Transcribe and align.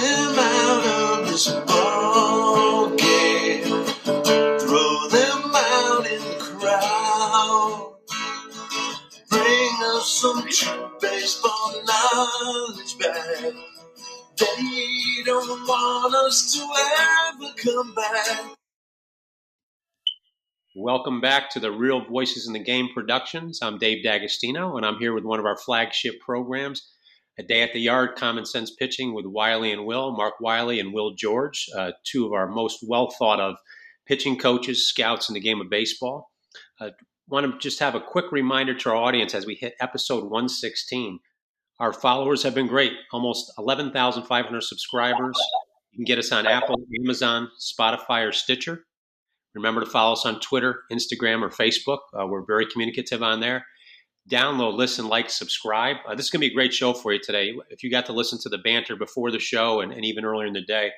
them 0.00 0.38
out 0.38 1.20
of 1.20 1.28
this 1.28 1.48
ball 1.48 2.90
game. 2.96 3.62
Throw 4.58 5.08
them 5.08 5.52
out 5.54 6.06
in 6.10 6.20
the 6.20 6.36
crowd. 6.40 7.94
Bring 9.30 9.76
us 9.94 10.18
some 10.20 10.46
true 10.48 10.90
baseball 11.00 11.82
knowledge 11.86 12.98
back. 12.98 13.52
They 14.36 15.22
don't 15.24 15.48
want 15.68 16.14
us 16.26 16.52
to 16.54 16.60
ever 17.40 17.52
come 17.56 17.94
back. 17.94 18.56
Welcome 20.76 21.20
back 21.20 21.50
to 21.50 21.60
the 21.60 21.70
Real 21.70 22.04
Voices 22.04 22.48
in 22.48 22.52
the 22.52 22.58
Game 22.58 22.88
Productions. 22.92 23.60
I'm 23.62 23.78
Dave 23.78 24.02
D'Agostino, 24.02 24.76
and 24.76 24.84
I'm 24.84 24.98
here 24.98 25.14
with 25.14 25.22
one 25.22 25.38
of 25.38 25.46
our 25.46 25.56
flagship 25.56 26.18
programs, 26.18 26.82
A 27.38 27.42
Day 27.42 27.62
at 27.62 27.72
the 27.72 27.80
Yard 27.80 28.16
Common 28.16 28.46
Sense 28.46 28.70
Pitching 28.70 29.12
with 29.12 29.26
Wiley 29.26 29.72
and 29.72 29.84
Will, 29.84 30.12
Mark 30.12 30.34
Wiley 30.40 30.78
and 30.78 30.92
Will 30.92 31.14
George, 31.14 31.68
uh, 31.76 31.92
two 32.04 32.26
of 32.26 32.32
our 32.32 32.46
most 32.46 32.78
well 32.86 33.10
thought 33.10 33.40
of 33.40 33.56
pitching 34.06 34.38
coaches, 34.38 34.86
scouts 34.88 35.28
in 35.28 35.34
the 35.34 35.40
game 35.40 35.60
of 35.60 35.68
baseball. 35.68 36.30
I 36.80 36.86
uh, 36.86 36.90
want 37.28 37.50
to 37.50 37.58
just 37.58 37.80
have 37.80 37.94
a 37.94 38.00
quick 38.00 38.30
reminder 38.30 38.74
to 38.74 38.90
our 38.90 38.96
audience 38.96 39.34
as 39.34 39.46
we 39.46 39.54
hit 39.54 39.74
episode 39.80 40.24
116. 40.24 41.18
Our 41.80 41.92
followers 41.92 42.42
have 42.44 42.54
been 42.54 42.68
great, 42.68 42.92
almost 43.12 43.52
11,500 43.58 44.62
subscribers. 44.62 45.36
You 45.90 45.98
can 45.98 46.04
get 46.04 46.18
us 46.18 46.30
on 46.30 46.46
Apple, 46.46 46.76
Amazon, 47.00 47.48
Spotify, 47.60 48.28
or 48.28 48.32
Stitcher. 48.32 48.84
Remember 49.54 49.80
to 49.80 49.90
follow 49.90 50.12
us 50.12 50.26
on 50.26 50.40
Twitter, 50.40 50.82
Instagram, 50.92 51.42
or 51.42 51.50
Facebook. 51.50 51.98
Uh, 52.12 52.26
we're 52.26 52.44
very 52.44 52.66
communicative 52.66 53.22
on 53.22 53.40
there. 53.40 53.64
Download, 54.30 54.74
listen, 54.74 55.08
like, 55.08 55.28
subscribe. 55.28 55.96
Uh, 56.08 56.14
this 56.14 56.26
is 56.26 56.30
going 56.30 56.40
to 56.40 56.48
be 56.48 56.52
a 56.52 56.54
great 56.54 56.72
show 56.72 56.94
for 56.94 57.12
you 57.12 57.20
today. 57.22 57.54
If 57.68 57.82
you 57.82 57.90
got 57.90 58.06
to 58.06 58.12
listen 58.12 58.38
to 58.42 58.48
the 58.48 58.58
banter 58.58 58.96
before 58.96 59.30
the 59.30 59.38
show 59.38 59.80
and, 59.80 59.92
and 59.92 60.04
even 60.04 60.24
earlier 60.24 60.46
in 60.46 60.54
the 60.54 60.62
day, 60.62 60.92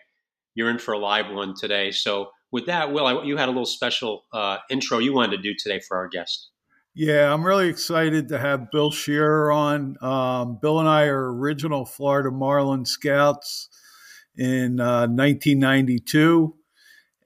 you're 0.54 0.70
in 0.70 0.78
for 0.78 0.94
a 0.94 0.98
live 0.98 1.32
one 1.32 1.54
today. 1.58 1.90
So, 1.90 2.30
with 2.52 2.66
that, 2.66 2.92
Will, 2.92 3.06
I, 3.06 3.24
you 3.24 3.36
had 3.36 3.48
a 3.48 3.50
little 3.50 3.66
special 3.66 4.24
uh, 4.32 4.58
intro 4.70 4.98
you 4.98 5.12
wanted 5.12 5.36
to 5.38 5.42
do 5.42 5.54
today 5.58 5.80
for 5.80 5.96
our 5.96 6.08
guest. 6.08 6.50
Yeah, 6.94 7.30
I'm 7.30 7.44
really 7.44 7.68
excited 7.68 8.28
to 8.28 8.38
have 8.38 8.70
Bill 8.70 8.90
Scherrer 8.90 9.54
on. 9.54 9.96
Um, 10.00 10.58
Bill 10.62 10.80
and 10.80 10.88
I 10.88 11.06
are 11.06 11.34
original 11.34 11.84
Florida 11.84 12.30
Marlin 12.30 12.86
Scouts 12.86 13.68
in 14.36 14.80
uh, 14.80 15.06
1992 15.08 16.54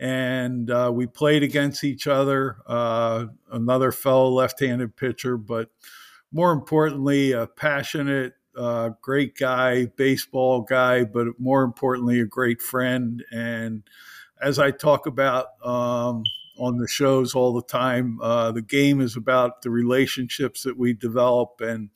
and 0.01 0.70
uh, 0.70 0.91
we 0.93 1.06
played 1.06 1.43
against 1.43 1.84
each 1.84 2.06
other. 2.06 2.56
Uh, 2.67 3.27
another 3.53 3.93
fellow 3.93 4.31
left-handed 4.31 4.97
pitcher, 4.97 5.37
but 5.37 5.69
more 6.33 6.53
importantly, 6.53 7.33
a 7.33 7.47
passionate, 7.47 8.33
uh, 8.56 8.91
great 9.03 9.37
guy, 9.37 9.84
baseball 9.84 10.62
guy, 10.62 11.05
but 11.05 11.27
more 11.39 11.62
importantly, 11.62 12.19
a 12.19 12.25
great 12.25 12.62
friend. 12.62 13.23
And 13.31 13.83
as 14.41 14.59
I 14.59 14.71
talk 14.71 15.05
about 15.05 15.48
um, 15.62 16.25
on 16.56 16.78
the 16.78 16.89
shows 16.89 17.34
all 17.34 17.53
the 17.53 17.62
time, 17.62 18.19
uh, 18.23 18.53
the 18.53 18.62
game 18.62 19.03
is 19.03 19.17
about 19.17 19.61
the 19.61 19.71
relationships 19.71 20.62
that 20.62 20.78
we 20.78 20.95
develop 20.95 21.61
and. 21.61 21.91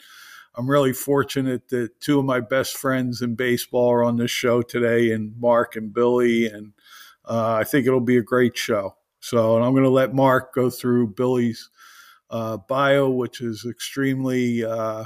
I'm 0.57 0.71
really 0.71 0.93
fortunate 0.93 1.67
that 1.71 1.99
two 2.01 2.21
of 2.21 2.25
my 2.25 2.39
best 2.39 2.77
friends 2.77 3.21
in 3.21 3.35
baseball 3.35 3.91
are 3.91 4.05
on 4.05 4.19
this 4.19 4.31
show 4.31 4.63
today, 4.63 5.11
and 5.11 5.37
Mark 5.41 5.75
and 5.75 5.93
Billy, 5.93 6.47
and 6.47 6.75
uh, 7.27 7.55
I 7.55 7.65
think 7.65 7.87
it'll 7.87 8.01
be 8.01 8.17
a 8.17 8.23
great 8.23 8.57
show. 8.57 8.97
So, 9.21 9.57
and 9.57 9.65
I'm 9.65 9.73
going 9.73 9.85
to 9.85 9.91
let 9.91 10.15
Mark 10.15 10.55
go 10.55 10.69
through 10.69 11.15
Billy's 11.15 11.71
uh, 12.31 12.59
bio, 12.69 13.09
which 13.09 13.41
is 13.41 13.67
extremely 13.69 14.65
uh, 14.65 15.05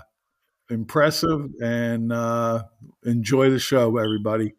impressive, 0.71 1.51
and 1.63 2.13
uh, 2.13 2.65
enjoy 3.05 3.51
the 3.51 3.59
show, 3.59 3.97
everybody. 3.97 4.55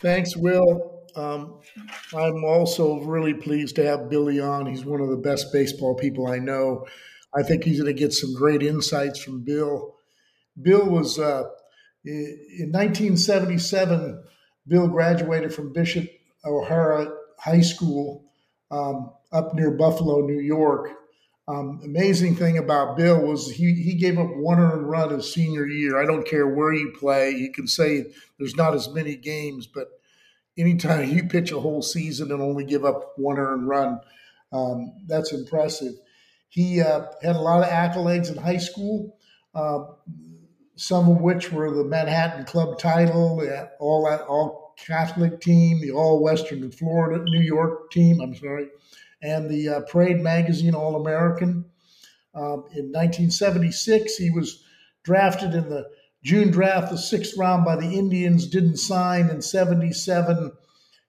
Thanks, 0.00 0.36
Will. 0.36 1.04
Um, 1.16 1.60
I'm 2.12 2.44
also 2.44 3.00
really 3.00 3.34
pleased 3.34 3.76
to 3.76 3.86
have 3.86 4.10
Billy 4.10 4.40
on. 4.40 4.66
He's 4.66 4.84
one 4.84 5.00
of 5.00 5.08
the 5.08 5.16
best 5.16 5.52
baseball 5.52 5.94
people 5.94 6.26
I 6.26 6.38
know. 6.38 6.86
I 7.34 7.42
think 7.42 7.64
he's 7.64 7.80
going 7.80 7.94
to 7.94 7.98
get 7.98 8.12
some 8.12 8.34
great 8.34 8.62
insights 8.62 9.18
from 9.18 9.44
Bill. 9.44 9.94
Bill 10.60 10.84
was 10.84 11.18
uh, 11.18 11.44
in 12.04 12.70
1977 12.72 14.22
Bill 14.66 14.88
graduated 14.88 15.54
from 15.54 15.72
Bishop 15.72 16.08
O'Hara 16.44 17.12
High 17.38 17.60
School 17.60 18.24
um, 18.70 19.12
up 19.32 19.54
near 19.54 19.70
Buffalo, 19.70 20.20
New 20.20 20.40
York. 20.40 20.90
Um, 21.46 21.80
amazing 21.84 22.36
thing 22.36 22.56
about 22.56 22.96
Bill 22.96 23.20
was 23.20 23.50
he, 23.50 23.74
he 23.74 23.94
gave 23.94 24.18
up 24.18 24.34
one 24.34 24.58
earned 24.58 24.88
run 24.88 25.10
his 25.10 25.32
senior 25.32 25.66
year. 25.66 26.00
I 26.00 26.06
don't 26.06 26.26
care 26.26 26.48
where 26.48 26.72
you 26.72 26.94
play. 26.98 27.30
You 27.30 27.52
can 27.52 27.66
say 27.66 28.06
there's 28.38 28.56
not 28.56 28.74
as 28.74 28.88
many 28.88 29.14
games, 29.16 29.66
but 29.66 29.88
anytime 30.56 31.10
you 31.14 31.24
pitch 31.24 31.52
a 31.52 31.60
whole 31.60 31.82
season 31.82 32.32
and 32.32 32.40
only 32.40 32.64
give 32.64 32.84
up 32.84 33.12
one 33.16 33.38
earned 33.38 33.68
run, 33.68 34.00
um, 34.52 34.94
that's 35.06 35.32
impressive. 35.32 35.92
He 36.48 36.80
uh, 36.80 37.06
had 37.20 37.36
a 37.36 37.40
lot 37.40 37.62
of 37.62 37.68
accolades 37.68 38.30
in 38.30 38.38
high 38.38 38.58
school. 38.58 39.18
Uh, 39.54 39.84
some 40.76 41.08
of 41.08 41.20
which 41.20 41.52
were 41.52 41.74
the 41.74 41.84
Manhattan 41.84 42.44
Club 42.44 42.78
title, 42.78 43.40
all 43.78 44.06
all 44.06 44.64
Catholic 44.76 45.40
team, 45.40 45.80
the 45.80 45.92
All 45.92 46.22
Western 46.22 46.70
Florida, 46.70 47.22
New 47.24 47.42
York 47.42 47.90
team. 47.90 48.20
I'm 48.20 48.34
sorry, 48.34 48.68
and 49.22 49.48
the 49.48 49.68
uh, 49.68 49.80
Parade 49.82 50.20
Magazine 50.20 50.74
All 50.74 50.96
American. 50.96 51.66
Um, 52.34 52.64
in 52.74 52.90
1976, 52.90 54.16
he 54.16 54.30
was 54.30 54.64
drafted 55.04 55.54
in 55.54 55.68
the 55.70 55.88
June 56.24 56.50
draft, 56.50 56.90
the 56.90 56.98
sixth 56.98 57.36
round 57.38 57.64
by 57.64 57.76
the 57.76 57.92
Indians. 57.92 58.46
Didn't 58.46 58.78
sign 58.78 59.28
in 59.28 59.42
77. 59.42 60.52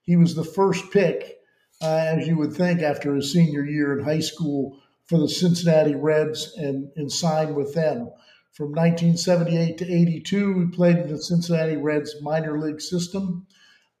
He 0.02 0.16
was 0.16 0.34
the 0.34 0.44
first 0.44 0.92
pick, 0.92 1.38
uh, 1.82 2.14
as 2.16 2.28
you 2.28 2.36
would 2.38 2.52
think, 2.52 2.80
after 2.80 3.14
his 3.14 3.32
senior 3.32 3.64
year 3.64 3.98
in 3.98 4.04
high 4.04 4.20
school 4.20 4.80
for 5.06 5.18
the 5.18 5.28
Cincinnati 5.28 5.94
Reds, 5.94 6.52
and, 6.56 6.90
and 6.96 7.10
signed 7.10 7.54
with 7.54 7.74
them. 7.74 8.10
From 8.56 8.68
1978 8.68 9.76
to 9.76 9.84
82, 9.84 10.60
he 10.60 10.66
played 10.74 10.96
in 10.96 11.12
the 11.12 11.20
Cincinnati 11.20 11.76
Reds 11.76 12.16
minor 12.22 12.58
league 12.58 12.80
system, 12.80 13.46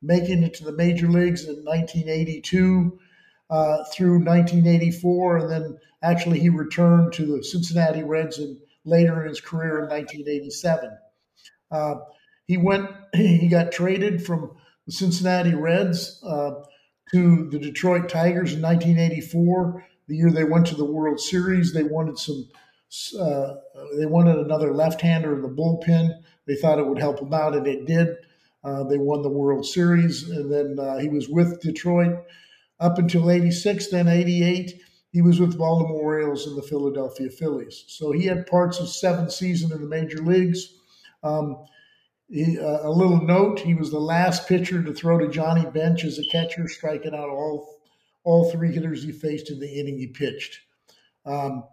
making 0.00 0.42
it 0.42 0.54
to 0.54 0.64
the 0.64 0.72
major 0.72 1.08
leagues 1.08 1.44
in 1.44 1.56
1982 1.56 2.98
uh, 3.50 3.84
through 3.92 4.24
1984. 4.24 5.36
And 5.36 5.50
then 5.50 5.78
actually, 6.02 6.40
he 6.40 6.48
returned 6.48 7.12
to 7.12 7.26
the 7.26 7.44
Cincinnati 7.44 8.02
Reds 8.02 8.38
in, 8.38 8.58
later 8.86 9.20
in 9.20 9.28
his 9.28 9.42
career 9.42 9.80
in 9.80 9.90
1987. 9.90 10.90
Uh, 11.70 11.96
he 12.46 12.56
went, 12.56 12.88
he 13.14 13.48
got 13.48 13.72
traded 13.72 14.24
from 14.24 14.56
the 14.86 14.92
Cincinnati 14.92 15.54
Reds 15.54 16.18
uh, 16.26 16.62
to 17.12 17.50
the 17.50 17.58
Detroit 17.58 18.08
Tigers 18.08 18.54
in 18.54 18.62
1984. 18.62 19.86
The 20.08 20.16
year 20.16 20.30
they 20.30 20.44
went 20.44 20.66
to 20.68 20.76
the 20.76 20.86
World 20.86 21.20
Series, 21.20 21.74
they 21.74 21.82
wanted 21.82 22.16
some 22.18 22.48
uh, 23.18 23.56
they 23.96 24.06
wanted 24.06 24.38
another 24.38 24.72
left-hander 24.72 25.34
in 25.34 25.42
the 25.42 25.48
bullpen. 25.48 26.22
They 26.46 26.56
thought 26.56 26.78
it 26.78 26.86
would 26.86 26.98
help 26.98 27.18
them 27.18 27.34
out, 27.34 27.56
and 27.56 27.66
it 27.66 27.86
did. 27.86 28.16
Uh, 28.64 28.84
they 28.84 28.98
won 28.98 29.22
the 29.22 29.28
World 29.28 29.64
Series, 29.64 30.28
and 30.28 30.52
then 30.52 30.78
uh, 30.78 30.98
he 30.98 31.08
was 31.08 31.28
with 31.28 31.60
Detroit 31.60 32.24
up 32.80 32.98
until 32.98 33.30
'86. 33.30 33.88
Then 33.88 34.08
'88, 34.08 34.80
he 35.12 35.22
was 35.22 35.40
with 35.40 35.58
Baltimore 35.58 36.02
Orioles 36.02 36.46
and 36.46 36.56
the 36.56 36.62
Philadelphia 36.62 37.30
Phillies. 37.30 37.84
So 37.86 38.12
he 38.12 38.26
had 38.26 38.46
parts 38.46 38.80
of 38.80 38.88
seven 38.88 39.30
season 39.30 39.72
in 39.72 39.80
the 39.80 39.88
major 39.88 40.18
leagues. 40.18 40.74
Um, 41.22 41.64
he, 42.28 42.58
uh, 42.58 42.88
a 42.88 42.90
little 42.90 43.20
note: 43.20 43.60
he 43.60 43.74
was 43.74 43.90
the 43.90 44.00
last 44.00 44.48
pitcher 44.48 44.82
to 44.82 44.92
throw 44.92 45.18
to 45.18 45.28
Johnny 45.28 45.64
Bench 45.70 46.04
as 46.04 46.18
a 46.18 46.24
catcher, 46.32 46.68
striking 46.68 47.14
out 47.14 47.28
all 47.28 47.76
all 48.24 48.50
three 48.50 48.72
hitters 48.72 49.04
he 49.04 49.12
faced 49.12 49.50
in 49.50 49.60
the 49.60 49.78
inning 49.78 49.98
he 49.98 50.08
pitched. 50.08 50.58
Um, 51.24 51.64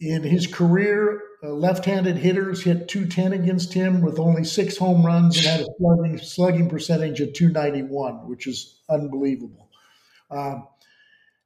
in 0.00 0.22
his 0.22 0.46
career, 0.46 1.20
uh, 1.42 1.48
left-handed 1.48 2.16
hitters 2.16 2.62
hit 2.62 2.88
210 2.88 3.32
against 3.32 3.72
him 3.72 4.00
with 4.02 4.18
only 4.18 4.44
six 4.44 4.76
home 4.76 5.04
runs 5.04 5.36
and 5.36 5.46
had 5.46 5.60
a 5.60 5.66
slugging, 5.78 6.18
slugging 6.18 6.68
percentage 6.68 7.20
of 7.20 7.32
291, 7.32 8.28
which 8.28 8.46
is 8.46 8.80
unbelievable. 8.88 9.70
Uh, 10.30 10.60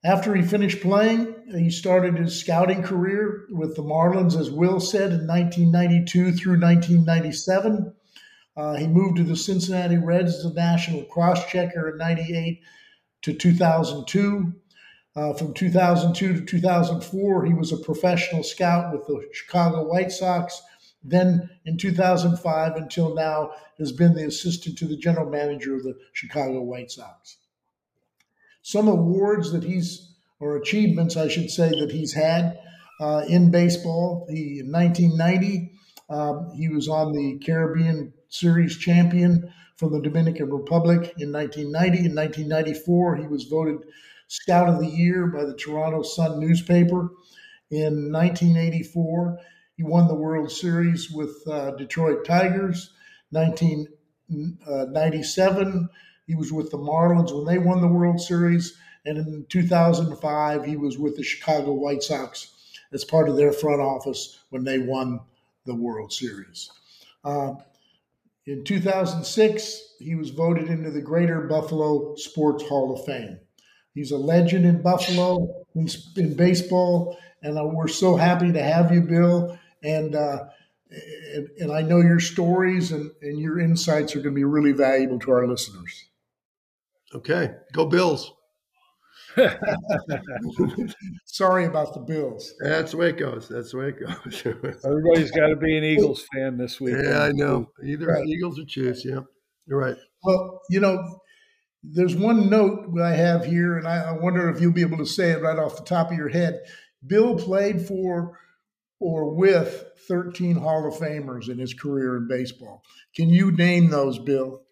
after 0.03 0.35
he 0.35 0.43
finished 0.43 0.81
playing, 0.81 1.35
he 1.53 1.71
started 1.71 2.17
his 2.17 2.39
scouting 2.41 2.83
career 2.83 3.47
with 3.51 3.77
the 3.77 3.83
Marlins, 3.83 4.39
as 4.39 4.51
Will 4.51 4.81
said, 4.81 5.13
in 5.13 5.27
1992 5.27 6.33
through 6.33 6.59
1997. 6.59 7.93
Uh, 8.57 8.75
he 8.75 8.87
moved 8.87 9.17
to 9.17 9.25
the 9.25 9.37
Cincinnati 9.37 9.99
Reds 9.99 10.37
as 10.37 10.45
a 10.47 10.55
national 10.55 11.05
cross-checker 11.05 11.91
in 11.91 11.99
98 11.99 12.63
to 13.23 13.35
2002. 13.35 14.55
Uh, 15.21 15.35
from 15.35 15.53
2002 15.53 16.33
to 16.33 16.45
2004, 16.47 17.45
he 17.45 17.53
was 17.53 17.73
a 17.73 17.77
professional 17.77 18.43
scout 18.43 18.91
with 18.91 19.07
the 19.07 19.23
Chicago 19.35 19.87
White 19.87 20.11
Sox. 20.11 20.63
Then 21.05 21.51
in 21.67 21.77
2005 21.77 22.77
until 22.77 23.15
now, 23.15 23.51
has 23.79 23.93
been 23.93 24.15
the 24.15 24.25
assistant 24.25 24.79
to 24.79 24.87
the 24.87 24.97
general 24.97 25.29
manager 25.29 25.75
of 25.75 25.83
the 25.83 25.95
Chicago 26.15 26.63
White 26.63 26.91
Sox. 26.91 27.37
Some 28.63 28.89
awards 28.89 29.53
that 29.53 29.63
he's, 29.63 30.15
or 30.39 30.57
achievements, 30.57 31.19
I 31.19 31.29
should 31.29 31.51
say, 31.51 31.69
that 31.69 31.93
he's 31.93 32.15
had 32.15 32.59
uh, 32.99 33.25
in 33.29 33.51
baseball. 33.51 34.27
He, 34.31 34.61
in 34.61 34.73
1990, 34.73 35.73
Um, 36.09 36.51
he 36.57 36.69
was 36.69 36.89
on 36.89 37.13
the 37.13 37.39
Caribbean 37.45 38.13
Series 38.31 38.77
champion 38.77 39.53
from 39.77 39.93
the 39.93 40.01
Dominican 40.01 40.51
Republic 40.51 41.15
in 41.19 41.31
1990. 41.31 41.99
In 42.07 42.15
1994, 42.15 43.17
he 43.17 43.27
was 43.29 43.45
voted 43.45 43.81
Scout 44.31 44.69
of 44.69 44.79
the 44.79 44.87
Year 44.87 45.27
by 45.27 45.45
the 45.45 45.57
Toronto 45.57 46.03
Sun 46.03 46.39
newspaper. 46.39 47.11
In 47.73 48.13
1984, 48.13 49.41
he 49.77 49.83
won 49.83 50.07
the 50.07 50.15
World 50.15 50.53
Series 50.53 51.11
with 51.11 51.43
uh, 51.51 51.73
Detroit 51.73 52.25
Tigers. 52.25 52.93
1997, 53.31 55.89
he 56.29 56.37
was 56.37 56.53
with 56.53 56.71
the 56.71 56.79
Marlins 56.79 57.35
when 57.35 57.45
they 57.45 57.59
won 57.59 57.81
the 57.81 57.89
World 57.89 58.21
Series. 58.21 58.79
And 59.05 59.19
in 59.19 59.47
2005, 59.49 60.65
he 60.65 60.77
was 60.77 60.97
with 60.97 61.17
the 61.17 61.25
Chicago 61.25 61.73
White 61.73 62.05
Sox 62.05 62.53
as 62.93 63.05
part 63.05 63.29
of 63.29 63.37
their 63.37 63.53
front 63.53 63.81
office 63.81 64.39
when 64.51 64.63
they 64.63 64.79
won 64.79 65.19
the 65.67 65.75
World 65.75 66.13
Series. 66.13 66.71
Uh, 67.25 67.55
in 68.47 68.63
2006, 68.63 69.97
he 69.99 70.15
was 70.15 70.31
voted 70.31 70.69
into 70.69 70.93
the 70.93 71.03
Greater 71.03 71.49
Buffalo 71.49 72.15
Sports 72.15 72.63
Hall 72.69 72.95
of 72.95 73.05
Fame. 73.05 73.41
He's 73.95 74.13
a 74.13 74.19
legend 74.19 74.65
in 74.65 74.83
Buffalo 74.83 75.65
in, 75.75 75.89
in 76.17 76.35
baseball, 76.35 77.19
and 77.43 77.59
uh, 77.59 77.65
we're 77.65 77.89
so 77.89 78.17
happy 78.17 78.53
to 78.53 78.63
have 78.63 78.93
you, 78.93 79.03
Bill. 79.03 79.59
And 79.83 80.15
uh, 80.15 80.45
and, 81.35 81.49
and, 81.59 81.73
I 81.73 81.83
know 81.83 82.01
your 82.01 82.21
stories 82.21 82.91
and, 82.93 83.11
and 83.23 83.39
your 83.39 83.61
insights 83.61 84.15
are 84.17 84.19
going 84.19 84.35
to 84.35 84.39
be 84.39 84.45
really 84.45 84.73
valuable 84.73 85.19
to 85.21 85.31
our 85.31 85.47
listeners. 85.47 86.07
Okay, 87.15 87.53
go 87.73 87.87
Bills. 87.87 88.33
Sorry 91.25 91.67
about 91.67 91.95
the 91.95 92.01
Bills. 92.01 92.55
That's 92.59 92.91
the 92.93 92.97
way 92.97 93.11
it 93.11 93.19
goes. 93.19 93.49
That's 93.49 93.71
the 93.71 93.79
way 93.79 93.89
it 93.89 94.01
goes. 94.01 94.43
Everybody's 94.85 95.31
got 95.31 95.49
to 95.49 95.57
be 95.57 95.77
an 95.77 95.85
Eagles 95.85 96.27
fan 96.35 96.57
this 96.57 96.81
week. 96.81 96.97
Yeah, 97.01 97.23
I 97.23 97.33
know. 97.33 97.71
Either 97.85 98.07
right. 98.07 98.27
Eagles 98.27 98.59
or 98.59 98.65
Chiefs. 98.65 99.05
Yeah, 99.05 99.21
you're 99.67 99.79
right. 99.79 99.97
Well, 100.25 100.61
you 100.71 100.81
know, 100.81 101.21
there's 101.83 102.15
one 102.15 102.51
note 102.51 102.99
I 103.01 103.15
have 103.15 103.45
here, 103.45 103.79
and 103.79 103.87
I, 103.87 104.13
wonder 104.13 104.49
if 104.49 104.61
you'll 104.61 104.73
be 104.73 104.83
able 104.83 104.99
to 104.99 105.07
say 105.07 105.31
it 105.31 105.43
right 105.43 105.59
off 105.59 105.77
the 105.77 105.85
top 105.85 106.11
of 106.11 106.17
your 106.17 106.29
head. 106.29 106.61
Bill 107.07 107.37
played 107.37 107.81
for 107.81 108.39
or 108.99 109.35
with 109.35 109.85
13 110.07 110.57
Hall 110.57 110.87
of 110.87 110.95
Famers 110.95 111.49
in 111.49 111.59
his 111.59 111.73
career 111.73 112.17
in 112.17 112.29
baseball. 112.29 112.83
Can 113.17 113.31
you 113.31 113.51
name 113.51 113.89
those, 113.89 114.19
Bill? 114.19 114.63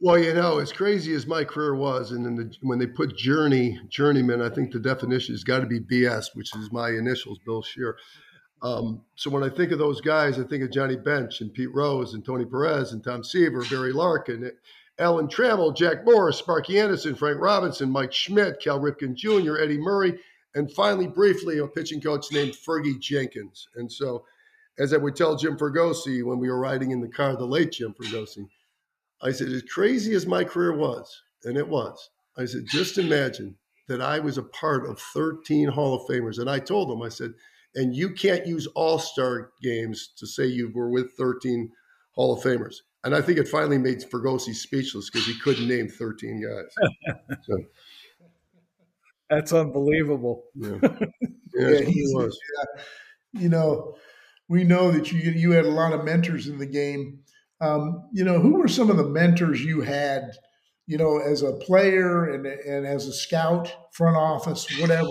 Well, 0.00 0.18
you 0.18 0.34
know, 0.34 0.58
as 0.58 0.72
crazy 0.72 1.14
as 1.14 1.26
my 1.26 1.44
career 1.44 1.74
was, 1.74 2.10
and 2.10 2.36
the, 2.36 2.54
when 2.60 2.78
they 2.78 2.86
put 2.86 3.16
journey, 3.16 3.80
journeyman, 3.88 4.42
I 4.42 4.50
think 4.50 4.72
the 4.72 4.80
definition 4.80 5.32
has 5.32 5.44
got 5.44 5.60
to 5.60 5.66
be 5.66 5.80
BS, 5.80 6.34
which 6.34 6.54
is 6.56 6.72
my 6.72 6.90
initials, 6.90 7.38
Bill 7.46 7.62
Scherrer. 7.62 7.94
Um, 8.62 9.02
so 9.14 9.30
when 9.30 9.42
I 9.42 9.48
think 9.48 9.70
of 9.70 9.78
those 9.78 10.00
guys, 10.00 10.38
I 10.38 10.44
think 10.44 10.64
of 10.64 10.72
Johnny 10.72 10.96
Bench 10.96 11.40
and 11.40 11.52
Pete 11.52 11.72
Rose 11.72 12.14
and 12.14 12.24
Tony 12.24 12.44
Perez 12.44 12.92
and 12.92 13.02
Tom 13.02 13.22
Seaver, 13.22 13.64
Barry 13.70 13.92
Larkin, 13.92 14.50
Alan 14.98 15.28
Trammell, 15.28 15.76
Jack 15.76 16.04
Morris, 16.04 16.38
Sparky 16.38 16.78
Anderson, 16.78 17.14
Frank 17.14 17.40
Robinson, 17.40 17.90
Mike 17.90 18.12
Schmidt, 18.12 18.60
Cal 18.60 18.80
Ripken 18.80 19.14
Jr., 19.14 19.58
Eddie 19.58 19.78
Murray, 19.78 20.18
and 20.54 20.72
finally, 20.72 21.06
briefly, 21.06 21.58
a 21.58 21.66
pitching 21.66 22.00
coach 22.00 22.32
named 22.32 22.54
Fergie 22.54 22.98
Jenkins. 22.98 23.68
And 23.76 23.92
so, 23.92 24.24
as 24.78 24.94
I 24.94 24.96
would 24.96 25.14
tell 25.14 25.36
Jim 25.36 25.58
Fregosi 25.58 26.24
when 26.24 26.38
we 26.38 26.48
were 26.48 26.58
riding 26.58 26.92
in 26.92 27.00
the 27.00 27.08
car, 27.08 27.36
the 27.36 27.44
late 27.44 27.72
Jim 27.72 27.94
Fregosi, 27.94 28.48
I 29.20 29.32
said, 29.32 29.48
as 29.48 29.62
crazy 29.62 30.14
as 30.14 30.26
my 30.26 30.44
career 30.44 30.74
was, 30.74 31.22
and 31.44 31.58
it 31.58 31.68
was, 31.68 32.10
I 32.38 32.46
said, 32.46 32.64
just 32.66 32.98
imagine 32.98 33.56
that 33.88 34.00
I 34.00 34.18
was 34.18 34.38
a 34.38 34.42
part 34.42 34.88
of 34.88 34.98
13 34.98 35.68
Hall 35.68 35.94
of 35.94 36.06
Famers. 36.08 36.38
And 36.38 36.50
I 36.50 36.58
told 36.58 36.90
them, 36.90 37.02
I 37.02 37.08
said, 37.08 37.32
and 37.74 37.94
you 37.94 38.10
can't 38.10 38.46
use 38.46 38.66
all 38.68 38.98
star 38.98 39.50
games 39.62 40.10
to 40.16 40.26
say 40.26 40.46
you 40.46 40.70
were 40.74 40.90
with 40.90 41.12
13 41.12 41.70
Hall 42.12 42.32
of 42.34 42.42
Famers. 42.42 42.76
And 43.06 43.14
I 43.14 43.22
think 43.22 43.38
it 43.38 43.48
finally 43.48 43.78
made 43.78 43.98
Fregosi 44.00 44.54
speechless 44.54 45.08
because 45.08 45.26
he 45.26 45.38
couldn't 45.38 45.68
name 45.68 45.88
13 45.88 46.42
guys. 46.42 47.16
So. 47.44 47.56
That's 49.30 49.52
unbelievable. 49.52 50.44
Yeah, 50.54 50.78
yeah, 51.54 51.68
yeah 51.68 51.80
he 51.80 52.02
was. 52.14 52.38
Yeah. 52.58 52.82
You 53.40 53.48
know, 53.48 53.96
we 54.48 54.62
know 54.62 54.92
that 54.92 55.10
you 55.10 55.18
you 55.18 55.52
had 55.52 55.64
a 55.64 55.70
lot 55.70 55.92
of 55.92 56.04
mentors 56.04 56.46
in 56.46 56.58
the 56.58 56.66
game 56.66 57.20
um, 57.60 58.08
you 58.12 58.24
know, 58.24 58.38
who 58.38 58.54
were 58.54 58.68
some 58.68 58.90
of 58.90 58.96
the 58.96 59.04
mentors 59.04 59.64
you 59.64 59.80
had, 59.80 60.32
you 60.86 60.98
know, 60.98 61.18
as 61.18 61.42
a 61.42 61.52
player 61.52 62.24
and, 62.24 62.46
and 62.46 62.86
as 62.86 63.06
a 63.06 63.12
scout, 63.12 63.72
front 63.92 64.16
office, 64.16 64.66
whatever, 64.78 65.08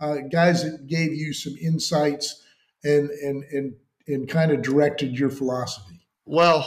uh, 0.00 0.16
guys 0.30 0.62
that 0.62 0.86
gave 0.86 1.12
you 1.12 1.32
some 1.32 1.54
insights 1.60 2.42
and, 2.84 3.10
and, 3.10 3.44
and, 3.50 3.74
and 4.06 4.28
kind 4.28 4.52
of 4.52 4.62
directed 4.62 5.18
your 5.18 5.30
philosophy? 5.30 6.06
Well, 6.24 6.66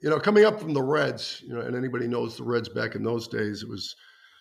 you 0.00 0.10
know, 0.10 0.18
coming 0.18 0.44
up 0.44 0.60
from 0.60 0.74
the 0.74 0.82
Reds, 0.82 1.42
you 1.46 1.54
know, 1.54 1.60
and 1.60 1.76
anybody 1.76 2.06
knows 2.06 2.36
the 2.36 2.44
Reds 2.44 2.68
back 2.68 2.94
in 2.94 3.02
those 3.02 3.28
days, 3.28 3.62
it 3.62 3.68
was 3.68 3.96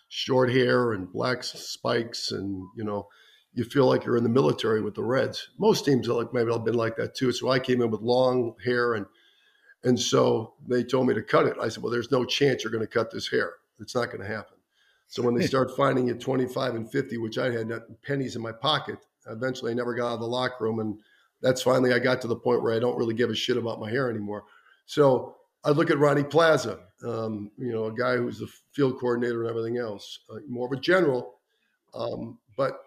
short 0.10 0.52
hair 0.52 0.94
and 0.94 1.12
black 1.12 1.44
spikes, 1.44 2.32
and 2.32 2.64
you 2.76 2.84
know, 2.84 3.08
you 3.54 3.64
feel 3.64 3.88
like 3.88 4.06
you're 4.06 4.18
in 4.18 4.24
the 4.24 4.30
military 4.30 4.82
with 4.82 4.96
the 4.96 5.04
Reds. 5.04 5.50
Most 5.58 5.86
teams 5.86 6.08
are 6.08 6.14
like 6.14 6.34
maybe 6.34 6.52
I've 6.52 6.66
been 6.66 6.76
like 6.76 6.96
that 6.98 7.16
too. 7.16 7.32
So 7.32 7.50
I 7.50 7.60
came 7.60 7.82
in 7.82 7.90
with 7.90 8.02
long 8.02 8.54
hair 8.64 8.94
and 8.94 9.06
and 9.84 10.00
so 10.00 10.54
they 10.68 10.84
told 10.84 11.08
me 11.08 11.14
to 11.14 11.22
cut 11.22 11.46
it. 11.46 11.56
I 11.62 11.70
said, 11.70 11.84
well, 11.84 11.92
there's 11.92 12.12
no 12.12 12.26
chance 12.26 12.64
you're 12.64 12.72
going 12.72 12.86
to 12.86 12.88
cut 12.88 13.12
this 13.12 13.30
hair. 13.30 13.54
It's 13.80 13.96
not 13.96 14.08
going 14.08 14.22
to 14.22 14.28
happen. 14.28 14.58
So 15.08 15.22
when 15.22 15.36
they 15.36 15.48
start 15.48 15.76
finding 15.78 16.10
it 16.10 16.20
25 16.20 16.76
and 16.76 16.92
50, 16.92 17.18
which 17.20 17.38
I 17.38 17.52
had 17.52 17.72
pennies 18.04 18.36
in 18.36 18.42
my 18.42 18.52
pocket, 18.52 18.98
eventually 19.28 19.72
I 19.72 19.76
never 19.76 19.94
got 19.94 20.08
out 20.08 20.14
of 20.16 20.20
the 20.20 20.28
locker 20.28 20.66
room. 20.66 20.80
And 20.80 21.00
that's 21.42 21.62
finally, 21.62 21.94
I 21.94 22.00
got 22.00 22.22
to 22.22 22.28
the 22.28 22.36
point 22.36 22.64
where 22.64 22.74
I 22.74 22.80
don't 22.80 22.98
really 22.98 23.14
give 23.14 23.30
a 23.30 23.36
shit 23.36 23.58
about 23.58 23.80
my 23.80 23.90
hair 23.90 24.10
anymore. 24.10 24.44
So 24.86 25.37
I 25.64 25.72
look 25.72 25.90
at 25.90 25.98
Ronnie 25.98 26.24
Plaza, 26.24 26.80
um, 27.06 27.52
you 27.58 27.72
know, 27.72 27.86
a 27.86 27.94
guy 27.94 28.18
who's 28.18 28.40
the 28.40 28.48
field 28.74 29.00
coordinator 29.00 29.42
and 29.42 29.50
everything 29.50 29.78
else, 29.78 30.20
uh, 30.30 30.38
more 30.48 30.68
of 30.68 30.78
a 30.78 30.82
general. 30.82 31.40
Um, 31.94 32.38
but 32.56 32.80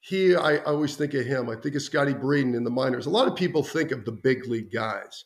he, 0.00 0.36
I, 0.36 0.56
I 0.56 0.64
always 0.64 0.96
think 0.96 1.14
of 1.14 1.26
him. 1.26 1.48
I 1.48 1.56
think 1.56 1.74
of 1.74 1.82
Scotty 1.82 2.14
Breeden 2.14 2.54
in 2.54 2.64
the 2.64 2.70
minors. 2.70 3.06
A 3.06 3.10
lot 3.10 3.28
of 3.28 3.36
people 3.36 3.62
think 3.62 3.90
of 3.90 4.04
the 4.04 4.12
big 4.12 4.46
league 4.46 4.72
guys 4.72 5.24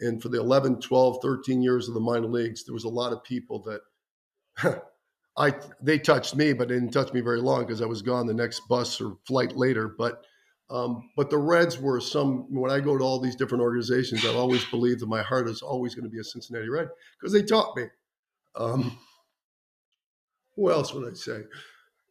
and 0.00 0.22
for 0.22 0.28
the 0.28 0.40
11, 0.40 0.80
12, 0.80 1.18
13 1.22 1.62
years 1.62 1.88
of 1.88 1.94
the 1.94 2.00
minor 2.00 2.26
leagues, 2.26 2.64
there 2.64 2.74
was 2.74 2.84
a 2.84 2.88
lot 2.88 3.12
of 3.12 3.22
people 3.22 3.62
that 3.64 4.82
I 5.36 5.54
they 5.80 5.98
touched 5.98 6.34
me, 6.34 6.52
but 6.52 6.68
didn't 6.68 6.90
touch 6.90 7.12
me 7.12 7.20
very 7.20 7.40
long 7.40 7.60
because 7.60 7.82
I 7.82 7.86
was 7.86 8.02
gone 8.02 8.26
the 8.26 8.34
next 8.34 8.60
bus 8.68 9.00
or 9.00 9.16
flight 9.26 9.56
later. 9.56 9.88
But 9.96 10.24
um, 10.70 11.10
but 11.16 11.30
the 11.30 11.38
Reds 11.38 11.78
were 11.78 12.00
some. 12.00 12.46
When 12.54 12.70
I 12.70 12.80
go 12.80 12.96
to 12.96 13.02
all 13.02 13.20
these 13.20 13.36
different 13.36 13.62
organizations, 13.62 14.24
I've 14.24 14.36
always 14.36 14.64
believed 14.66 15.00
that 15.00 15.08
my 15.08 15.22
heart 15.22 15.48
is 15.48 15.62
always 15.62 15.94
going 15.94 16.04
to 16.04 16.10
be 16.10 16.20
a 16.20 16.24
Cincinnati 16.24 16.68
Red 16.68 16.88
because 17.18 17.32
they 17.32 17.42
taught 17.42 17.76
me. 17.76 17.84
Um, 18.54 18.98
who 20.54 20.70
else 20.70 20.94
would 20.94 21.10
I 21.10 21.14
say? 21.14 21.42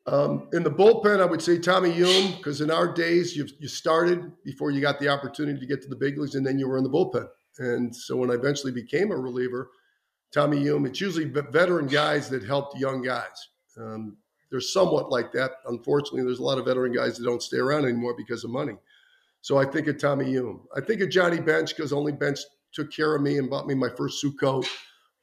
Um, 0.08 0.50
in 0.54 0.64
the 0.64 0.72
bullpen, 0.72 1.22
I 1.22 1.26
would 1.26 1.42
say 1.42 1.60
Tommy 1.60 1.92
Hume 1.92 2.34
because 2.38 2.62
in 2.62 2.72
our 2.72 2.92
days, 2.92 3.36
you 3.36 3.48
you 3.60 3.68
started 3.68 4.32
before 4.44 4.72
you 4.72 4.82
got 4.82 5.00
the 5.00 5.08
opportunity 5.08 5.60
to 5.60 5.66
get 5.66 5.82
to 5.84 5.88
the 5.88 5.96
big 5.96 6.18
leagues, 6.18 6.36
and 6.36 6.46
then 6.46 6.60
you 6.60 6.68
were 6.68 6.78
in 6.78 6.84
the 6.84 6.90
bullpen. 6.90 7.28
And 7.60 7.96
so 7.96 8.18
when 8.18 8.32
I 8.32 8.34
eventually 8.34 8.72
became 8.72 9.12
a 9.12 9.18
reliever, 9.18 9.70
Tommy 10.34 10.60
Hume, 10.60 10.86
it's 10.86 11.00
usually 11.00 11.26
veteran 11.26 11.88
guys 11.88 12.30
that 12.30 12.44
helped 12.44 12.80
young 12.80 13.02
guys. 13.02 13.50
Um, 13.78 14.18
they're 14.52 14.60
somewhat 14.60 15.10
like 15.10 15.32
that. 15.34 15.52
Unfortunately, 15.68 16.24
there's 16.24 16.40
a 16.40 16.44
lot 16.44 16.58
of 16.58 16.66
veteran 16.66 16.94
guys 16.94 17.18
that 17.18 17.26
don't 17.26 17.44
stay 17.44 17.58
around 17.58 17.86
anymore 17.86 18.16
because 18.18 18.44
of 18.44 18.50
money. 18.50 18.74
So 19.42 19.58
I 19.58 19.66
think 19.66 19.88
of 19.88 20.00
Tommy 20.00 20.26
Hume. 20.26 20.68
I 20.76 20.82
think 20.82 21.02
of 21.02 21.10
Johnny 21.10 21.40
Bench 21.40 21.76
because 21.76 21.94
only 21.94 22.12
Bench 22.12 22.40
took 22.74 22.92
care 22.92 23.16
of 23.16 23.22
me 23.22 23.38
and 23.38 23.50
bought 23.50 23.68
me 23.68 23.76
my 23.76 23.90
first 23.90 24.20
suit 24.20 24.40
coat. 24.40 24.68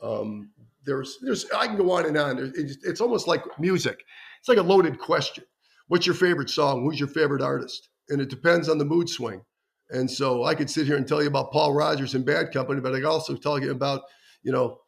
Um, 0.03 0.51
there's, 0.85 1.19
there's, 1.23 1.51
I 1.51 1.67
can 1.67 1.77
go 1.77 1.91
on 1.91 2.07
and 2.07 2.17
on. 2.17 2.53
It's, 2.57 2.79
it's 2.85 3.01
almost 3.01 3.27
like 3.27 3.43
music. 3.59 3.99
It's 4.39 4.49
like 4.49 4.59
a 4.59 4.63
loaded 4.63 4.99
question. 4.99 5.45
What's 5.89 6.07
your 6.07 6.15
favorite 6.15 6.51
song? 6.51 6.83
Who's 6.83 6.99
your 6.99 7.09
favorite 7.09 7.43
artist? 7.43 7.89
And 8.09 8.21
it 8.21 8.31
depends 8.31 8.69
on 8.69 8.79
the 8.79 8.85
mood 8.85 9.09
swing. 9.09 9.43
And 9.91 10.11
so 10.11 10.45
I 10.45 10.55
could 10.55 10.71
sit 10.71 10.87
here 10.87 10.97
and 10.97 11.07
tell 11.07 11.23
you 11.23 11.29
about 11.29 11.53
Paul 11.53 11.75
Rodgers 11.75 12.15
and 12.15 12.25
Bad 12.25 12.53
Company, 12.53 12.81
but 12.81 12.93
I 12.93 12.97
could 12.97 13.05
also 13.05 13.37
tell 13.37 13.61
you 13.61 13.71
about, 13.71 14.03
you 14.43 14.53
know, 14.53 14.79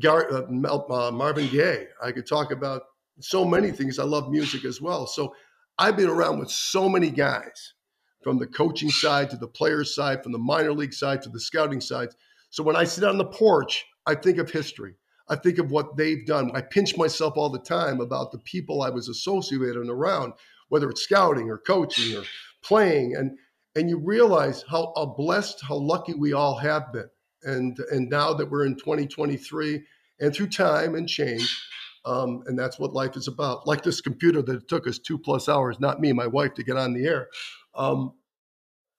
Gar- 0.00 0.30
uh, 0.32 0.42
uh, 0.42 1.10
Marvin 1.10 1.48
Gaye. 1.48 1.86
I 2.02 2.12
could 2.12 2.26
talk 2.26 2.52
about 2.52 2.82
so 3.20 3.44
many 3.44 3.70
things. 3.70 3.98
I 3.98 4.04
love 4.04 4.30
music 4.30 4.64
as 4.64 4.80
well. 4.80 5.06
So 5.06 5.34
I've 5.78 5.96
been 5.96 6.08
around 6.08 6.38
with 6.38 6.50
so 6.50 6.88
many 6.88 7.10
guys 7.10 7.74
from 8.22 8.38
the 8.38 8.46
coaching 8.46 8.90
side 8.90 9.30
to 9.30 9.36
the 9.36 9.46
players 9.46 9.94
side, 9.94 10.22
from 10.22 10.32
the 10.32 10.38
minor 10.38 10.72
league 10.72 10.94
side 10.94 11.22
to 11.22 11.28
the 11.28 11.40
scouting 11.40 11.80
side. 11.80 12.08
So 12.50 12.62
when 12.62 12.76
I 12.76 12.84
sit 12.84 13.04
on 13.04 13.18
the 13.18 13.24
porch, 13.24 13.84
I 14.06 14.14
think 14.14 14.38
of 14.38 14.50
history. 14.50 14.94
I 15.28 15.36
think 15.36 15.58
of 15.58 15.70
what 15.70 15.96
they've 15.96 16.24
done. 16.26 16.50
I 16.54 16.60
pinch 16.60 16.96
myself 16.96 17.34
all 17.36 17.50
the 17.50 17.58
time 17.58 18.00
about 18.00 18.32
the 18.32 18.38
people 18.38 18.82
I 18.82 18.90
was 18.90 19.08
associated 19.08 19.76
and 19.76 19.90
around, 19.90 20.34
whether 20.68 20.88
it's 20.90 21.02
scouting 21.02 21.50
or 21.50 21.58
coaching 21.58 22.16
or 22.16 22.24
playing. 22.62 23.16
And 23.16 23.38
and 23.76 23.90
you 23.90 23.98
realize 23.98 24.64
how, 24.70 24.92
how 24.96 25.06
blessed, 25.06 25.60
how 25.66 25.74
lucky 25.74 26.14
we 26.14 26.32
all 26.32 26.56
have 26.58 26.92
been. 26.92 27.10
And 27.42 27.78
and 27.90 28.08
now 28.08 28.34
that 28.34 28.50
we're 28.50 28.66
in 28.66 28.76
2023, 28.76 29.82
and 30.20 30.34
through 30.34 30.48
time 30.48 30.94
and 30.94 31.08
change, 31.08 31.60
um, 32.04 32.42
and 32.46 32.58
that's 32.58 32.78
what 32.78 32.92
life 32.92 33.16
is 33.16 33.28
about. 33.28 33.66
Like 33.66 33.82
this 33.82 34.00
computer 34.00 34.42
that 34.42 34.56
it 34.56 34.68
took 34.68 34.86
us 34.86 34.98
two 34.98 35.18
plus 35.18 35.48
hours, 35.48 35.80
not 35.80 36.00
me, 36.00 36.12
my 36.12 36.26
wife, 36.26 36.54
to 36.54 36.62
get 36.62 36.76
on 36.76 36.92
the 36.92 37.06
air. 37.06 37.28
Um, 37.74 38.14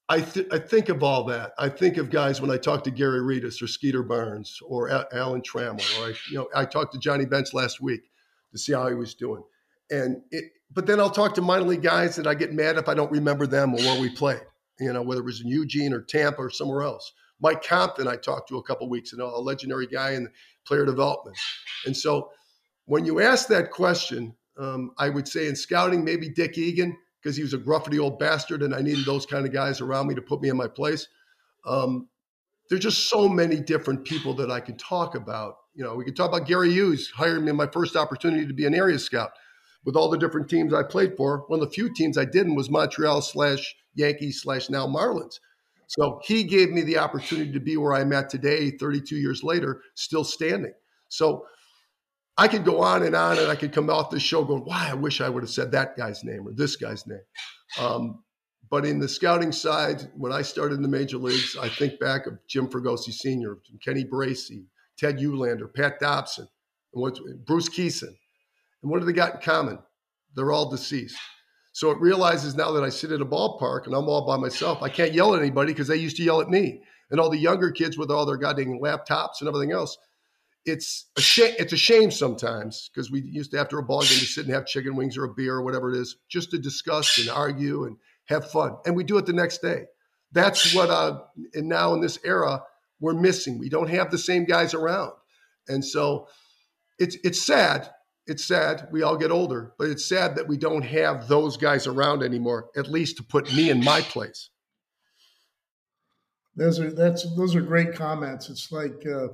I, 0.08 0.22
th- 0.22 0.48
I 0.52 0.60
think 0.60 0.90
of 0.90 1.02
all 1.02 1.24
that. 1.26 1.54
I 1.58 1.70
think 1.70 1.98
of 1.98 2.12
guys 2.12 2.40
when 2.40 2.52
I 2.52 2.58
talk 2.58 2.84
to 2.84 2.92
Gary 2.92 3.22
Redus 3.22 3.62
or 3.62 3.68
Skeeter 3.68 4.04
Barnes 4.04 4.60
or 4.64 4.90
A- 4.90 5.08
Alan 5.14 5.42
Trammell, 5.42 6.00
or 6.00 6.10
I, 6.10 6.14
you 6.30 6.38
know, 6.38 6.48
I 6.56 6.66
talked 6.66 6.94
to 6.94 7.00
Johnny 7.00 7.26
Bench 7.26 7.54
last 7.54 7.82
week 7.82 8.02
to 8.52 8.58
see 8.58 8.74
how 8.74 8.88
he 8.88 8.94
was 8.96 9.16
doing. 9.16 9.44
And 9.90 10.22
it, 10.32 10.46
but 10.72 10.86
then 10.86 11.00
I'll 11.00 11.10
talk 11.10 11.34
to 11.36 11.42
minor 11.42 11.66
league 11.66 11.82
guys 11.82 12.18
and 12.18 12.28
I 12.28 12.36
get 12.36 12.54
mad 12.54 12.78
if 12.78 12.88
I 12.88 12.94
don't 12.94 13.12
remember 13.12 13.48
them 13.48 13.74
or 13.74 13.78
where 13.78 14.00
we 14.00 14.10
played, 14.10 14.42
you 14.80 14.94
know, 14.94 15.02
whether 15.02 15.22
it 15.22 15.26
was 15.26 15.42
in 15.42 15.48
Eugene 15.48 15.94
or 15.94 16.02
Tampa 16.02 16.42
or 16.42 16.50
somewhere 16.50 16.84
else. 16.84 17.14
Mike 17.42 17.64
Compton, 17.64 18.08
I 18.08 18.16
talked 18.16 18.50
to 18.50 18.58
a 18.58 18.64
couple 18.64 18.90
weeks 18.90 19.14
ago, 19.14 19.32
a 19.36 19.40
legendary 19.40 19.88
guy 19.88 20.12
in 20.12 20.30
player 20.66 20.86
development. 20.86 21.38
And 21.86 21.96
so 21.96 22.32
when 22.86 23.06
you 23.06 23.22
ask 23.22 23.48
that 23.48 23.72
question, 23.72 24.36
um, 24.58 24.92
I 24.98 25.10
would 25.10 25.28
say 25.28 25.48
in 25.48 25.56
scouting, 25.56 26.04
maybe 26.04 26.30
Dick 26.30 26.58
Egan, 26.58 26.98
because 27.22 27.36
he 27.36 27.44
was 27.44 27.54
a 27.54 27.58
gruffy 27.58 28.00
old 28.00 28.20
bastard 28.20 28.62
and 28.62 28.74
I 28.74 28.82
needed 28.82 29.06
those 29.06 29.26
kind 29.26 29.46
of 29.46 29.52
guys 29.52 29.82
around 29.82 30.08
me 30.08 30.16
to 30.16 30.22
put 30.22 30.42
me 30.42 30.50
in 30.50 30.58
my 30.58 30.68
place. 30.68 31.08
Um, 31.66 32.08
there's 32.70 32.84
just 32.84 33.10
so 33.10 33.28
many 33.28 33.60
different 33.60 34.06
people 34.06 34.34
that 34.36 34.52
I 34.52 34.60
could 34.60 34.80
talk 34.80 35.16
about. 35.16 35.58
You 35.74 35.84
know, 35.84 35.96
we 35.96 36.06
could 36.06 36.16
talk 36.16 36.30
about 36.30 36.48
Gary 36.48 36.72
Hughes 36.72 37.12
hiring 37.14 37.46
me 37.46 37.52
my 37.52 37.68
first 37.68 37.96
opportunity 37.96 38.48
to 38.48 38.54
be 38.54 38.66
an 38.66 38.76
area 38.76 39.00
scout 39.00 39.32
with 39.84 39.96
all 39.96 40.10
the 40.10 40.18
different 40.18 40.50
teams 40.50 40.74
I 40.74 40.84
played 40.84 41.18
for. 41.18 41.46
One 41.48 41.60
of 41.60 41.68
the 41.68 41.74
few 41.74 41.94
teams 41.94 42.18
I 42.18 42.26
didn't 42.26 42.56
was 42.56 42.70
Montreal 42.70 43.22
slash 43.22 43.76
Yankees 43.94 44.42
slash 44.42 44.70
now 44.70 44.88
Marlins. 44.88 45.40
So 45.88 46.20
he 46.24 46.44
gave 46.44 46.72
me 46.72 46.82
the 46.82 46.98
opportunity 46.98 47.52
to 47.52 47.60
be 47.60 47.78
where 47.78 47.94
I'm 47.94 48.14
at 48.14 48.30
today, 48.30 48.72
32 48.72 49.16
years 49.16 49.44
later, 49.44 49.82
still 49.94 50.24
standing. 50.24 50.74
So 51.10 51.46
I 52.38 52.48
could 52.48 52.66
go 52.66 52.82
on 52.82 53.04
and 53.04 53.16
on, 53.16 53.38
and 53.38 53.48
I 53.48 53.56
could 53.56 53.72
come 53.72 53.90
off 53.90 54.10
the 54.10 54.20
show 54.20 54.44
going, 54.44 54.64
"Why? 54.64 54.90
I 54.90 54.94
wish 54.94 55.22
I 55.22 55.30
would 55.30 55.44
have 55.44 55.50
said 55.50 55.72
that 55.72 55.96
guy's 55.96 56.24
name 56.24 56.48
or 56.48 56.54
this 56.54 56.76
guy's 56.76 57.08
name." 57.08 57.20
Um, 57.80 58.24
but 58.70 58.86
in 58.86 59.00
the 59.00 59.08
scouting 59.08 59.52
side, 59.52 60.10
when 60.18 60.32
I 60.32 60.42
started 60.42 60.76
in 60.76 60.82
the 60.82 60.88
major 60.88 61.18
leagues, 61.18 61.56
I 61.60 61.70
think 61.70 62.00
back 62.00 62.26
of 62.26 62.40
Jim 62.48 62.68
Fregosi 62.68 63.14
Sr., 63.14 63.60
Kenny 63.84 64.04
Bracey, 64.04 64.66
Ted 64.98 65.18
Uhlaender, 65.20 65.74
Pat 65.74 66.00
Dobson, 66.00 66.48
and 66.94 67.02
what, 67.02 67.18
Bruce 67.46 67.70
Kison. 67.70 68.14
And 68.82 68.92
what 68.92 69.00
do 69.00 69.06
they 69.06 69.14
got 69.14 69.36
in 69.36 69.42
common? 69.42 69.80
They're 70.36 70.52
all 70.52 70.70
deceased. 70.70 71.18
So 71.74 71.92
it 71.92 72.00
realizes 72.00 72.56
now 72.56 72.72
that 72.72 72.84
I 72.84 72.90
sit 72.90 73.12
at 73.12 73.22
a 73.22 73.26
ballpark 73.26 73.86
and 73.86 73.94
I'm 73.94 74.08
all 74.08 74.26
by 74.26 74.38
myself, 74.38 74.82
I 74.82 74.90
can't 74.90 75.14
yell 75.14 75.36
at 75.36 75.42
anybody 75.42 75.74
because 75.74 75.88
they 75.88 75.98
used 75.98 76.18
to 76.18 76.24
yell 76.24 76.42
at 76.42 76.50
me. 76.50 76.82
And 77.12 77.20
all 77.20 77.30
the 77.30 77.38
younger 77.38 77.72
kids 77.72 77.98
with 77.98 78.10
all 78.10 78.26
their 78.26 78.38
goddamn 78.38 78.80
laptops 78.80 79.42
and 79.42 79.48
everything 79.48 79.72
else, 79.72 79.98
it's 80.66 81.06
a 81.16 81.22
shame. 81.22 81.54
It's 81.60 81.74
a 81.74 81.78
shame 81.78 82.10
sometimes 82.12 82.90
because 82.94 83.12
we 83.12 83.22
used 83.22 83.52
to 83.52 83.60
after 83.60 83.78
a 83.78 83.84
ball 83.84 84.02
game 84.02 84.20
to 84.20 84.26
sit 84.26 84.46
and 84.46 84.54
have 84.54 84.66
chicken 84.66 84.96
wings 84.96 85.18
or 85.18 85.26
a 85.26 85.34
beer 85.34 85.56
or 85.56 85.62
whatever 85.62 85.94
it 85.94 86.00
is, 86.00 86.18
just 86.28 86.52
to 86.52 86.58
discuss 86.58 87.18
and 87.20 87.30
argue 87.30 87.86
and 87.86 87.98
have 88.26 88.50
fun. 88.50 88.76
And 88.86 88.96
we 88.96 89.04
do 89.04 89.18
it 89.18 89.26
the 89.26 89.34
next 89.34 89.62
day. 89.62 89.86
That's 90.32 90.74
what. 90.74 90.90
Uh, 90.90 91.22
and 91.54 91.70
now 91.70 91.94
in 91.94 92.02
this 92.02 92.20
era, 92.26 92.64
we're 93.00 93.14
missing. 93.14 93.60
We 93.60 93.70
don't 93.70 93.90
have 93.90 94.10
the 94.10 94.18
same 94.18 94.46
guys 94.46 94.74
around, 94.74 95.14
and 95.68 95.86
so 95.86 96.28
it's 96.98 97.18
it's 97.24 97.42
sad. 97.42 97.90
It's 98.28 98.44
sad. 98.44 98.88
We 98.92 99.04
all 99.04 99.18
get 99.18 99.30
older, 99.30 99.74
but 99.78 99.90
it's 99.90 100.04
sad 100.04 100.36
that 100.36 100.48
we 100.48 100.58
don't 100.58 100.82
have 100.82 101.28
those 101.28 101.58
guys 101.58 101.86
around 101.86 102.24
anymore. 102.24 102.70
At 102.76 102.90
least 102.90 103.18
to 103.18 103.24
put 103.24 103.54
me 103.54 103.70
in 103.70 103.84
my 103.84 104.02
place. 104.02 104.50
Those 106.56 106.80
are 106.80 106.92
that's 106.92 107.36
those 107.36 107.56
are 107.56 107.62
great 107.62 107.94
comments. 107.94 108.50
It's 108.50 108.72
like. 108.72 109.06
Uh, 109.06 109.28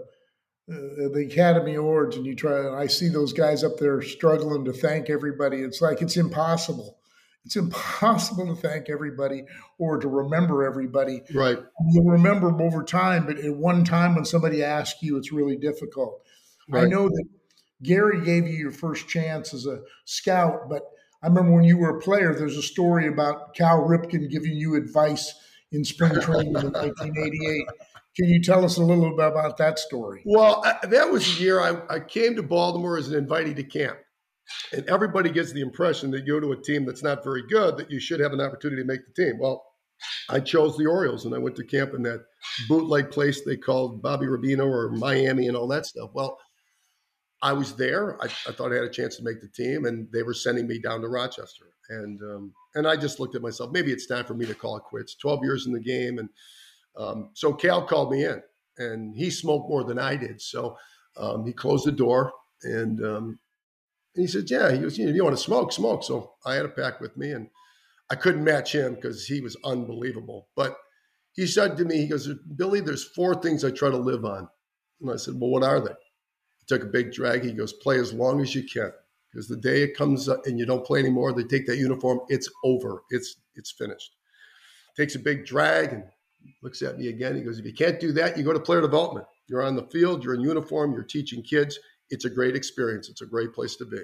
uh, 0.71 1.09
the 1.13 1.27
Academy 1.29 1.75
Awards, 1.75 2.15
and 2.15 2.25
you 2.25 2.35
try. 2.35 2.69
I 2.69 2.87
see 2.87 3.09
those 3.09 3.33
guys 3.33 3.63
up 3.63 3.77
there 3.77 4.01
struggling 4.01 4.65
to 4.65 4.73
thank 4.73 5.09
everybody. 5.09 5.57
It's 5.57 5.81
like 5.81 6.01
it's 6.01 6.17
impossible. 6.17 6.97
It's 7.45 7.55
impossible 7.55 8.47
to 8.47 8.55
thank 8.55 8.89
everybody 8.89 9.43
or 9.79 9.97
to 9.97 10.07
remember 10.07 10.63
everybody. 10.63 11.21
Right. 11.33 11.57
You'll 11.89 12.05
remember 12.11 12.47
them 12.47 12.61
over 12.61 12.83
time, 12.83 13.25
but 13.25 13.39
at 13.39 13.55
one 13.55 13.83
time 13.83 14.15
when 14.15 14.25
somebody 14.25 14.63
asks 14.63 15.01
you, 15.01 15.17
it's 15.17 15.31
really 15.31 15.57
difficult. 15.57 16.21
Right. 16.69 16.83
I 16.83 16.87
know 16.87 17.09
that 17.09 17.25
Gary 17.81 18.23
gave 18.23 18.47
you 18.47 18.53
your 18.53 18.71
first 18.71 19.07
chance 19.07 19.53
as 19.53 19.65
a 19.65 19.81
scout, 20.05 20.69
but 20.69 20.83
I 21.23 21.27
remember 21.27 21.53
when 21.53 21.63
you 21.63 21.77
were 21.77 21.97
a 21.97 22.01
player, 22.01 22.33
there's 22.35 22.57
a 22.57 22.63
story 22.63 23.07
about 23.07 23.55
Cal 23.55 23.79
Ripken 23.79 24.29
giving 24.29 24.53
you 24.53 24.75
advice 24.75 25.33
in 25.71 25.83
spring 25.83 26.19
training 26.21 26.55
in 26.55 26.71
1988. 26.71 27.65
Can 28.15 28.27
you 28.27 28.41
tell 28.41 28.65
us 28.65 28.77
a 28.77 28.83
little 28.83 29.15
bit 29.15 29.25
about 29.25 29.57
that 29.57 29.79
story? 29.79 30.21
Well, 30.25 30.61
I, 30.65 30.85
that 30.87 31.09
was 31.09 31.37
the 31.37 31.43
year 31.43 31.61
I, 31.61 31.81
I 31.89 31.99
came 31.99 32.35
to 32.35 32.43
Baltimore 32.43 32.97
as 32.97 33.09
an 33.09 33.25
invitee 33.25 33.55
to 33.55 33.63
camp. 33.63 33.97
And 34.73 34.87
everybody 34.89 35.29
gets 35.29 35.53
the 35.53 35.61
impression 35.61 36.11
that 36.11 36.25
you 36.25 36.33
go 36.33 36.39
to 36.41 36.51
a 36.51 36.61
team 36.61 36.85
that's 36.85 37.03
not 37.03 37.23
very 37.23 37.43
good, 37.47 37.77
that 37.77 37.89
you 37.89 38.01
should 38.01 38.19
have 38.19 38.33
an 38.33 38.41
opportunity 38.41 38.81
to 38.81 38.87
make 38.87 39.01
the 39.05 39.23
team. 39.23 39.39
Well, 39.39 39.63
I 40.29 40.39
chose 40.39 40.77
the 40.77 40.87
Orioles 40.87 41.25
and 41.25 41.33
I 41.33 41.37
went 41.37 41.55
to 41.57 41.63
camp 41.63 41.93
in 41.93 42.03
that 42.03 42.25
bootleg 42.67 43.11
place 43.11 43.41
they 43.45 43.55
called 43.55 44.01
Bobby 44.01 44.25
Rubino 44.25 44.65
or 44.65 44.89
Miami 44.91 45.47
and 45.47 45.55
all 45.55 45.67
that 45.67 45.85
stuff. 45.85 46.09
Well, 46.13 46.37
I 47.41 47.53
was 47.53 47.75
there. 47.75 48.21
I, 48.21 48.25
I, 48.25 48.51
thought 48.51 48.71
I 48.71 48.75
had 48.75 48.83
a 48.83 48.89
chance 48.89 49.15
to 49.17 49.23
make 49.23 49.41
the 49.41 49.47
team, 49.47 49.85
and 49.85 50.07
they 50.11 50.21
were 50.21 50.33
sending 50.33 50.67
me 50.67 50.79
down 50.79 51.01
to 51.01 51.07
Rochester. 51.07 51.65
And 51.89 52.21
um, 52.21 52.53
and 52.75 52.87
I 52.87 52.95
just 52.95 53.19
looked 53.19 53.35
at 53.35 53.41
myself. 53.41 53.71
Maybe 53.73 53.91
it's 53.91 54.05
time 54.05 54.25
for 54.25 54.35
me 54.35 54.45
to 54.45 54.53
call 54.53 54.77
it 54.77 54.83
quits. 54.83 55.15
Twelve 55.15 55.43
years 55.43 55.65
in 55.65 55.73
the 55.73 55.79
game, 55.79 56.19
and 56.19 56.29
um, 56.97 57.29
so 57.33 57.53
Cal 57.53 57.85
called 57.85 58.11
me 58.11 58.25
in, 58.25 58.41
and 58.77 59.15
he 59.15 59.29
smoked 59.29 59.69
more 59.69 59.83
than 59.83 59.99
I 59.99 60.15
did. 60.15 60.41
So 60.41 60.77
um, 61.17 61.45
he 61.45 61.53
closed 61.53 61.85
the 61.85 61.91
door, 61.91 62.31
and, 62.63 63.03
um, 63.05 63.39
and 64.15 64.23
he 64.23 64.27
said, 64.27 64.49
"Yeah." 64.49 64.71
He 64.71 64.79
goes, 64.79 64.97
"You, 64.97 65.05
know, 65.05 65.11
you 65.13 65.23
want 65.23 65.37
to 65.37 65.43
smoke? 65.43 65.71
Smoke." 65.71 66.03
So 66.03 66.33
I 66.45 66.55
had 66.55 66.65
a 66.65 66.69
pack 66.69 66.99
with 66.99 67.15
me, 67.17 67.31
and 67.31 67.49
I 68.09 68.15
couldn't 68.15 68.43
match 68.43 68.75
him 68.75 68.95
because 68.95 69.25
he 69.25 69.41
was 69.41 69.55
unbelievable. 69.63 70.49
But 70.55 70.75
he 71.33 71.47
said 71.47 71.77
to 71.77 71.85
me, 71.85 71.97
"He 71.97 72.07
goes, 72.07 72.29
Billy, 72.55 72.81
there's 72.81 73.03
four 73.03 73.35
things 73.35 73.63
I 73.63 73.71
try 73.71 73.89
to 73.89 73.97
live 73.97 74.25
on." 74.25 74.49
And 74.99 75.11
I 75.11 75.15
said, 75.15 75.35
"Well, 75.39 75.49
what 75.49 75.63
are 75.63 75.79
they?" 75.79 75.91
He 76.59 76.65
took 76.67 76.83
a 76.83 76.87
big 76.87 77.13
drag. 77.13 77.43
He 77.43 77.53
goes, 77.53 77.73
"Play 77.73 77.99
as 77.99 78.13
long 78.13 78.41
as 78.41 78.53
you 78.53 78.63
can." 78.63 78.91
Because 79.31 79.47
the 79.47 79.55
day 79.55 79.81
it 79.81 79.95
comes 79.95 80.27
and 80.27 80.59
you 80.59 80.65
don't 80.65 80.85
play 80.85 80.99
anymore, 80.99 81.31
they 81.31 81.43
take 81.43 81.65
that 81.67 81.77
uniform. 81.77 82.19
It's 82.27 82.49
over. 82.65 83.03
It's 83.11 83.37
it's 83.55 83.71
finished. 83.71 84.15
Takes 84.97 85.15
a 85.15 85.19
big 85.19 85.45
drag 85.45 85.93
and 85.93 86.03
looks 86.61 86.81
at 86.81 86.97
me 86.97 87.07
again. 87.07 87.35
He 87.35 87.41
goes, 87.41 87.59
If 87.59 87.65
you 87.65 87.73
can't 87.73 87.99
do 87.99 88.11
that, 88.13 88.37
you 88.37 88.43
go 88.43 88.53
to 88.53 88.59
player 88.59 88.81
development. 88.81 89.25
You're 89.47 89.63
on 89.63 89.75
the 89.75 89.83
field, 89.83 90.23
you're 90.23 90.35
in 90.35 90.41
uniform, 90.41 90.93
you're 90.93 91.03
teaching 91.03 91.43
kids. 91.43 91.77
It's 92.09 92.25
a 92.25 92.29
great 92.29 92.55
experience. 92.55 93.09
It's 93.09 93.21
a 93.21 93.25
great 93.25 93.53
place 93.53 93.75
to 93.77 93.85
be. 93.85 93.99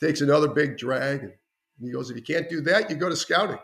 Takes 0.00 0.20
another 0.20 0.48
big 0.48 0.76
drag. 0.76 1.22
And 1.22 1.32
he 1.80 1.92
goes, 1.92 2.10
If 2.10 2.16
you 2.16 2.22
can't 2.22 2.48
do 2.48 2.60
that, 2.62 2.90
you 2.90 2.96
go 2.96 3.08
to 3.08 3.16
scouting. 3.16 3.58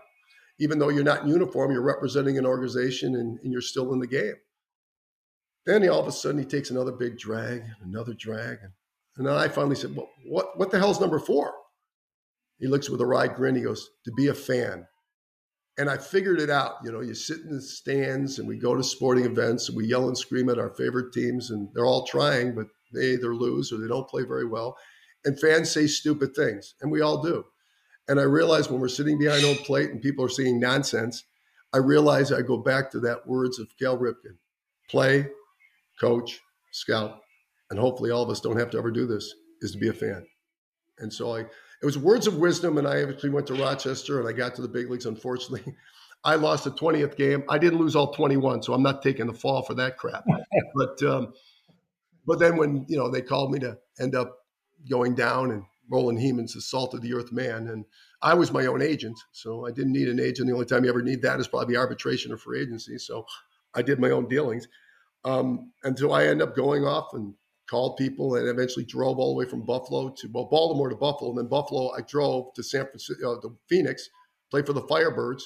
Even 0.58 0.78
though 0.78 0.90
you're 0.90 1.04
not 1.04 1.22
in 1.22 1.28
uniform, 1.28 1.72
you're 1.72 1.82
representing 1.82 2.36
an 2.36 2.46
organization 2.46 3.16
and, 3.16 3.38
and 3.42 3.52
you're 3.52 3.62
still 3.62 3.92
in 3.92 3.98
the 3.98 4.06
game. 4.06 4.34
Then 5.64 5.82
he, 5.82 5.88
all 5.88 6.00
of 6.00 6.06
a 6.06 6.12
sudden 6.12 6.38
he 6.38 6.44
takes 6.44 6.70
another 6.70 6.92
big 6.92 7.18
drag, 7.18 7.62
another 7.82 8.12
drag. 8.12 8.58
And 9.16 9.26
then 9.26 9.34
I 9.34 9.48
finally 9.48 9.76
said, 9.76 9.94
well, 9.94 10.10
what, 10.26 10.58
what 10.58 10.70
the 10.70 10.78
hell's 10.78 11.00
number 11.00 11.18
four? 11.18 11.52
He 12.58 12.66
looks 12.66 12.90
with 12.90 13.00
a 13.00 13.06
wry 13.06 13.26
grin. 13.26 13.56
He 13.56 13.62
goes, 13.62 13.90
To 14.04 14.12
be 14.12 14.28
a 14.28 14.34
fan 14.34 14.86
and 15.80 15.88
I 15.88 15.96
figured 15.96 16.40
it 16.40 16.50
out. 16.50 16.74
You 16.84 16.92
know, 16.92 17.00
you 17.00 17.14
sit 17.14 17.40
in 17.40 17.54
the 17.54 17.62
stands 17.62 18.38
and 18.38 18.46
we 18.46 18.58
go 18.58 18.74
to 18.74 18.84
sporting 18.84 19.24
events 19.24 19.68
and 19.68 19.76
we 19.78 19.86
yell 19.86 20.08
and 20.08 20.18
scream 20.18 20.50
at 20.50 20.58
our 20.58 20.68
favorite 20.68 21.10
teams, 21.10 21.48
and 21.50 21.70
they're 21.72 21.86
all 21.86 22.06
trying, 22.06 22.54
but 22.54 22.66
they 22.92 23.12
either 23.12 23.34
lose 23.34 23.72
or 23.72 23.78
they 23.78 23.88
don't 23.88 24.06
play 24.06 24.22
very 24.22 24.44
well. 24.44 24.76
And 25.24 25.40
fans 25.40 25.70
say 25.70 25.86
stupid 25.86 26.36
things, 26.36 26.74
and 26.82 26.92
we 26.92 27.00
all 27.00 27.22
do. 27.22 27.46
And 28.08 28.20
I 28.20 28.24
realize 28.24 28.68
when 28.68 28.78
we're 28.78 28.88
sitting 28.88 29.18
behind 29.18 29.42
home 29.42 29.56
plate 29.56 29.88
and 29.88 30.02
people 30.02 30.22
are 30.22 30.28
saying 30.28 30.60
nonsense, 30.60 31.24
I 31.72 31.78
realize 31.78 32.30
I 32.30 32.42
go 32.42 32.58
back 32.58 32.90
to 32.90 33.00
that 33.00 33.26
words 33.26 33.58
of 33.58 33.68
Cal 33.78 33.96
Ripken 33.96 34.36
play, 34.90 35.28
coach, 35.98 36.42
scout, 36.72 37.22
and 37.70 37.80
hopefully 37.80 38.10
all 38.10 38.22
of 38.22 38.28
us 38.28 38.40
don't 38.40 38.58
have 38.58 38.68
to 38.70 38.78
ever 38.78 38.90
do 38.90 39.06
this, 39.06 39.34
is 39.62 39.72
to 39.72 39.78
be 39.78 39.88
a 39.88 39.94
fan. 39.94 40.26
And 40.98 41.10
so 41.10 41.36
I, 41.36 41.46
it 41.82 41.86
was 41.86 41.98
words 41.98 42.26
of 42.26 42.36
wisdom. 42.36 42.78
And 42.78 42.86
I 42.86 43.02
actually 43.02 43.30
went 43.30 43.46
to 43.48 43.54
Rochester 43.54 44.20
and 44.20 44.28
I 44.28 44.32
got 44.32 44.54
to 44.56 44.62
the 44.62 44.68
big 44.68 44.90
leagues. 44.90 45.06
Unfortunately, 45.06 45.74
I 46.24 46.34
lost 46.34 46.64
the 46.64 46.70
20th 46.70 47.16
game. 47.16 47.44
I 47.48 47.58
didn't 47.58 47.78
lose 47.78 47.96
all 47.96 48.12
21, 48.12 48.62
so 48.62 48.74
I'm 48.74 48.82
not 48.82 49.02
taking 49.02 49.26
the 49.26 49.32
fall 49.32 49.62
for 49.62 49.74
that 49.74 49.96
crap. 49.96 50.24
but 50.74 51.02
um, 51.02 51.32
but 52.26 52.38
then 52.38 52.56
when 52.56 52.84
you 52.88 52.96
know 52.96 53.10
they 53.10 53.22
called 53.22 53.50
me 53.50 53.58
to 53.60 53.78
end 53.98 54.14
up 54.14 54.36
going 54.88 55.14
down 55.14 55.50
and 55.50 55.64
Roland 55.90 56.48
salt 56.50 56.94
of 56.94 57.00
the 57.00 57.14
earth 57.14 57.32
man, 57.32 57.68
and 57.68 57.84
I 58.22 58.34
was 58.34 58.52
my 58.52 58.66
own 58.66 58.82
agent, 58.82 59.18
so 59.32 59.66
I 59.66 59.70
didn't 59.70 59.92
need 59.92 60.08
an 60.08 60.20
agent. 60.20 60.46
The 60.46 60.54
only 60.54 60.66
time 60.66 60.84
you 60.84 60.90
ever 60.90 61.02
need 61.02 61.22
that 61.22 61.40
is 61.40 61.48
probably 61.48 61.76
arbitration 61.76 62.32
or 62.32 62.36
free 62.36 62.60
agency. 62.60 62.98
So 62.98 63.24
I 63.74 63.82
did 63.82 63.98
my 63.98 64.10
own 64.10 64.28
dealings 64.28 64.68
um, 65.24 65.72
until 65.84 66.12
I 66.12 66.26
end 66.26 66.42
up 66.42 66.54
going 66.54 66.84
off 66.84 67.14
and 67.14 67.34
called 67.70 67.96
people, 67.96 68.34
and 68.34 68.48
eventually 68.48 68.84
drove 68.84 69.18
all 69.18 69.32
the 69.32 69.38
way 69.38 69.48
from 69.48 69.64
Buffalo 69.64 70.10
to 70.10 70.28
well, 70.32 70.46
Baltimore 70.46 70.88
to 70.88 70.96
Buffalo, 70.96 71.30
and 71.30 71.38
then 71.38 71.46
Buffalo. 71.46 71.92
I 71.96 72.00
drove 72.00 72.52
to 72.54 72.62
San 72.62 72.86
Francisco, 72.86 73.36
uh, 73.36 73.40
to 73.42 73.56
Phoenix, 73.68 74.10
played 74.50 74.66
for 74.66 74.72
the 74.72 74.82
Firebirds. 74.82 75.42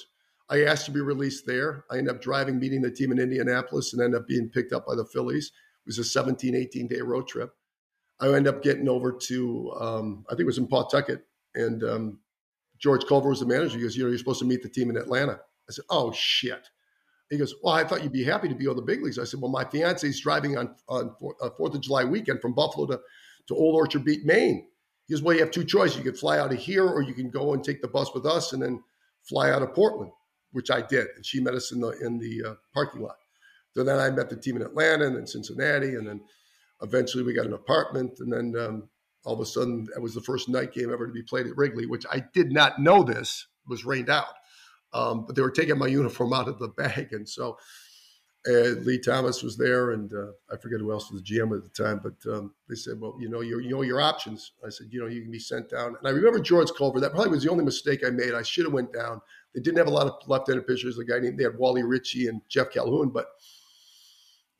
I 0.49 0.65
asked 0.65 0.87
to 0.87 0.91
be 0.91 1.01
released 1.01 1.47
there. 1.47 1.85
I 1.91 1.99
ended 1.99 2.15
up 2.15 2.23
driving, 2.23 2.59
meeting 2.59 2.83
the 2.83 2.91
team 2.91 3.13
in 3.13 3.19
Indianapolis, 3.19 3.93
and 3.93 4.03
ended 4.03 4.21
up 4.21 4.27
being 4.27 4.49
picked 4.49 4.73
up 4.73 4.87
by 4.87 4.95
the 4.95 5.05
Phillies. 5.05 5.47
It 5.47 5.89
was 5.89 5.99
a 5.99 6.05
17, 6.05 6.55
18 6.55 6.87
day 6.89 7.01
road 7.01 7.29
trip. 7.29 7.53
I 8.21 8.29
ended 8.29 8.55
up 8.55 8.63
getting 8.63 8.89
over 8.89 9.13
to, 9.13 9.73
um, 9.79 10.25
I 10.29 10.33
think 10.33 10.43
it 10.43 10.47
was 10.47 10.59
in 10.59 10.67
Pawtucket, 10.67 11.27
and 11.55 11.85
um, 11.85 12.19
George 12.79 13.05
Culver 13.07 13.29
was 13.29 13.41
the 13.41 13.47
manager. 13.47 13.77
He 13.77 13.83
goes, 13.83 13.97
You 13.97 14.05
know, 14.05 14.09
you're 14.09 14.19
supposed 14.19 14.41
to 14.41 14.47
meet 14.47 14.63
the 14.63 14.69
team 14.69 14.89
in 14.89 14.97
Atlanta. 14.97 15.41
I 15.69 15.73
said, 15.73 15.85
Oh, 15.91 16.13
shit. 16.13 16.69
He 17.31 17.39
goes, 17.39 17.55
well, 17.63 17.75
I 17.75 17.85
thought 17.85 18.03
you'd 18.03 18.13
be 18.13 18.25
happy 18.25 18.49
to 18.49 18.55
be 18.55 18.69
on 18.69 18.77
the 18.77 18.83
big 18.83 19.03
leagues. 19.03 19.19
I 19.19 19.25
said, 19.25 19.41
well, 19.41 19.51
my 19.51 19.65
fiance's 19.65 20.21
driving 20.21 20.57
on 20.57 20.75
on 20.89 21.15
uh, 21.41 21.51
Fourth 21.57 21.75
of 21.75 21.81
July 21.81 22.05
weekend 22.05 22.41
from 22.41 22.55
Buffalo 22.55 22.87
to 22.87 23.01
to 23.49 23.55
Old 23.55 23.75
Orchard 23.77 24.05
Beach, 24.05 24.25
Maine. 24.25 24.67
He 25.07 25.15
goes, 25.15 25.23
well, 25.23 25.35
you 25.35 25.41
have 25.41 25.51
two 25.51 25.65
choices. 25.65 25.99
You 25.99 26.03
could 26.03 26.19
fly 26.19 26.39
out 26.39 26.53
of 26.53 26.59
here, 26.59 26.87
or 26.87 27.03
you 27.03 27.13
can 27.13 27.31
go 27.31 27.53
and 27.53 27.63
take 27.63 27.83
the 27.83 27.89
bus 27.89 28.15
with 28.15 28.25
us, 28.25 28.53
and 28.53 28.63
then 28.63 28.83
fly 29.23 29.51
out 29.51 29.63
of 29.63 29.75
Portland, 29.75 30.13
which 30.53 30.71
I 30.71 30.81
did. 30.81 31.09
And 31.17 31.25
she 31.25 31.41
met 31.41 31.55
us 31.55 31.73
in 31.73 31.81
the 31.81 31.91
in 32.01 32.19
the 32.19 32.51
uh, 32.51 32.55
parking 32.73 33.03
lot. 33.03 33.17
So 33.73 33.83
then 33.83 33.99
I 33.99 34.11
met 34.11 34.31
the 34.31 34.37
team 34.37 34.57
in 34.57 34.63
Atlanta 34.63 35.07
and 35.07 35.17
then 35.17 35.27
Cincinnati, 35.27 35.95
and 35.95 36.07
then 36.07 36.21
eventually 36.83 37.25
we 37.25 37.35
got 37.35 37.47
an 37.47 37.55
apartment, 37.55 38.21
and 38.21 38.33
then 38.33 38.55
um, 38.63 38.89
all 39.25 39.35
of 39.35 39.41
a 39.41 39.47
sudden 39.47 39.89
that 39.93 40.01
was 40.01 40.15
the 40.15 40.21
first 40.21 40.49
night 40.49 40.73
game 40.73 40.93
ever 40.93 41.07
to 41.07 41.13
be 41.13 41.23
played 41.23 41.47
at 41.47 41.57
Wrigley, 41.57 41.87
which 41.87 42.07
I 42.11 42.23
did 42.33 42.53
not 42.53 42.79
know 42.79 43.03
this 43.03 43.47
was 43.67 43.85
rained 43.85 44.11
out. 44.11 44.35
Um, 44.95 45.27
but 45.27 45.37
they 45.37 45.43
were 45.43 45.51
taking 45.51 45.79
my 45.79 45.89
uniform 45.89 46.33
out 46.33 46.49
of 46.49 46.59
the 46.59 46.69
bag, 46.69 47.13
and 47.13 47.29
so 47.29 47.59
uh, 48.49 48.77
Lee 48.85 48.99
Thomas 48.99 49.43
was 49.43 49.57
there, 49.57 49.93
and 49.93 50.13
uh, 50.13 50.33
I 50.53 50.57
forget 50.59 50.81
who 50.81 50.93
else 50.93 51.11
was 51.11 51.23
the 51.23 51.35
GM 51.35 51.57
at 51.57 51.65
the 51.65 51.85
time. 51.85 52.01
But 52.03 52.33
um, 52.33 52.55
they 52.69 52.75
said, 52.75 53.01
"Well, 53.01 53.17
you 53.19 53.29
know, 53.29 53.41
you 53.41 53.69
know 53.71 53.83
your 53.83 54.01
options." 54.01 54.53
I 54.65 54.69
said, 54.69 54.89
"You 54.91 55.01
know, 55.01 55.07
you 55.07 55.23
can 55.23 55.31
be 55.31 55.39
sent 55.39 55.71
down." 55.71 55.97
And 55.99 56.07
I 56.07 56.11
remember 56.11 56.41
George 56.41 56.71
Culver. 56.77 57.01
That 57.01 57.13
probably 57.13 57.31
was 57.31 57.45
the 57.45 57.51
only 57.51 57.65
mistake 57.65 58.05
I 58.07 58.11
made. 58.11 58.35
I 58.35 58.43
should 58.43 58.65
have 58.65 58.75
went 58.75 58.93
down. 58.93 59.21
They 59.55 59.61
didn't 59.61 59.79
have 59.79 59.87
a 59.87 59.91
lot 59.91 60.07
of 60.07 60.29
left-handed 60.29 60.67
pitchers. 60.67 60.97
The 60.97 61.05
guy 61.05 61.21
named 61.21 61.39
they 61.39 61.45
had 61.45 61.59
Wally 61.59 61.85
Ritchie 61.85 62.29
and 62.29 62.43
Jeff 62.49 62.71
Calhoun, 62.71 63.11
but 63.11 63.27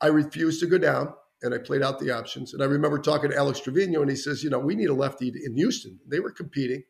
I 0.01 0.07
refused 0.07 0.61
to 0.61 0.67
go 0.67 0.77
down 0.77 1.13
and 1.41 1.53
I 1.53 1.57
played 1.59 1.83
out 1.83 1.99
the 1.99 2.11
options. 2.11 2.53
And 2.53 2.63
I 2.63 2.65
remember 2.65 2.97
talking 2.97 3.29
to 3.29 3.37
Alex 3.37 3.59
Trevino, 3.59 4.01
and 4.01 4.09
he 4.09 4.15
says, 4.15 4.43
you 4.43 4.49
know, 4.49 4.59
we 4.59 4.73
need 4.73 4.89
a 4.89 4.93
lefty 4.93 5.31
in 5.43 5.55
Houston. 5.55 5.99
They 6.07 6.19
were 6.19 6.31
competing. 6.31 6.83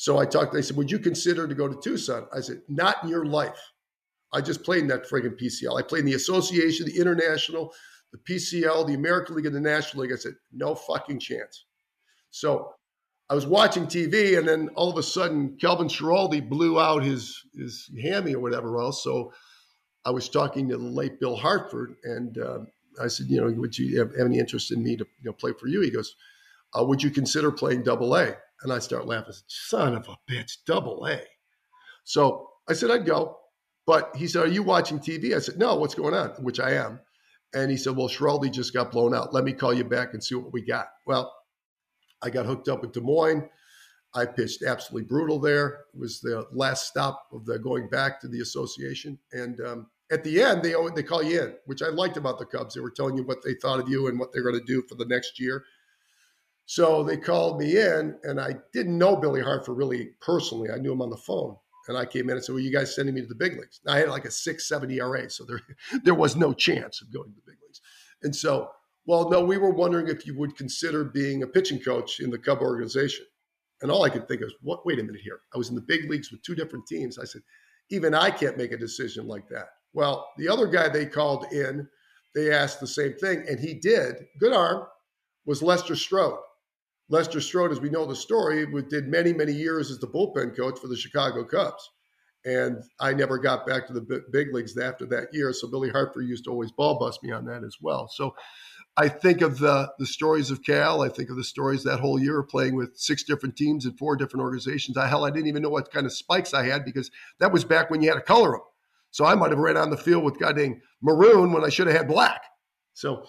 So 0.00 0.16
I 0.16 0.24
talked, 0.24 0.54
they 0.54 0.62
said, 0.62 0.78
would 0.78 0.90
you 0.90 0.98
consider 0.98 1.46
to 1.46 1.54
go 1.54 1.68
to 1.68 1.78
Tucson? 1.78 2.26
I 2.34 2.40
said, 2.40 2.62
not 2.70 2.96
in 3.02 3.10
your 3.10 3.26
life. 3.26 3.60
I 4.32 4.40
just 4.40 4.64
played 4.64 4.80
in 4.80 4.88
that 4.88 5.06
friggin' 5.06 5.38
PCL. 5.38 5.78
I 5.78 5.82
played 5.82 6.00
in 6.00 6.06
the 6.06 6.14
association, 6.14 6.86
the 6.86 6.98
international, 6.98 7.74
the 8.10 8.16
PCL, 8.16 8.86
the 8.86 8.94
American 8.94 9.36
League, 9.36 9.44
and 9.44 9.54
the 9.54 9.60
National 9.60 10.04
League. 10.04 10.12
I 10.14 10.16
said, 10.16 10.36
no 10.54 10.74
fucking 10.74 11.18
chance. 11.18 11.66
So 12.30 12.72
I 13.28 13.34
was 13.34 13.44
watching 13.44 13.84
TV, 13.84 14.38
and 14.38 14.48
then 14.48 14.70
all 14.74 14.90
of 14.90 14.96
a 14.96 15.02
sudden, 15.02 15.58
Calvin 15.60 15.88
Schiraldi 15.88 16.48
blew 16.48 16.80
out 16.80 17.04
his 17.04 17.38
his 17.54 17.90
hammy 18.02 18.34
or 18.34 18.40
whatever 18.40 18.80
else. 18.80 19.04
So 19.04 19.34
I 20.06 20.12
was 20.12 20.30
talking 20.30 20.66
to 20.70 20.78
the 20.78 20.82
late 20.82 21.20
Bill 21.20 21.36
Harford, 21.36 21.96
and 22.04 22.38
uh, 22.38 22.60
I 22.98 23.08
said, 23.08 23.26
you 23.26 23.38
know, 23.38 23.52
would 23.52 23.76
you 23.76 23.98
have, 23.98 24.12
any 24.18 24.38
interest 24.38 24.72
in 24.72 24.82
me 24.82 24.96
to 24.96 25.04
you 25.04 25.26
know 25.26 25.34
play 25.34 25.52
for 25.60 25.68
you? 25.68 25.82
He 25.82 25.90
goes, 25.90 26.16
uh, 26.72 26.84
would 26.84 27.02
you 27.02 27.10
consider 27.10 27.52
playing 27.52 27.82
Double 27.82 28.16
A? 28.16 28.34
And 28.62 28.72
I 28.72 28.78
start 28.78 29.06
laughing. 29.06 29.30
I 29.30 29.32
said, 29.32 29.44
Son 29.46 29.94
of 29.94 30.08
a 30.08 30.16
bitch, 30.30 30.58
Double 30.66 31.06
A. 31.06 31.20
So 32.04 32.48
I 32.68 32.72
said 32.74 32.90
I'd 32.90 33.06
go, 33.06 33.36
but 33.86 34.14
he 34.14 34.28
said, 34.28 34.44
are 34.44 34.48
you 34.48 34.62
watching 34.62 34.98
TV? 34.98 35.34
I 35.34 35.40
said, 35.40 35.58
no. 35.58 35.74
What's 35.76 35.94
going 35.94 36.14
on? 36.14 36.30
Which 36.40 36.60
I 36.60 36.72
am. 36.72 37.00
And 37.54 37.70
he 37.70 37.76
said, 37.76 37.96
well, 37.96 38.08
Schiraldi 38.08 38.52
just 38.52 38.72
got 38.72 38.92
blown 38.92 39.14
out. 39.14 39.34
Let 39.34 39.44
me 39.44 39.52
call 39.52 39.74
you 39.74 39.84
back 39.84 40.14
and 40.14 40.22
see 40.22 40.36
what 40.36 40.52
we 40.52 40.62
got. 40.62 40.86
Well, 41.06 41.34
I 42.22 42.30
got 42.30 42.46
hooked 42.46 42.68
up 42.68 42.82
with 42.82 42.92
Des 42.92 43.00
Moines. 43.00 43.48
I 44.14 44.26
pitched 44.26 44.62
absolutely 44.62 45.08
brutal 45.08 45.38
there. 45.38 45.86
It 45.94 45.98
was 45.98 46.20
the 46.20 46.46
last 46.52 46.86
stop 46.86 47.26
of 47.32 47.46
the 47.46 47.58
going 47.58 47.88
back 47.88 48.20
to 48.20 48.28
the 48.28 48.40
association. 48.40 49.18
And 49.32 49.60
um, 49.60 49.86
at 50.10 50.24
the 50.24 50.42
end, 50.42 50.62
they 50.62 50.74
they 50.94 51.02
call 51.02 51.22
you 51.22 51.42
in, 51.42 51.54
which 51.66 51.82
I 51.82 51.88
liked 51.88 52.16
about 52.16 52.38
the 52.38 52.46
Cubs. 52.46 52.74
They 52.74 52.80
were 52.80 52.90
telling 52.90 53.16
you 53.16 53.22
what 53.22 53.42
they 53.44 53.54
thought 53.54 53.80
of 53.80 53.88
you 53.88 54.08
and 54.08 54.18
what 54.18 54.32
they're 54.32 54.42
going 54.42 54.58
to 54.58 54.64
do 54.64 54.82
for 54.88 54.96
the 54.96 55.04
next 55.04 55.38
year. 55.38 55.64
So 56.70 57.02
they 57.02 57.16
called 57.16 57.58
me 57.58 57.80
in, 57.80 58.14
and 58.22 58.40
I 58.40 58.54
didn't 58.72 58.96
know 58.96 59.16
Billy 59.16 59.42
Harford 59.42 59.76
really 59.76 60.10
personally. 60.20 60.70
I 60.70 60.78
knew 60.78 60.92
him 60.92 61.02
on 61.02 61.10
the 61.10 61.16
phone. 61.16 61.56
And 61.88 61.98
I 61.98 62.04
came 62.06 62.30
in 62.30 62.36
and 62.36 62.44
said, 62.44 62.52
Well, 62.52 62.62
you 62.62 62.70
guys 62.70 62.94
sending 62.94 63.16
me 63.16 63.22
to 63.22 63.26
the 63.26 63.34
big 63.34 63.54
leagues? 63.54 63.80
I 63.88 63.98
had 63.98 64.08
like 64.08 64.24
a 64.24 64.30
6 64.30 64.68
7 64.68 64.88
ERA, 64.88 65.28
so 65.28 65.44
there, 65.44 65.60
there 66.04 66.14
was 66.14 66.36
no 66.36 66.52
chance 66.52 67.02
of 67.02 67.12
going 67.12 67.28
to 67.28 67.34
the 67.34 67.50
big 67.50 67.58
leagues. 67.60 67.80
And 68.22 68.36
so, 68.36 68.70
well, 69.04 69.28
no, 69.28 69.44
we 69.44 69.58
were 69.58 69.72
wondering 69.72 70.06
if 70.06 70.24
you 70.28 70.38
would 70.38 70.56
consider 70.56 71.02
being 71.02 71.42
a 71.42 71.48
pitching 71.48 71.80
coach 71.80 72.20
in 72.20 72.30
the 72.30 72.38
Cub 72.38 72.60
organization. 72.60 73.26
And 73.82 73.90
all 73.90 74.04
I 74.04 74.10
could 74.10 74.28
think 74.28 74.42
of 74.42 74.46
is, 74.46 74.54
what? 74.62 74.86
Wait 74.86 75.00
a 75.00 75.02
minute 75.02 75.22
here. 75.24 75.40
I 75.52 75.58
was 75.58 75.70
in 75.70 75.74
the 75.74 75.80
big 75.80 76.08
leagues 76.08 76.30
with 76.30 76.40
two 76.42 76.54
different 76.54 76.86
teams. 76.86 77.18
I 77.18 77.24
said, 77.24 77.42
even 77.90 78.14
I 78.14 78.30
can't 78.30 78.56
make 78.56 78.70
a 78.70 78.76
decision 78.76 79.26
like 79.26 79.48
that. 79.48 79.70
Well, 79.92 80.28
the 80.38 80.48
other 80.48 80.68
guy 80.68 80.88
they 80.88 81.06
called 81.06 81.46
in, 81.50 81.88
they 82.36 82.52
asked 82.52 82.78
the 82.78 82.86
same 82.86 83.14
thing, 83.14 83.44
and 83.48 83.58
he 83.58 83.74
did. 83.74 84.14
Good 84.38 84.52
arm 84.52 84.86
was 85.46 85.64
Lester 85.64 85.96
Strode. 85.96 86.38
Lester 87.10 87.40
Strode, 87.40 87.72
as 87.72 87.80
we 87.80 87.90
know 87.90 88.06
the 88.06 88.16
story, 88.16 88.66
did 88.88 89.08
many, 89.08 89.32
many 89.32 89.52
years 89.52 89.90
as 89.90 89.98
the 89.98 90.06
bullpen 90.06 90.56
coach 90.56 90.78
for 90.78 90.86
the 90.86 90.96
Chicago 90.96 91.44
Cubs. 91.44 91.90
And 92.44 92.82
I 93.00 93.12
never 93.12 93.36
got 93.36 93.66
back 93.66 93.86
to 93.88 93.92
the 93.92 94.22
big 94.32 94.54
leagues 94.54 94.78
after 94.78 95.04
that 95.06 95.26
year. 95.32 95.52
So 95.52 95.68
Billy 95.68 95.90
Harford 95.90 96.26
used 96.26 96.44
to 96.44 96.50
always 96.50 96.72
ball 96.72 96.98
bust 96.98 97.22
me 97.22 97.32
on 97.32 97.44
that 97.46 97.64
as 97.64 97.76
well. 97.82 98.08
So 98.08 98.34
I 98.96 99.08
think 99.08 99.40
of 99.42 99.58
the 99.58 99.92
the 99.98 100.06
stories 100.06 100.50
of 100.50 100.62
Cal. 100.62 101.02
I 101.02 101.08
think 101.08 101.30
of 101.30 101.36
the 101.36 101.44
stories 101.44 101.82
that 101.84 102.00
whole 102.00 102.18
year 102.18 102.42
playing 102.42 102.76
with 102.76 102.96
six 102.96 103.24
different 103.24 103.56
teams 103.56 103.84
and 103.84 103.98
four 103.98 104.16
different 104.16 104.42
organizations. 104.42 104.96
I, 104.96 105.06
hell, 105.06 105.24
I 105.24 105.30
didn't 105.30 105.48
even 105.48 105.62
know 105.62 105.68
what 105.68 105.92
kind 105.92 106.06
of 106.06 106.12
spikes 106.12 106.54
I 106.54 106.64
had 106.64 106.84
because 106.84 107.10
that 107.40 107.52
was 107.52 107.64
back 107.64 107.90
when 107.90 108.00
you 108.00 108.08
had 108.08 108.16
to 108.16 108.22
color 108.22 108.52
them. 108.52 108.60
So 109.10 109.24
I 109.24 109.34
might 109.34 109.50
have 109.50 109.58
ran 109.58 109.76
on 109.76 109.90
the 109.90 109.96
field 109.96 110.24
with 110.24 110.38
goddamn 110.38 110.80
maroon 111.02 111.52
when 111.52 111.64
I 111.64 111.68
should 111.68 111.88
have 111.88 111.96
had 111.96 112.08
black. 112.08 112.42
So 112.94 113.24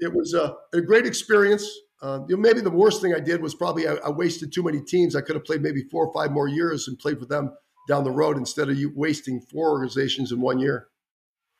it 0.00 0.12
was 0.12 0.34
a, 0.34 0.56
a 0.72 0.80
great 0.80 1.06
experience. 1.06 1.68
Uh, 2.04 2.20
you 2.28 2.36
know, 2.36 2.42
maybe 2.42 2.60
the 2.60 2.68
worst 2.68 3.00
thing 3.00 3.14
I 3.14 3.18
did 3.18 3.40
was 3.40 3.54
probably 3.54 3.88
I, 3.88 3.94
I, 3.94 4.10
wasted 4.10 4.52
too 4.52 4.62
many 4.62 4.82
teams. 4.82 5.16
I 5.16 5.22
could 5.22 5.36
have 5.36 5.44
played 5.46 5.62
maybe 5.62 5.84
four 5.90 6.06
or 6.06 6.12
five 6.12 6.32
more 6.32 6.46
years 6.46 6.86
and 6.86 6.98
played 6.98 7.18
for 7.18 7.24
them 7.24 7.56
down 7.88 8.04
the 8.04 8.10
road 8.10 8.36
instead 8.36 8.68
of 8.68 8.76
you 8.76 8.92
wasting 8.94 9.40
four 9.40 9.70
organizations 9.70 10.30
in 10.30 10.38
one 10.42 10.58
year. 10.58 10.88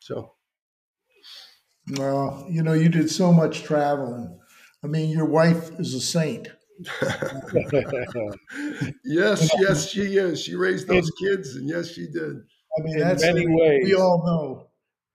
So 0.01 0.35
well, 1.93 2.47
you 2.51 2.63
know, 2.63 2.75
you 2.75 2.91
did 2.91 3.11
so 3.11 3.33
much 3.33 3.63
traveling. 3.63 4.39
I 4.83 4.87
mean, 4.87 5.09
your 5.09 5.25
wife 5.25 5.71
is 5.81 5.95
a 5.95 6.01
saint. 6.01 6.49
yes, 9.03 9.51
yes, 9.59 9.89
she 9.89 10.19
is. 10.19 10.43
She 10.43 10.57
raised 10.57 10.89
those 10.89 11.11
kids, 11.13 11.57
and 11.57 11.67
yes, 11.67 11.89
she 11.89 12.07
did. 12.07 12.37
I 12.79 12.83
mean, 12.83 12.97
in 12.97 13.01
that's 13.01 13.23
many 13.23 13.47
ways. 13.47 13.85
We 13.87 13.95
all 13.95 14.23
know 14.27 14.69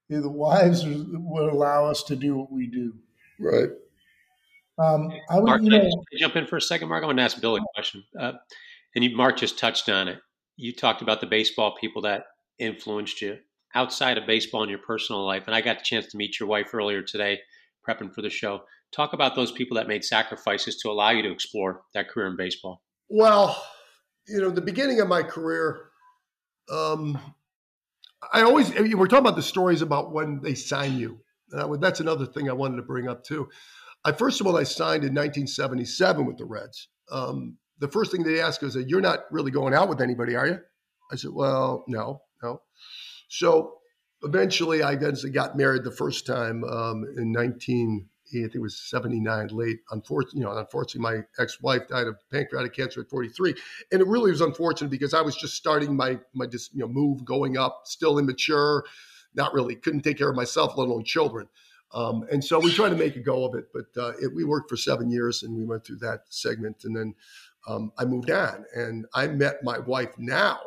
the 0.09 0.27
wives 0.27 0.83
would 0.87 1.53
allow 1.53 1.85
us 1.85 2.01
to 2.03 2.15
do 2.15 2.35
what 2.35 2.51
we 2.51 2.65
do. 2.65 2.93
Right. 3.39 3.69
Um, 4.79 5.11
I 5.29 5.35
would, 5.35 5.45
Mark, 5.45 5.61
you 5.61 5.69
know, 5.69 6.03
jump 6.17 6.35
in 6.35 6.45
for 6.47 6.57
a 6.57 6.61
second, 6.61 6.87
Mark? 6.87 7.03
I 7.03 7.07
want 7.07 7.17
to 7.17 7.23
ask 7.23 7.39
Bill 7.41 7.57
a 7.57 7.59
question. 7.75 8.03
Uh, 8.17 8.33
and 8.95 9.03
you, 9.03 9.15
Mark 9.15 9.37
just 9.37 9.59
touched 9.59 9.89
on 9.89 10.07
it. 10.07 10.19
You 10.55 10.73
talked 10.73 11.01
about 11.01 11.21
the 11.21 11.27
baseball 11.27 11.75
people 11.79 12.01
that 12.03 12.25
influenced 12.57 13.21
you 13.21 13.37
outside 13.75 14.17
of 14.17 14.25
baseball 14.25 14.63
in 14.63 14.69
your 14.69 14.79
personal 14.79 15.25
life, 15.25 15.43
and 15.47 15.55
I 15.55 15.61
got 15.61 15.79
the 15.79 15.83
chance 15.83 16.07
to 16.07 16.17
meet 16.17 16.39
your 16.39 16.47
wife 16.47 16.73
earlier 16.73 17.01
today, 17.01 17.39
prepping 17.87 18.13
for 18.13 18.21
the 18.21 18.29
show. 18.29 18.61
Talk 18.91 19.13
about 19.13 19.35
those 19.35 19.51
people 19.51 19.75
that 19.75 19.87
made 19.87 20.03
sacrifices 20.03 20.77
to 20.77 20.89
allow 20.89 21.11
you 21.11 21.21
to 21.23 21.31
explore 21.31 21.81
that 21.93 22.09
career 22.09 22.27
in 22.27 22.35
baseball. 22.35 22.81
Well, 23.09 23.61
you 24.27 24.39
know, 24.39 24.49
the 24.49 24.61
beginning 24.61 25.01
of 25.01 25.07
my 25.07 25.23
career, 25.23 25.89
um, 26.71 27.19
I 28.33 28.41
always 28.41 28.71
we're 28.71 29.07
talking 29.07 29.19
about 29.19 29.35
the 29.35 29.43
stories 29.43 29.81
about 29.81 30.11
when 30.11 30.41
they 30.41 30.55
sign 30.55 30.97
you. 30.97 31.19
Would, 31.51 31.81
that's 31.81 31.99
another 31.99 32.25
thing 32.25 32.49
I 32.49 32.53
wanted 32.53 32.77
to 32.77 32.83
bring 32.83 33.07
up 33.07 33.23
too. 33.23 33.49
I 34.05 34.11
first 34.11 34.39
of 34.41 34.47
all, 34.47 34.57
I 34.57 34.63
signed 34.63 35.03
in 35.03 35.13
1977 35.13 36.25
with 36.25 36.37
the 36.37 36.45
Reds. 36.45 36.87
Um, 37.11 37.57
the 37.79 37.87
first 37.87 38.11
thing 38.11 38.23
they 38.23 38.39
asked 38.39 38.61
was, 38.61 38.75
"You're 38.75 39.01
not 39.01 39.25
really 39.31 39.51
going 39.51 39.73
out 39.73 39.89
with 39.89 40.01
anybody, 40.01 40.35
are 40.35 40.47
you?" 40.47 40.59
I 41.11 41.15
said, 41.15 41.31
"Well, 41.33 41.83
no, 41.87 42.21
no." 42.41 42.61
So 43.29 43.79
eventually, 44.23 44.83
I 44.83 44.93
eventually 44.93 45.31
got 45.31 45.57
married 45.57 45.83
the 45.83 45.91
first 45.91 46.25
time 46.25 46.63
um, 46.63 47.05
in 47.17 47.31
19. 47.31 48.07
I 48.27 48.31
think 48.31 48.55
it 48.55 48.61
was 48.61 48.79
79 48.89 49.47
late. 49.47 49.79
Unfortunately, 49.89 50.41
you 50.41 50.45
know, 50.45 50.55
unfortunately, 50.55 51.01
my 51.01 51.23
ex-wife 51.41 51.87
died 51.87 52.05
of 52.05 52.17
pancreatic 52.31 52.75
cancer 52.75 53.01
at 53.01 53.09
43, 53.09 53.55
and 53.91 54.01
it 54.01 54.07
really 54.07 54.29
was 54.29 54.41
unfortunate 54.41 54.91
because 54.91 55.15
I 55.15 55.21
was 55.21 55.35
just 55.35 55.55
starting 55.55 55.95
my 55.95 56.19
my 56.33 56.45
just 56.45 56.73
you 56.73 56.81
know 56.81 56.87
move, 56.87 57.25
going 57.25 57.57
up, 57.57 57.81
still 57.85 58.19
immature, 58.19 58.85
not 59.33 59.53
really 59.53 59.75
couldn't 59.75 60.01
take 60.01 60.17
care 60.17 60.29
of 60.29 60.35
myself, 60.35 60.77
let 60.77 60.87
alone 60.87 61.03
children. 61.03 61.47
Um, 61.93 62.25
and 62.31 62.43
so 62.43 62.59
we 62.59 62.71
tried 62.71 62.89
to 62.89 62.95
make 62.95 63.15
a 63.15 63.21
go 63.21 63.45
of 63.45 63.55
it, 63.55 63.65
but 63.73 64.01
uh, 64.01 64.13
it, 64.21 64.33
we 64.33 64.43
worked 64.43 64.69
for 64.69 64.77
seven 64.77 65.09
years, 65.09 65.43
and 65.43 65.55
we 65.55 65.65
went 65.65 65.85
through 65.85 65.97
that 65.97 66.21
segment, 66.29 66.83
and 66.83 66.95
then 66.95 67.15
um, 67.67 67.91
I 67.97 68.05
moved 68.05 68.29
on, 68.29 68.65
and 68.75 69.05
I 69.13 69.27
met 69.27 69.63
my 69.63 69.79
wife 69.79 70.11
now 70.17 70.59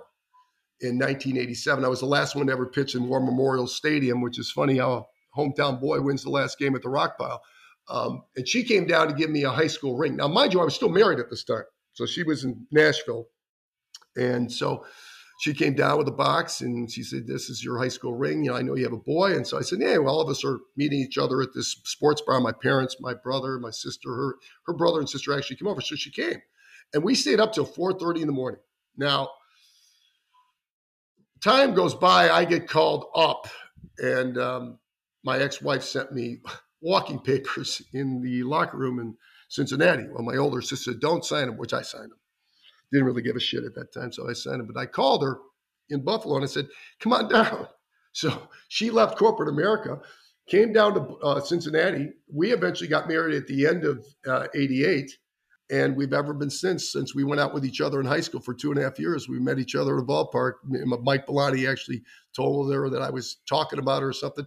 in 0.81 0.99
1987. 0.99 1.85
I 1.85 1.89
was 1.89 2.01
the 2.01 2.07
last 2.07 2.35
one 2.35 2.47
to 2.47 2.53
ever 2.53 2.67
pitch 2.67 2.95
in 2.95 3.09
War 3.09 3.21
Memorial 3.21 3.67
Stadium, 3.67 4.21
which 4.21 4.39
is 4.39 4.51
funny 4.51 4.79
how 4.79 4.93
a 5.37 5.41
hometown 5.41 5.81
boy 5.81 6.01
wins 6.01 6.25
the 6.25 6.31
last 6.31 6.59
game 6.59 6.75
at 6.75 6.83
the 6.83 6.89
Rock 6.89 7.19
Pile. 7.19 7.41
Um, 7.89 8.23
and 8.37 8.47
she 8.47 8.65
came 8.65 8.87
down 8.87 9.09
to 9.09 9.15
give 9.15 9.31
me 9.31 9.45
a 9.45 9.51
high 9.51 9.67
school 9.67 9.97
ring. 9.97 10.17
Now, 10.17 10.29
mind 10.29 10.53
you, 10.53 10.61
I 10.61 10.65
was 10.65 10.75
still 10.75 10.89
married 10.89 11.19
at 11.19 11.31
this 11.31 11.45
time. 11.45 11.65
So 11.95 12.07
she 12.07 12.23
was 12.23 12.45
in 12.45 12.67
Nashville. 12.71 13.27
And 14.17 14.51
so 14.51 14.85
she 15.43 15.53
came 15.53 15.75
down 15.75 15.99
with 15.99 16.07
a 16.07 16.13
box 16.13 16.61
and 16.61 16.89
she 16.89 17.03
said, 17.03 17.27
This 17.27 17.51
is 17.51 17.65
your 17.65 17.77
high 17.77 17.89
school 17.89 18.15
ring. 18.15 18.45
You 18.45 18.53
know, 18.53 18.57
I 18.57 18.63
know 18.63 18.77
you 18.77 18.85
have 18.85 18.93
a 18.93 18.97
boy. 18.97 19.35
And 19.35 19.45
so 19.45 19.59
I 19.59 19.63
said, 19.63 19.81
Yeah, 19.81 19.99
well, 19.99 20.15
all 20.15 20.21
of 20.21 20.29
us 20.29 20.45
are 20.45 20.61
meeting 20.77 21.01
each 21.01 21.19
other 21.19 21.43
at 21.43 21.49
this 21.53 21.73
sports 21.85 22.23
bar. 22.25 22.41
My 22.41 22.53
parents, 22.53 22.99
my 23.01 23.13
brother, 23.13 23.59
my 23.59 23.73
sister, 23.73 24.15
her, 24.15 24.37
her 24.69 24.73
brother 24.73 25.01
and 25.01 25.09
sister 25.09 25.37
actually 25.37 25.57
came 25.57 25.67
over. 25.67 25.81
So 25.81 25.97
she 25.97 26.13
came. 26.13 26.41
And 26.95 27.03
we 27.03 27.17
stayed 27.17 27.41
up 27.41 27.53
till 27.53 27.67
4:30 27.67 28.21
in 28.21 28.29
the 28.29 28.33
morning. 28.33 28.61
Now, 28.97 29.31
time 31.43 31.75
goes 31.75 31.97
by, 31.97 32.31
I 32.31 32.45
get 32.45 32.69
called 32.69 33.07
up 33.17 33.49
and 33.99 34.39
um, 34.39 34.79
my 35.25 35.41
ex-wife 35.41 35.83
sent 35.83 36.13
me 36.13 36.39
walking 36.81 37.19
papers 37.25 37.83
in 37.93 38.23
the 38.23 38.45
locker 38.45 38.77
room 38.77 39.01
in 39.01 39.17
Cincinnati. 39.49 40.05
Well, 40.09 40.23
my 40.23 40.37
older 40.37 40.63
sister 40.63 40.93
said, 40.93 41.01
"Don't 41.01 41.25
sign 41.25 41.49
them," 41.49 41.57
which 41.57 41.75
I 41.75 41.83
signed 41.83 42.13
them. 42.13 42.19
Didn't 42.93 43.07
really 43.07 43.23
give 43.23 43.37
a 43.37 43.41
shit 43.41 43.65
at 43.65 43.75
that 43.75 43.93
time, 43.93 44.13
so 44.13 44.29
I 44.29 44.35
signed 44.35 44.61
them. 44.61 44.69
But 44.73 44.81
I 44.81 44.87
called 44.87 45.23
her 45.23 45.39
in 45.91 46.05
Buffalo 46.05 46.37
and 46.37 46.45
I 46.45 46.49
said, 46.49 46.69
"Come 47.01 47.13
on 47.13 47.29
down." 47.29 47.69
So 48.15 48.47
she 48.69 48.91
left 48.91 49.17
corporate 49.17 49.49
America, 49.49 49.99
came 50.47 50.71
down 50.71 50.93
to 50.93 51.01
uh, 51.25 51.41
Cincinnati. 51.41 52.11
We 52.31 52.53
eventually 52.53 52.87
got 52.87 53.09
married 53.09 53.35
at 53.35 53.47
the 53.47 53.67
end 53.67 53.87
of 53.87 54.05
'88. 54.55 55.05
Uh, 55.05 55.07
and 55.73 55.97
we've 55.97 56.13
ever 56.13 56.35
been 56.35 56.51
since. 56.51 56.93
Since 56.93 57.15
we 57.15 57.25
went 57.25 57.41
out 57.41 57.55
with 57.55 57.65
each 57.65 57.81
other 57.81 57.99
in 57.99 58.07
high 58.07 58.21
school 58.21 58.41
for 58.41 58.53
two 58.53 58.71
and 58.71 58.79
a 58.79 58.83
half 58.83 58.99
years, 58.99 59.29
we 59.29 59.41
met 59.41 59.59
each 59.59 59.75
other 59.75 59.97
at 59.97 60.03
a 60.03 60.07
ballpark. 60.07 60.55
Mike 61.03 61.27
Bellani 61.27 61.69
actually 61.69 62.03
told 62.37 62.73
her 62.73 62.91
that 62.91 63.01
I 63.01 63.11
was 63.11 63.39
talking 63.49 63.79
about 63.79 64.03
her 64.03 64.11
or 64.11 64.13
something, 64.13 64.47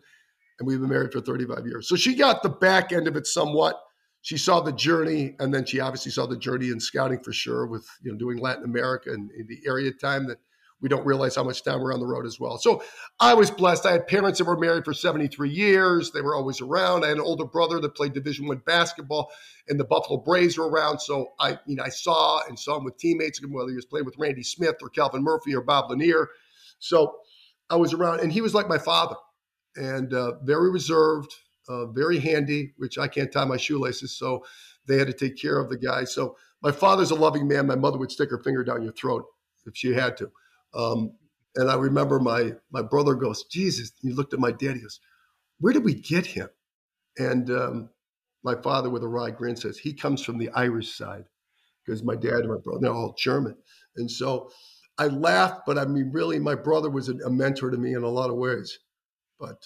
and 0.59 0.67
we've 0.67 0.79
been 0.79 0.89
married 0.89 1.11
for 1.11 1.21
35 1.21 1.65
years. 1.65 1.89
So 1.89 1.95
she 1.95 2.13
got 2.13 2.43
the 2.43 2.49
back 2.49 2.93
end 2.93 3.07
of 3.07 3.15
it 3.15 3.25
somewhat. 3.25 3.81
She 4.25 4.39
saw 4.39 4.59
the 4.59 4.71
journey, 4.71 5.35
and 5.37 5.53
then 5.53 5.67
she 5.67 5.79
obviously 5.79 6.11
saw 6.11 6.25
the 6.25 6.35
journey 6.35 6.69
in 6.69 6.79
scouting 6.79 7.19
for 7.19 7.31
sure, 7.31 7.67
with 7.67 7.87
you 8.01 8.11
know 8.11 8.17
doing 8.17 8.39
Latin 8.39 8.63
America 8.63 9.11
and 9.11 9.29
the 9.29 9.59
area 9.67 9.91
time 9.91 10.25
that 10.25 10.39
we 10.81 10.89
don't 10.89 11.05
realize 11.05 11.35
how 11.35 11.43
much 11.43 11.61
time 11.63 11.79
we're 11.79 11.93
on 11.93 11.99
the 11.99 12.07
road 12.07 12.25
as 12.25 12.39
well. 12.39 12.57
So 12.57 12.81
I 13.19 13.35
was 13.35 13.51
blessed. 13.51 13.85
I 13.85 13.91
had 13.91 14.07
parents 14.07 14.39
that 14.39 14.45
were 14.45 14.57
married 14.57 14.83
for 14.83 14.95
73 14.95 15.51
years. 15.51 16.09
They 16.09 16.21
were 16.21 16.33
always 16.33 16.59
around. 16.59 17.05
I 17.05 17.09
had 17.09 17.17
an 17.17 17.23
older 17.23 17.45
brother 17.45 17.79
that 17.79 17.93
played 17.93 18.13
Division 18.13 18.47
One 18.47 18.63
basketball, 18.65 19.29
and 19.67 19.79
the 19.79 19.85
Buffalo 19.85 20.19
Braves 20.19 20.57
were 20.57 20.69
around. 20.69 21.01
So 21.01 21.33
I, 21.39 21.59
you 21.67 21.75
know, 21.75 21.83
I 21.83 21.89
saw 21.89 22.41
and 22.47 22.57
saw 22.57 22.77
him 22.77 22.83
with 22.83 22.97
teammates, 22.97 23.39
whether 23.47 23.69
he 23.69 23.75
was 23.75 23.85
playing 23.85 24.05
with 24.05 24.15
Randy 24.17 24.41
Smith 24.41 24.77
or 24.81 24.89
Calvin 24.89 25.21
Murphy 25.21 25.53
or 25.53 25.61
Bob 25.61 25.91
Lanier. 25.91 26.29
So 26.79 27.17
I 27.69 27.75
was 27.75 27.93
around, 27.93 28.21
and 28.21 28.33
he 28.33 28.41
was 28.41 28.55
like 28.55 28.67
my 28.67 28.79
father, 28.79 29.17
and 29.75 30.11
uh, 30.15 30.39
very 30.41 30.71
reserved, 30.71 31.31
uh, 31.67 31.87
very 31.87 32.19
handy, 32.19 32.73
which 32.77 32.97
I 32.97 33.07
can't 33.07 33.31
tie 33.31 33.45
my 33.45 33.57
shoelaces, 33.57 34.17
so 34.17 34.45
they 34.87 34.97
had 34.97 35.07
to 35.07 35.13
take 35.13 35.37
care 35.37 35.59
of 35.59 35.69
the 35.69 35.77
guy. 35.77 36.03
So 36.03 36.35
my 36.61 36.71
father's 36.71 37.11
a 37.11 37.15
loving 37.15 37.47
man. 37.47 37.67
My 37.67 37.75
mother 37.75 37.97
would 37.97 38.11
stick 38.11 38.29
her 38.29 38.41
finger 38.43 38.63
down 38.63 38.83
your 38.83 38.93
throat 38.93 39.25
if 39.65 39.75
she 39.75 39.93
had 39.93 40.17
to. 40.17 40.31
Um, 40.73 41.11
and 41.55 41.69
I 41.69 41.75
remember 41.75 42.19
my 42.19 42.53
my 42.71 42.81
brother 42.81 43.15
goes, 43.15 43.43
Jesus. 43.45 43.91
He 44.01 44.11
looked 44.11 44.33
at 44.33 44.39
my 44.39 44.51
dad. 44.51 44.75
He 44.75 44.81
goes, 44.81 44.99
Where 45.59 45.73
did 45.73 45.83
we 45.85 45.93
get 45.93 46.25
him? 46.25 46.49
And 47.17 47.49
um, 47.49 47.89
my 48.43 48.55
father, 48.55 48.89
with 48.89 49.03
a 49.03 49.07
wry 49.07 49.31
grin, 49.31 49.55
says 49.55 49.77
he 49.77 49.93
comes 49.93 50.21
from 50.23 50.37
the 50.37 50.49
Irish 50.49 50.95
side 50.95 51.25
because 51.85 52.03
my 52.03 52.15
dad 52.15 52.39
and 52.39 52.49
my 52.49 52.57
brother 52.63 52.79
they're 52.81 52.93
all 52.93 53.15
German. 53.17 53.55
And 53.95 54.09
so 54.09 54.49
I 54.97 55.07
laughed, 55.07 55.61
but 55.65 55.77
I 55.77 55.85
mean, 55.85 56.11
really, 56.11 56.39
my 56.39 56.55
brother 56.55 56.89
was 56.89 57.09
a, 57.09 57.15
a 57.25 57.29
mentor 57.29 57.71
to 57.71 57.77
me 57.77 57.93
in 57.93 58.03
a 58.03 58.09
lot 58.09 58.29
of 58.29 58.37
ways. 58.37 58.79
But 59.39 59.57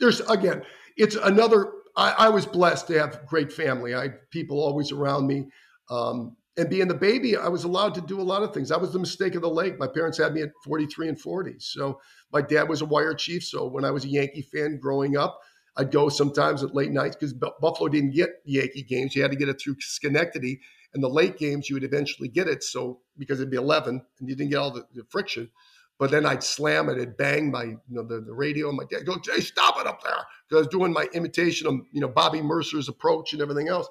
there's 0.00 0.20
again, 0.22 0.62
it's 0.96 1.16
another. 1.16 1.72
I, 1.96 2.14
I 2.18 2.28
was 2.28 2.46
blessed 2.46 2.88
to 2.88 2.98
have 2.98 3.26
great 3.26 3.52
family. 3.52 3.94
I 3.94 4.10
people 4.30 4.60
always 4.60 4.92
around 4.92 5.26
me. 5.26 5.48
Um, 5.90 6.36
and 6.56 6.70
being 6.70 6.86
the 6.86 6.94
baby, 6.94 7.36
I 7.36 7.48
was 7.48 7.64
allowed 7.64 7.94
to 7.96 8.00
do 8.00 8.20
a 8.20 8.22
lot 8.22 8.42
of 8.42 8.54
things. 8.54 8.68
That 8.68 8.80
was 8.80 8.92
the 8.92 8.98
mistake 8.98 9.34
of 9.34 9.42
the 9.42 9.50
lake. 9.50 9.78
My 9.78 9.88
parents 9.88 10.18
had 10.18 10.32
me 10.32 10.42
at 10.42 10.52
43 10.64 11.08
and 11.08 11.20
40. 11.20 11.56
So 11.58 12.00
my 12.32 12.42
dad 12.42 12.68
was 12.68 12.80
a 12.80 12.84
wire 12.84 13.14
chief. 13.14 13.42
So 13.44 13.66
when 13.66 13.84
I 13.84 13.90
was 13.90 14.04
a 14.04 14.08
Yankee 14.08 14.42
fan 14.42 14.78
growing 14.80 15.16
up, 15.16 15.40
I'd 15.76 15.90
go 15.90 16.08
sometimes 16.08 16.62
at 16.62 16.74
late 16.74 16.92
nights 16.92 17.16
because 17.16 17.32
Buffalo 17.32 17.88
didn't 17.88 18.12
get 18.12 18.30
Yankee 18.44 18.84
games. 18.84 19.16
You 19.16 19.22
had 19.22 19.32
to 19.32 19.36
get 19.36 19.48
it 19.48 19.60
through 19.60 19.76
Schenectady. 19.80 20.60
And 20.94 21.02
the 21.02 21.08
late 21.08 21.38
games, 21.38 21.68
you 21.68 21.74
would 21.74 21.82
eventually 21.82 22.28
get 22.28 22.46
it. 22.46 22.62
So 22.62 23.00
because 23.18 23.40
it'd 23.40 23.50
be 23.50 23.56
11 23.56 24.00
and 24.20 24.28
you 24.28 24.36
didn't 24.36 24.50
get 24.50 24.58
all 24.58 24.70
the, 24.70 24.86
the 24.94 25.02
friction. 25.10 25.50
But 25.98 26.10
then 26.10 26.26
I'd 26.26 26.42
slam 26.42 26.88
it, 26.88 26.98
and 26.98 27.16
bang 27.16 27.50
my, 27.50 27.64
you 27.64 27.78
know, 27.88 28.02
the, 28.02 28.20
the 28.20 28.32
radio. 28.32 28.68
And 28.68 28.76
my 28.76 28.84
dad 28.90 29.06
go, 29.06 29.16
Jay, 29.18 29.40
stop 29.40 29.78
it 29.80 29.86
up 29.86 30.02
there. 30.02 30.12
Because 30.48 30.56
I 30.56 30.66
was 30.66 30.68
doing 30.68 30.92
my 30.92 31.06
imitation 31.14 31.68
of, 31.68 31.74
you 31.92 32.00
know, 32.00 32.08
Bobby 32.08 32.42
Murcer's 32.42 32.88
approach 32.88 33.32
and 33.32 33.40
everything 33.40 33.68
else. 33.68 33.88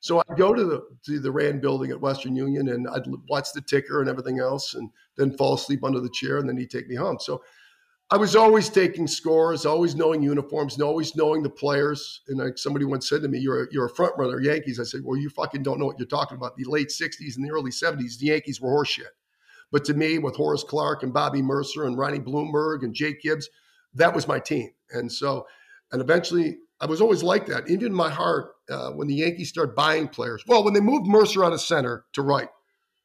So 0.00 0.22
I'd 0.28 0.38
go 0.38 0.54
to 0.54 0.64
the 0.64 0.82
to 1.06 1.20
the 1.20 1.30
Rand 1.30 1.60
building 1.60 1.90
at 1.90 2.00
Western 2.00 2.34
Union 2.34 2.68
and 2.68 2.88
I'd 2.88 3.04
watch 3.28 3.52
the 3.52 3.60
ticker 3.60 4.00
and 4.00 4.08
everything 4.08 4.38
else 4.38 4.74
and 4.74 4.88
then 5.16 5.36
fall 5.36 5.54
asleep 5.54 5.84
under 5.84 6.00
the 6.00 6.08
chair 6.08 6.38
and 6.38 6.48
then 6.48 6.56
he'd 6.56 6.70
take 6.70 6.88
me 6.88 6.94
home. 6.94 7.18
So 7.20 7.42
I 8.12 8.16
was 8.16 8.34
always 8.34 8.68
taking 8.68 9.06
scores, 9.06 9.64
always 9.64 9.94
knowing 9.94 10.20
uniforms, 10.20 10.74
and 10.74 10.82
always 10.82 11.14
knowing 11.14 11.44
the 11.44 11.50
players. 11.50 12.22
And 12.26 12.38
like 12.38 12.58
somebody 12.58 12.84
once 12.84 13.08
said 13.08 13.22
to 13.22 13.28
me, 13.28 13.38
"You're 13.38 13.64
a, 13.64 13.66
you're 13.70 13.84
a 13.84 13.90
front 13.90 14.14
runner, 14.18 14.40
Yankees." 14.40 14.80
I 14.80 14.84
said, 14.84 15.02
"Well, 15.04 15.16
you 15.16 15.30
fucking 15.30 15.62
don't 15.62 15.78
know 15.78 15.86
what 15.86 15.98
you're 15.98 16.08
talking 16.08 16.36
about. 16.36 16.56
The 16.56 16.64
late 16.64 16.88
'60s 16.88 17.36
and 17.36 17.44
the 17.44 17.52
early 17.52 17.70
'70s, 17.70 18.18
the 18.18 18.26
Yankees 18.26 18.60
were 18.60 18.70
horseshit." 18.70 19.12
But 19.72 19.84
to 19.86 19.94
me, 19.94 20.18
with 20.18 20.36
Horace 20.36 20.64
Clarke 20.64 21.02
and 21.02 21.12
Bobby 21.12 21.42
Murcer 21.42 21.86
and 21.86 21.96
Ronnie 21.96 22.18
Blomberg 22.18 22.82
and 22.82 22.94
Jake 22.94 23.22
Gibbs, 23.22 23.48
that 23.94 24.14
was 24.14 24.26
my 24.26 24.38
team. 24.38 24.70
And 24.92 25.10
so, 25.10 25.46
and 25.92 26.00
eventually, 26.00 26.58
I 26.80 26.86
was 26.86 27.00
always 27.00 27.22
like 27.22 27.46
that. 27.46 27.68
Even 27.68 27.86
in 27.86 27.94
my 27.94 28.10
heart, 28.10 28.52
uh, 28.70 28.90
when 28.92 29.08
the 29.08 29.14
Yankees 29.14 29.48
started 29.48 29.74
buying 29.74 30.08
players, 30.08 30.42
well, 30.46 30.64
when 30.64 30.74
they 30.74 30.80
moved 30.80 31.06
Murcer 31.06 31.44
out 31.44 31.52
of 31.52 31.60
center 31.60 32.04
to 32.14 32.22
right, 32.22 32.48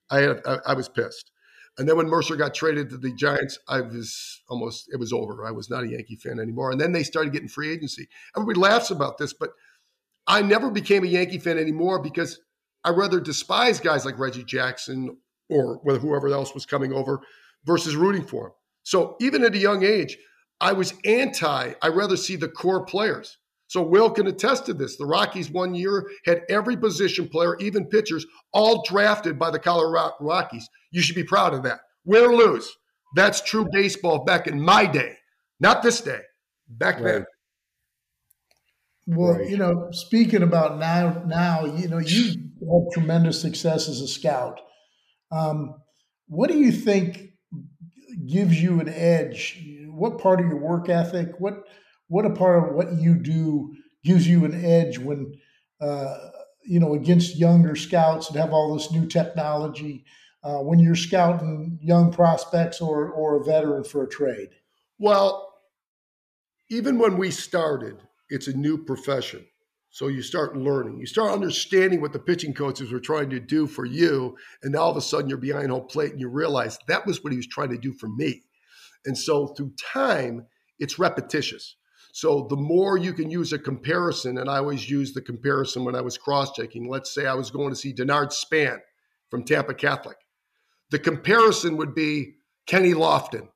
I, 0.09 0.19
had, 0.19 0.41
I, 0.45 0.57
I 0.67 0.73
was 0.73 0.87
pissed. 0.89 1.31
And 1.77 1.89
then 1.89 1.97
when 1.97 2.07
Murcer 2.07 2.37
got 2.37 2.53
traded 2.53 2.89
to 2.89 2.97
the 2.97 3.11
Giants, 3.13 3.59
I 3.67 3.81
was 3.81 4.41
almost 4.47 4.87
it 4.93 4.99
was 4.99 5.11
over. 5.11 5.45
I 5.45 5.51
was 5.51 5.69
not 5.69 5.83
a 5.83 5.89
Yankee 5.89 6.15
fan 6.15 6.39
anymore. 6.39 6.71
And 6.71 6.79
then 6.79 6.93
they 6.93 7.03
started 7.03 7.33
getting 7.33 7.49
free 7.49 7.71
agency. 7.71 8.07
Everybody 8.35 8.59
laughs 8.59 8.91
about 8.91 9.17
this, 9.17 9.33
but 9.33 9.49
I 10.25 10.41
never 10.41 10.71
became 10.71 11.03
a 11.03 11.07
Yankee 11.07 11.37
fan 11.37 11.57
anymore 11.57 12.01
because 12.01 12.39
I 12.85 12.91
rather 12.91 13.19
despise 13.19 13.79
guys 13.79 14.05
like 14.05 14.17
Reggie 14.17 14.45
Jackson 14.45 15.17
or 15.49 15.79
whether 15.83 15.99
whoever 15.99 16.27
else 16.29 16.53
was 16.53 16.65
coming 16.65 16.93
over 16.93 17.21
versus 17.65 17.95
rooting 17.95 18.25
for 18.25 18.47
him. 18.47 18.53
So 18.83 19.15
even 19.19 19.43
at 19.43 19.55
a 19.55 19.59
young 19.59 19.83
age, 19.83 20.17
I 20.61 20.73
was 20.73 20.93
anti. 21.03 21.73
I 21.81 21.87
rather 21.87 22.17
see 22.17 22.35
the 22.35 22.47
core 22.47 22.85
players. 22.85 23.37
So 23.67 23.81
Will 23.81 24.11
can 24.11 24.27
attest 24.27 24.67
to 24.67 24.73
this. 24.73 24.95
The 24.95 25.05
Rockies 25.05 25.49
one 25.49 25.73
year 25.73 26.07
had 26.25 26.43
every 26.49 26.77
position 26.77 27.27
player, 27.27 27.57
even 27.57 27.87
pitchers, 27.87 28.25
all 28.53 28.83
drafted 28.83 29.39
by 29.39 29.49
the 29.49 29.59
Colorado 29.59 30.13
Rockies. 30.19 30.69
You 30.91 31.01
should 31.01 31.15
be 31.15 31.23
proud 31.23 31.53
of 31.53 31.63
that. 31.63 31.79
Win 32.05 32.23
or 32.23 32.35
lose. 32.35 32.71
That's 33.15 33.41
true 33.41 33.67
baseball 33.71 34.23
back 34.23 34.47
in 34.47 34.61
my 34.61 34.85
day, 34.85 35.15
not 35.59 35.81
this 35.81 36.01
day. 36.01 36.21
Back 36.67 36.95
right. 36.95 37.03
then. 37.03 37.25
Well, 39.07 39.33
right. 39.33 39.49
you 39.49 39.57
know, 39.57 39.89
speaking 39.91 40.43
about 40.43 40.77
now, 40.77 41.23
now 41.25 41.65
you 41.65 41.87
know, 41.87 41.99
you 41.99 42.35
had 42.59 42.91
tremendous 42.93 43.41
success 43.41 43.87
as 43.87 44.01
a 44.01 44.07
scout. 44.07 44.59
Um, 45.31 45.75
what 46.27 46.49
do 46.49 46.57
you 46.57 46.71
think 46.71 47.29
gives 48.27 48.61
you 48.61 48.79
an 48.79 48.89
edge? 48.89 49.61
What 49.87 50.19
part 50.19 50.39
of 50.39 50.47
your 50.47 50.57
work 50.57 50.89
ethic? 50.89 51.39
What 51.39 51.63
what 52.07 52.25
a 52.25 52.29
part 52.29 52.63
of 52.63 52.75
what 52.75 52.93
you 52.93 53.15
do 53.15 53.73
gives 54.03 54.27
you 54.27 54.45
an 54.45 54.63
edge 54.63 54.97
when 54.97 55.33
uh, 55.81 56.17
you 56.63 56.79
know 56.79 56.93
against 56.93 57.37
younger 57.37 57.75
scouts 57.75 58.29
that 58.29 58.39
have 58.39 58.53
all 58.53 58.73
this 58.73 58.91
new 58.91 59.07
technology 59.07 60.05
uh, 60.43 60.59
when 60.59 60.79
you're 60.79 60.95
scouting 60.95 61.79
young 61.81 62.11
prospects 62.11 62.81
or 62.81 63.09
or 63.09 63.41
a 63.41 63.43
veteran 63.43 63.83
for 63.83 64.03
a 64.03 64.09
trade 64.09 64.49
well 64.99 65.53
even 66.69 66.97
when 66.97 67.17
we 67.17 67.29
started 67.31 67.97
it's 68.29 68.47
a 68.47 68.55
new 68.55 68.77
profession 68.77 69.45
so 69.95 70.09
you 70.09 70.21
start 70.21 70.57
learning 70.57 70.99
you 70.99 71.05
start 71.05 71.31
understanding 71.31 72.01
what 72.01 72.11
the 72.11 72.19
pitching 72.19 72.53
coaches 72.53 72.91
were 72.91 72.99
trying 72.99 73.29
to 73.29 73.39
do 73.39 73.65
for 73.65 73.85
you 73.85 74.35
and 74.61 74.73
now 74.73 74.79
all 74.79 74.91
of 74.91 74.97
a 74.97 75.01
sudden 75.01 75.29
you're 75.29 75.37
behind 75.37 75.69
home 75.69 75.87
plate 75.87 76.11
and 76.11 76.19
you 76.19 76.27
realize 76.27 76.77
that 76.87 77.05
was 77.05 77.23
what 77.23 77.31
he 77.31 77.37
was 77.37 77.47
trying 77.47 77.69
to 77.69 77.77
do 77.77 77.93
for 77.93 78.09
me 78.09 78.43
and 79.05 79.17
so 79.17 79.47
through 79.47 79.71
time 79.93 80.45
it's 80.79 80.99
repetitious 80.99 81.77
so 82.11 82.47
the 82.49 82.55
more 82.55 82.97
you 82.97 83.11
can 83.11 83.29
use 83.29 83.51
a 83.51 83.59
comparison, 83.59 84.37
and 84.37 84.49
I 84.49 84.59
always 84.59 84.89
use 84.89 85.11
the 85.11 85.21
comparison 85.21 85.83
when 85.83 85.97
I 85.97 86.01
was 86.01 86.17
cross 86.17 86.53
checking. 86.53 86.87
Let's 86.87 87.13
say 87.13 87.25
I 87.25 87.33
was 87.33 87.51
going 87.51 87.71
to 87.71 87.75
see 87.75 87.93
Denard 87.93 88.31
Span 88.31 88.79
from 89.29 89.43
Tampa 89.43 89.73
Catholic. 89.73 90.15
The 90.91 90.99
comparison 90.99 91.75
would 91.75 91.93
be 91.93 92.35
Kenny 92.67 92.93
Lofton 92.93 93.49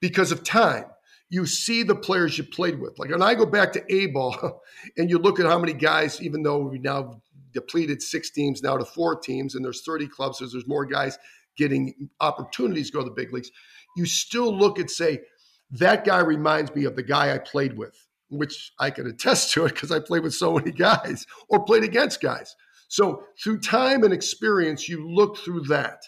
because 0.00 0.30
of 0.30 0.44
time. 0.44 0.84
You 1.30 1.46
see 1.46 1.82
the 1.82 1.94
players 1.94 2.38
you 2.38 2.44
played 2.44 2.80
with. 2.80 2.98
Like 2.98 3.10
when 3.10 3.22
I 3.22 3.34
go 3.34 3.46
back 3.46 3.72
to 3.74 3.94
A 3.94 4.06
ball 4.06 4.62
and 4.96 5.10
you 5.10 5.18
look 5.18 5.38
at 5.38 5.46
how 5.46 5.58
many 5.58 5.72
guys, 5.72 6.22
even 6.22 6.42
though 6.42 6.58
we 6.58 6.78
now 6.78 7.20
depleted 7.52 8.02
six 8.02 8.30
teams 8.30 8.62
now 8.62 8.76
to 8.76 8.84
four 8.84 9.16
teams, 9.16 9.54
and 9.54 9.64
there's 9.64 9.82
30 9.82 10.08
clubs, 10.08 10.38
so 10.38 10.46
there's 10.46 10.66
more 10.66 10.84
guys 10.84 11.18
getting 11.56 12.08
opportunities 12.20 12.90
to 12.90 12.94
go 12.94 13.00
to 13.00 13.06
the 13.06 13.14
big 13.14 13.32
leagues. 13.32 13.50
You 13.96 14.06
still 14.06 14.56
look 14.56 14.78
at, 14.78 14.90
say, 14.90 15.20
that 15.72 16.04
guy 16.04 16.20
reminds 16.20 16.74
me 16.74 16.84
of 16.84 16.96
the 16.96 17.02
guy 17.02 17.34
I 17.34 17.38
played 17.38 17.76
with, 17.76 18.06
which 18.30 18.72
I 18.78 18.90
can 18.90 19.06
attest 19.06 19.52
to 19.52 19.66
it 19.66 19.74
because 19.74 19.92
I 19.92 19.98
played 20.00 20.22
with 20.22 20.34
so 20.34 20.54
many 20.54 20.70
guys 20.72 21.26
or 21.48 21.64
played 21.64 21.82
against 21.84 22.20
guys. 22.20 22.54
So 22.88 23.24
through 23.42 23.60
time 23.60 24.02
and 24.02 24.14
experience, 24.14 24.88
you 24.88 25.06
look 25.06 25.36
through 25.36 25.62
that. 25.64 26.04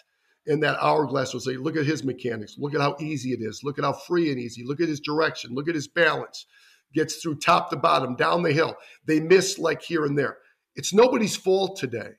And 0.47 0.63
that 0.63 0.77
hourglass 0.81 1.33
will 1.33 1.41
say, 1.41 1.55
look 1.57 1.77
at 1.77 1.85
his 1.85 2.03
mechanics. 2.03 2.55
Look 2.57 2.73
at 2.73 2.81
how 2.81 2.95
easy 2.99 3.31
it 3.31 3.41
is. 3.41 3.61
Look 3.63 3.77
at 3.77 3.85
how 3.85 3.93
free 3.93 4.31
and 4.31 4.39
easy. 4.39 4.63
Look 4.65 4.81
at 4.81 4.89
his 4.89 4.99
direction. 4.99 5.53
Look 5.53 5.69
at 5.69 5.75
his 5.75 5.87
balance. 5.87 6.45
Gets 6.93 7.17
through 7.17 7.35
top 7.35 7.69
to 7.69 7.77
bottom, 7.77 8.15
down 8.15 8.43
the 8.43 8.51
hill. 8.51 8.75
They 9.05 9.19
miss 9.19 9.59
like 9.59 9.81
here 9.81 10.05
and 10.05 10.17
there. 10.17 10.37
It's 10.75 10.93
nobody's 10.93 11.35
fault 11.35 11.77
today. 11.77 12.11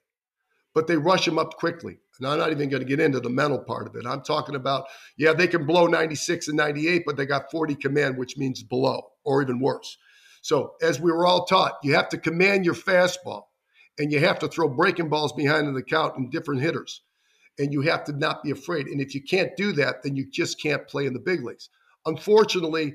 but 0.75 0.87
they 0.87 0.97
rush 0.97 1.27
him 1.27 1.39
up 1.39 1.57
quickly. 1.57 1.99
And 2.19 2.29
I'm 2.29 2.39
not 2.39 2.51
even 2.51 2.69
going 2.69 2.83
to 2.83 2.89
get 2.89 3.01
into 3.01 3.21
the 3.21 3.31
mental 3.31 3.59
part 3.59 3.87
of 3.87 3.97
it. 3.97 4.07
I'm 4.07 4.23
talking 4.23 4.55
about, 4.55 4.87
yeah, 5.17 5.33
they 5.33 5.49
can 5.49 5.67
blow 5.67 5.87
96 5.87 6.49
and 6.49 6.57
98, 6.57 7.03
but 7.07 7.17
they 7.17 7.27
got 7.27 7.51
40 7.51 7.75
command, 7.77 8.17
which 8.17 8.37
means 8.37 8.63
below 8.63 9.03
or 9.25 9.43
even 9.43 9.61
worse. 9.61 9.97
So, 10.43 10.75
as 10.83 11.01
we 11.01 11.13
were 11.13 11.27
all 11.27 11.45
taught, 11.45 11.75
you 11.83 11.95
have 11.95 12.09
to 12.11 12.19
command 12.19 12.65
your 12.65 12.75
fastball 12.75 13.45
and 13.99 14.11
you 14.11 14.21
have 14.21 14.39
to 14.41 14.49
throw 14.49 14.69
breaking 14.69 15.09
balls 15.09 15.33
behind 15.33 15.75
the 15.75 15.83
count 15.83 16.17
and 16.17 16.31
different 16.31 16.63
hitters. 16.63 17.03
And 17.59 17.73
you 17.73 17.83
have 17.83 18.05
to 18.05 18.12
not 18.12 18.43
be 18.43 18.51
afraid. 18.51 18.87
And 18.87 19.01
if 19.01 19.15
you 19.15 19.23
can't 19.23 19.55
do 19.57 19.73
that, 19.73 20.03
then 20.03 20.17
you 20.17 20.27
just 20.31 20.61
can't 20.61 20.88
play 20.88 21.07
in 21.07 21.12
the 21.12 21.21
big 21.21 21.45
leagues. 21.45 21.69
Unfortunately, 22.07 22.95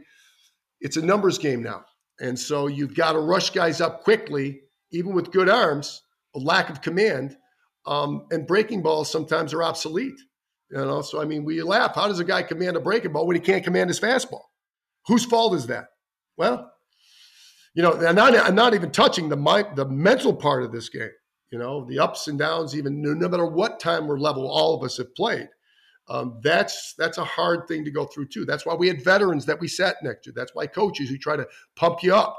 it's 0.82 0.98
a 0.98 1.06
numbers 1.06 1.38
game 1.38 1.62
now. 1.62 1.86
And 2.20 2.38
so 2.38 2.68
you've 2.68 2.96
got 2.96 3.14
to 3.14 3.20
rush 3.20 3.52
guys 3.52 3.82
up 3.82 4.04
quickly, 4.04 4.62
even 4.92 5.14
with 5.14 5.32
good 5.32 5.50
arms, 5.50 6.02
a 6.36 6.40
lack 6.40 6.70
of 6.70 6.82
command. 6.82 7.38
Um, 7.86 8.26
and 8.32 8.48
breaking 8.48 8.82
balls 8.82 9.12
sometimes 9.12 9.54
are 9.54 9.64
obsolete. 9.64 10.20
You 10.72 10.78
know, 10.78 11.02
so 11.02 11.22
I 11.22 11.26
mean, 11.26 11.46
we 11.46 11.62
laugh. 11.62 11.96
How 11.96 12.08
does 12.08 12.20
a 12.20 12.26
guy 12.26 12.44
command 12.44 12.76
a 12.76 12.82
breaking 12.82 13.14
ball 13.14 13.26
when 13.26 13.36
he 13.36 13.42
can't 13.42 13.64
command 13.64 13.90
his 13.90 14.00
fastball? 14.00 14.42
Whose 15.06 15.24
fault 15.24 15.54
is 15.54 15.68
that? 15.68 15.86
Well, 16.36 16.72
you 17.74 17.84
know, 17.84 17.94
I'm 17.94 18.16
not, 18.16 18.36
I'm 18.36 18.56
not 18.56 18.74
even 18.74 18.92
touching 18.92 19.30
the 19.30 19.68
the 19.76 19.86
mental 19.86 20.34
part 20.34 20.64
of 20.64 20.72
this 20.72 20.90
game. 20.90 21.12
You 21.52 21.60
know, 21.60 21.86
the 21.86 22.00
ups 22.00 22.28
and 22.28 22.38
downs. 22.38 22.76
Even 22.76 23.02
no 23.02 23.30
matter 23.30 23.46
what 23.46 23.80
time 23.80 24.12
or 24.12 24.20
level 24.20 24.50
all 24.50 24.76
of 24.76 24.84
us 24.84 24.98
have 24.98 25.16
played, 25.16 25.48
um, 26.10 26.40
that's 26.44 26.94
that's 26.98 27.18
a 27.18 27.24
hard 27.24 27.68
thing 27.68 27.86
to 27.86 27.92
go 27.92 28.06
through 28.06 28.28
too. 28.28 28.46
That's 28.46 28.66
why 28.66 28.76
we 28.76 28.88
had 28.88 29.04
veterans 29.04 29.46
that 29.46 29.60
we 29.60 29.68
sat 29.68 29.98
next 30.04 30.24
to. 30.26 30.32
That's 30.32 30.54
why 30.54 30.68
coaches 30.68 31.10
who 31.10 31.18
try 31.18 31.36
to 31.36 31.48
pump 31.76 32.04
you 32.04 32.16
up 32.16 32.38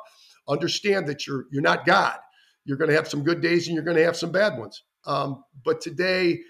understand 0.48 1.06
that 1.08 1.26
you're 1.26 1.46
you're 1.52 1.62
not 1.62 1.84
God. 1.86 2.18
You're 2.64 2.76
going 2.76 2.90
to 2.90 2.96
have 2.96 3.08
some 3.08 3.22
good 3.22 3.40
days 3.40 3.66
and 3.66 3.74
you're 3.74 3.84
going 3.84 3.96
to 3.96 4.04
have 4.04 4.16
some 4.16 4.30
bad 4.30 4.58
ones. 4.58 4.82
Um, 5.06 5.42
but 5.64 5.80
today, 5.80 6.40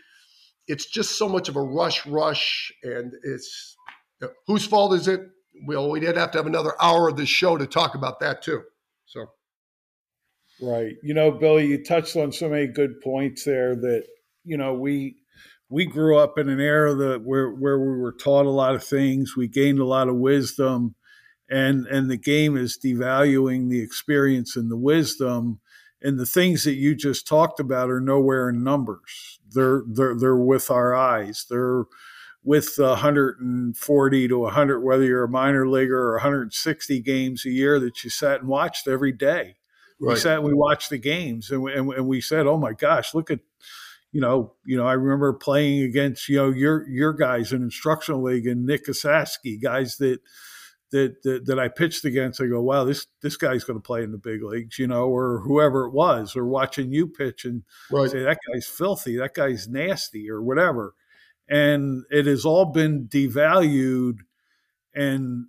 it's 0.66 0.87
just 0.87 1.16
so 1.16 1.29
much 1.29 1.49
of 1.49 1.57
a 1.57 1.62
rush, 1.62 2.05
rush, 2.07 2.73
and 2.83 3.12
it's 3.23 3.77
whose 4.47 4.66
fault 4.66 4.94
is 4.94 5.09
it? 5.09 5.21
Well, 5.66 5.90
we 5.90 6.01
did 6.01 6.16
have 6.16 6.31
to 6.33 6.38
have 6.38 6.47
another 6.47 6.75
hour 6.81 7.09
of 7.09 7.16
the 7.16 7.27
show 7.27 7.57
to 7.57 7.66
talk 7.66 7.94
about 7.94 8.21
that 8.21 8.42
too. 8.42 8.62
So, 9.07 9.27
right, 10.61 10.97
you 11.03 11.14
know, 11.14 11.31
Billy, 11.31 11.66
you 11.66 11.83
touched 11.83 12.16
on 12.16 12.33
so 12.33 12.49
many 12.49 12.66
good 12.66 13.01
points 13.01 13.44
there 13.44 13.75
that 13.77 14.05
you 14.44 14.57
know 14.57 14.75
we 14.75 15.16
we 15.68 15.87
grew 15.87 16.16
up 16.18 16.38
in 16.38 16.49
an 16.49 16.61
era 16.61 16.94
that 16.94 17.23
where 17.23 17.51
where 17.51 17.79
we 17.79 17.99
were 17.99 18.12
taught 18.12 18.47
a 18.47 18.51
lot 18.51 18.75
of 18.75 18.85
things, 18.85 19.37
we 19.37 19.49
gained 19.49 19.79
a 19.79 19.85
lot 19.85 20.09
of 20.09 20.16
wisdom, 20.16 20.94
and 21.51 21.87
and 21.87 22.11
the 22.11 22.16
game 22.16 22.57
is 22.57 22.79
devaluing 22.83 23.68
the 23.68 23.81
experience 23.83 24.57
and 24.57 24.71
the 24.71 24.77
wisdom, 24.77 25.61
and 26.03 26.18
the 26.18 26.27
things 26.27 26.64
that 26.64 26.75
you 26.75 26.94
just 26.94 27.27
talked 27.27 27.61
about 27.61 27.90
are 27.90 28.01
nowhere 28.01 28.49
in 28.49 28.64
numbers. 28.64 29.40
They're 29.51 29.83
they're 29.87 30.16
they're 30.16 30.37
with 30.37 30.71
our 30.71 30.94
eyes. 30.94 31.44
They're 31.49 31.85
with 32.44 32.75
140 32.79 34.29
to 34.29 34.38
100, 34.38 34.81
whether 34.81 35.05
you're 35.05 35.25
a 35.25 35.29
minor 35.29 35.68
leaguer 35.68 35.99
or 35.99 36.12
160 36.14 37.01
games 37.01 37.44
a 37.44 37.51
year 37.51 37.79
that 37.79 38.03
you 38.05 38.09
sat 38.09 38.40
and 38.40 38.49
watched 38.49 38.88
every 38.88 39.12
day. 39.12 39.57
Right. 40.00 40.14
We 40.14 40.20
sat 40.20 40.38
and 40.38 40.44
we 40.44 40.54
watched 40.54 40.90
the 40.90 40.98
games, 40.98 41.50
and 41.50 41.62
we, 41.62 41.72
and, 41.72 41.92
and 41.92 42.06
we 42.06 42.20
said, 42.20 42.46
"Oh 42.46 42.56
my 42.56 42.72
gosh, 42.72 43.14
look 43.14 43.30
at 43.30 43.40
you 44.12 44.20
know, 44.20 44.54
you 44.64 44.76
know, 44.76 44.87
I 44.87 44.94
remember 44.94 45.32
playing 45.32 45.82
against 45.82 46.28
you 46.28 46.37
know 46.37 46.50
your 46.50 46.88
your 46.88 47.12
guys 47.12 47.52
in 47.52 47.62
instructional 47.62 48.22
league 48.22 48.46
and 48.46 48.64
Nick 48.64 48.87
Esasky, 48.87 49.61
guys 49.61 49.96
that, 49.98 50.20
that 50.92 51.22
that 51.24 51.46
that 51.46 51.58
I 51.58 51.68
pitched 51.68 52.04
against. 52.04 52.40
I 52.40 52.46
go, 52.46 52.62
wow, 52.62 52.84
this 52.84 53.06
this 53.20 53.37
guy's 53.37 53.64
going 53.64 53.78
to 53.78 53.82
play 53.82 54.02
in 54.02 54.12
the 54.12 54.18
big 54.18 54.42
leagues, 54.42 54.78
you 54.78 54.87
know, 54.87 55.08
or 55.08 55.40
whoever 55.40 55.84
it 55.84 55.92
was, 55.92 56.37
or 56.37 56.46
watching 56.46 56.92
you 56.92 57.06
pitch 57.06 57.44
and 57.44 57.64
right. 57.90 58.11
say 58.11 58.22
that 58.22 58.38
guy's 58.52 58.66
filthy, 58.66 59.16
that 59.18 59.34
guy's 59.34 59.68
nasty, 59.68 60.30
or 60.30 60.42
whatever. 60.42 60.94
And 61.50 62.04
it 62.11 62.26
has 62.26 62.44
all 62.44 62.66
been 62.66 63.08
devalued, 63.08 64.18
and 64.94 65.46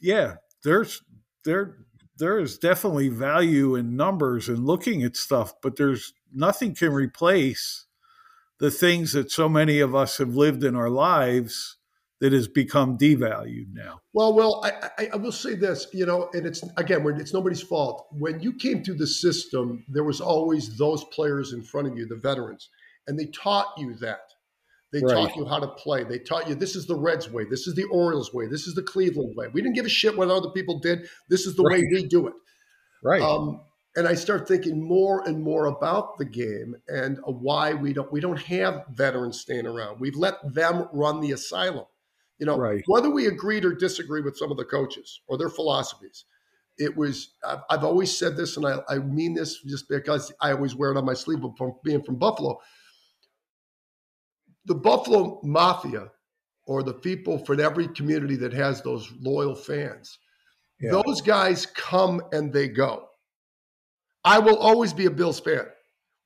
yeah, 0.00 0.34
there's 0.64 1.02
there 1.44 1.76
there 2.22 2.38
is 2.38 2.56
definitely 2.56 3.08
value 3.08 3.74
in 3.74 3.96
numbers 3.96 4.48
and 4.48 4.64
looking 4.64 5.02
at 5.02 5.16
stuff, 5.16 5.54
but 5.60 5.74
there's 5.74 6.12
nothing 6.32 6.72
can 6.72 6.92
replace 6.92 7.86
the 8.60 8.70
things 8.70 9.12
that 9.14 9.32
so 9.32 9.48
many 9.48 9.80
of 9.80 9.92
us 9.92 10.18
have 10.18 10.36
lived 10.36 10.62
in 10.62 10.76
our 10.76 10.88
lives 10.88 11.78
that 12.20 12.32
has 12.32 12.46
become 12.46 12.96
devalued 12.96 13.74
now. 13.74 14.00
Well, 14.12 14.32
well, 14.34 14.64
I, 14.64 14.90
I, 14.98 15.08
I, 15.14 15.16
will 15.16 15.32
say 15.32 15.56
this, 15.56 15.88
you 15.92 16.06
know, 16.06 16.30
and 16.32 16.46
it's 16.46 16.62
again, 16.76 17.04
it's 17.18 17.34
nobody's 17.34 17.60
fault. 17.60 18.06
When 18.12 18.38
you 18.38 18.52
came 18.52 18.84
through 18.84 18.98
the 18.98 19.06
system, 19.08 19.84
there 19.88 20.04
was 20.04 20.20
always 20.20 20.78
those 20.78 21.02
players 21.06 21.52
in 21.52 21.64
front 21.64 21.88
of 21.88 21.98
you, 21.98 22.06
the 22.06 22.14
veterans, 22.14 22.68
and 23.08 23.18
they 23.18 23.26
taught 23.26 23.74
you 23.76 23.94
that. 23.94 24.20
They 24.92 25.00
right. 25.00 25.14
taught 25.14 25.36
you 25.36 25.46
how 25.46 25.58
to 25.58 25.68
play. 25.68 26.04
They 26.04 26.18
taught 26.18 26.48
you 26.48 26.54
this 26.54 26.76
is 26.76 26.86
the 26.86 26.94
Reds 26.94 27.30
way, 27.30 27.44
this 27.44 27.66
is 27.66 27.74
the 27.74 27.84
Orioles 27.84 28.32
way, 28.34 28.46
this 28.46 28.66
is 28.66 28.74
the 28.74 28.82
Cleveland 28.82 29.34
way. 29.36 29.48
We 29.52 29.62
didn't 29.62 29.74
give 29.74 29.86
a 29.86 29.90
shit 29.90 30.16
what 30.16 30.30
other 30.30 30.50
people 30.50 30.78
did. 30.80 31.08
This 31.28 31.46
is 31.46 31.56
the 31.56 31.62
right. 31.62 31.80
way 31.80 31.88
we 31.92 32.06
do 32.06 32.26
it. 32.28 32.34
Right. 33.02 33.22
Um, 33.22 33.62
and 33.96 34.06
I 34.08 34.14
start 34.14 34.48
thinking 34.48 34.82
more 34.82 35.26
and 35.26 35.42
more 35.42 35.66
about 35.66 36.18
the 36.18 36.24
game 36.24 36.76
and 36.88 37.18
why 37.24 37.74
we 37.74 37.92
don't 37.92 38.10
we 38.12 38.20
don't 38.20 38.40
have 38.42 38.84
veterans 38.90 39.40
staying 39.40 39.66
around. 39.66 40.00
We've 40.00 40.16
let 40.16 40.36
them 40.54 40.88
run 40.92 41.20
the 41.20 41.32
asylum. 41.32 41.86
You 42.38 42.46
know, 42.46 42.58
right. 42.58 42.82
whether 42.86 43.10
we 43.10 43.26
agreed 43.26 43.64
or 43.64 43.74
disagree 43.74 44.20
with 44.20 44.36
some 44.36 44.50
of 44.50 44.56
the 44.56 44.64
coaches 44.64 45.20
or 45.28 45.38
their 45.38 45.50
philosophies, 45.50 46.24
it 46.78 46.96
was 46.96 47.34
I've, 47.46 47.60
I've 47.70 47.84
always 47.84 48.16
said 48.16 48.36
this, 48.36 48.56
and 48.56 48.66
I, 48.66 48.78
I, 48.88 48.98
mean 48.98 49.34
this 49.34 49.62
just 49.62 49.88
because 49.88 50.32
I 50.40 50.52
always 50.52 50.74
wear 50.74 50.90
it 50.90 50.96
on 50.96 51.04
my 51.04 51.14
sleeve 51.14 51.38
from 51.56 51.74
being 51.84 52.02
from 52.02 52.16
Buffalo. 52.16 52.58
The 54.64 54.74
Buffalo 54.74 55.40
Mafia, 55.42 56.10
or 56.66 56.82
the 56.82 56.94
people 56.94 57.38
from 57.38 57.60
every 57.60 57.88
community 57.88 58.36
that 58.36 58.52
has 58.52 58.82
those 58.82 59.10
loyal 59.20 59.54
fans, 59.54 60.18
yeah. 60.80 60.92
those 60.92 61.20
guys 61.20 61.66
come 61.66 62.22
and 62.32 62.52
they 62.52 62.68
go 62.68 63.08
I 64.24 64.38
will 64.38 64.56
always 64.56 64.92
be 64.92 65.06
a 65.06 65.10
Bills 65.10 65.40
fan. 65.40 65.66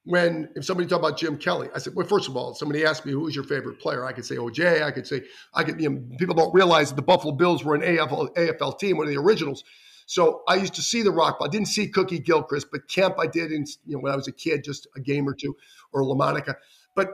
When 0.05 0.49
if 0.55 0.65
somebody 0.65 0.89
talk 0.89 1.01
about 1.01 1.19
Jim 1.19 1.37
Kelly, 1.37 1.69
I 1.75 1.79
said, 1.79 1.95
well, 1.97 2.07
first 2.07 2.29
of 2.29 2.37
all, 2.37 2.55
somebody 2.55 2.85
asked 2.85 3.05
me 3.05 3.13
who's 3.13 3.35
your 3.35 3.45
favorite 3.45 3.81
player, 3.81 4.05
I 4.05 4.13
could 4.13 4.25
say 4.25 4.37
OJ. 4.37 4.83
I 4.83 4.93
could 4.93 5.07
say 5.07 5.23
I 5.53 5.65
could. 5.65 5.81
You 5.81 5.91
know, 5.91 6.17
people 6.17 6.35
don't 6.35 6.55
realize 6.55 6.91
that 6.91 6.97
the 6.97 7.03
Buffalo 7.03 7.35
Bills 7.35 7.65
were 7.65 7.75
an 7.75 7.81
AFL, 7.81 8.33
AFL 8.37 8.79
team, 8.79 8.99
one 8.99 9.09
of 9.09 9.13
the 9.13 9.19
originals. 9.19 9.65
So 10.07 10.43
I 10.47 10.55
used 10.55 10.75
to 10.75 10.83
see 10.83 11.03
the 11.03 11.11
Rock. 11.11 11.39
But 11.41 11.47
I 11.47 11.49
didn't 11.49 11.67
see 11.67 11.89
Cookie 11.89 12.21
Gilchrist, 12.21 12.69
but 12.71 12.89
Kemp 12.89 13.17
I 13.19 13.27
did. 13.27 13.51
In, 13.51 13.65
you 13.85 13.97
know, 13.97 13.99
when 13.99 14.13
I 14.13 14.17
was 14.17 14.29
a 14.29 14.33
kid, 14.33 14.63
just 14.63 14.87
a 14.95 15.01
game 15.01 15.29
or 15.29 15.35
two, 15.35 15.57
or 15.93 16.03
LaMonica. 16.03 16.55
But 16.95 17.09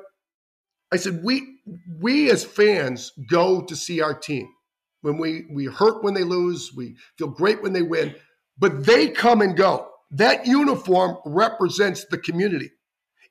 I 0.92 0.96
said 0.96 1.22
we 1.24 1.58
we 2.00 2.30
as 2.30 2.44
fans 2.44 3.12
go 3.28 3.62
to 3.62 3.74
see 3.74 4.00
our 4.00 4.14
team 4.14 4.48
when 5.02 5.18
we 5.18 5.46
we 5.50 5.66
hurt 5.66 6.02
when 6.02 6.14
they 6.14 6.24
lose, 6.24 6.72
we 6.74 6.96
feel 7.18 7.28
great 7.28 7.62
when 7.62 7.72
they 7.72 7.82
win, 7.82 8.14
but 8.58 8.86
they 8.86 9.08
come 9.08 9.42
and 9.42 9.56
go. 9.56 9.88
That 10.12 10.46
uniform 10.46 11.18
represents 11.26 12.06
the 12.06 12.18
community. 12.18 12.70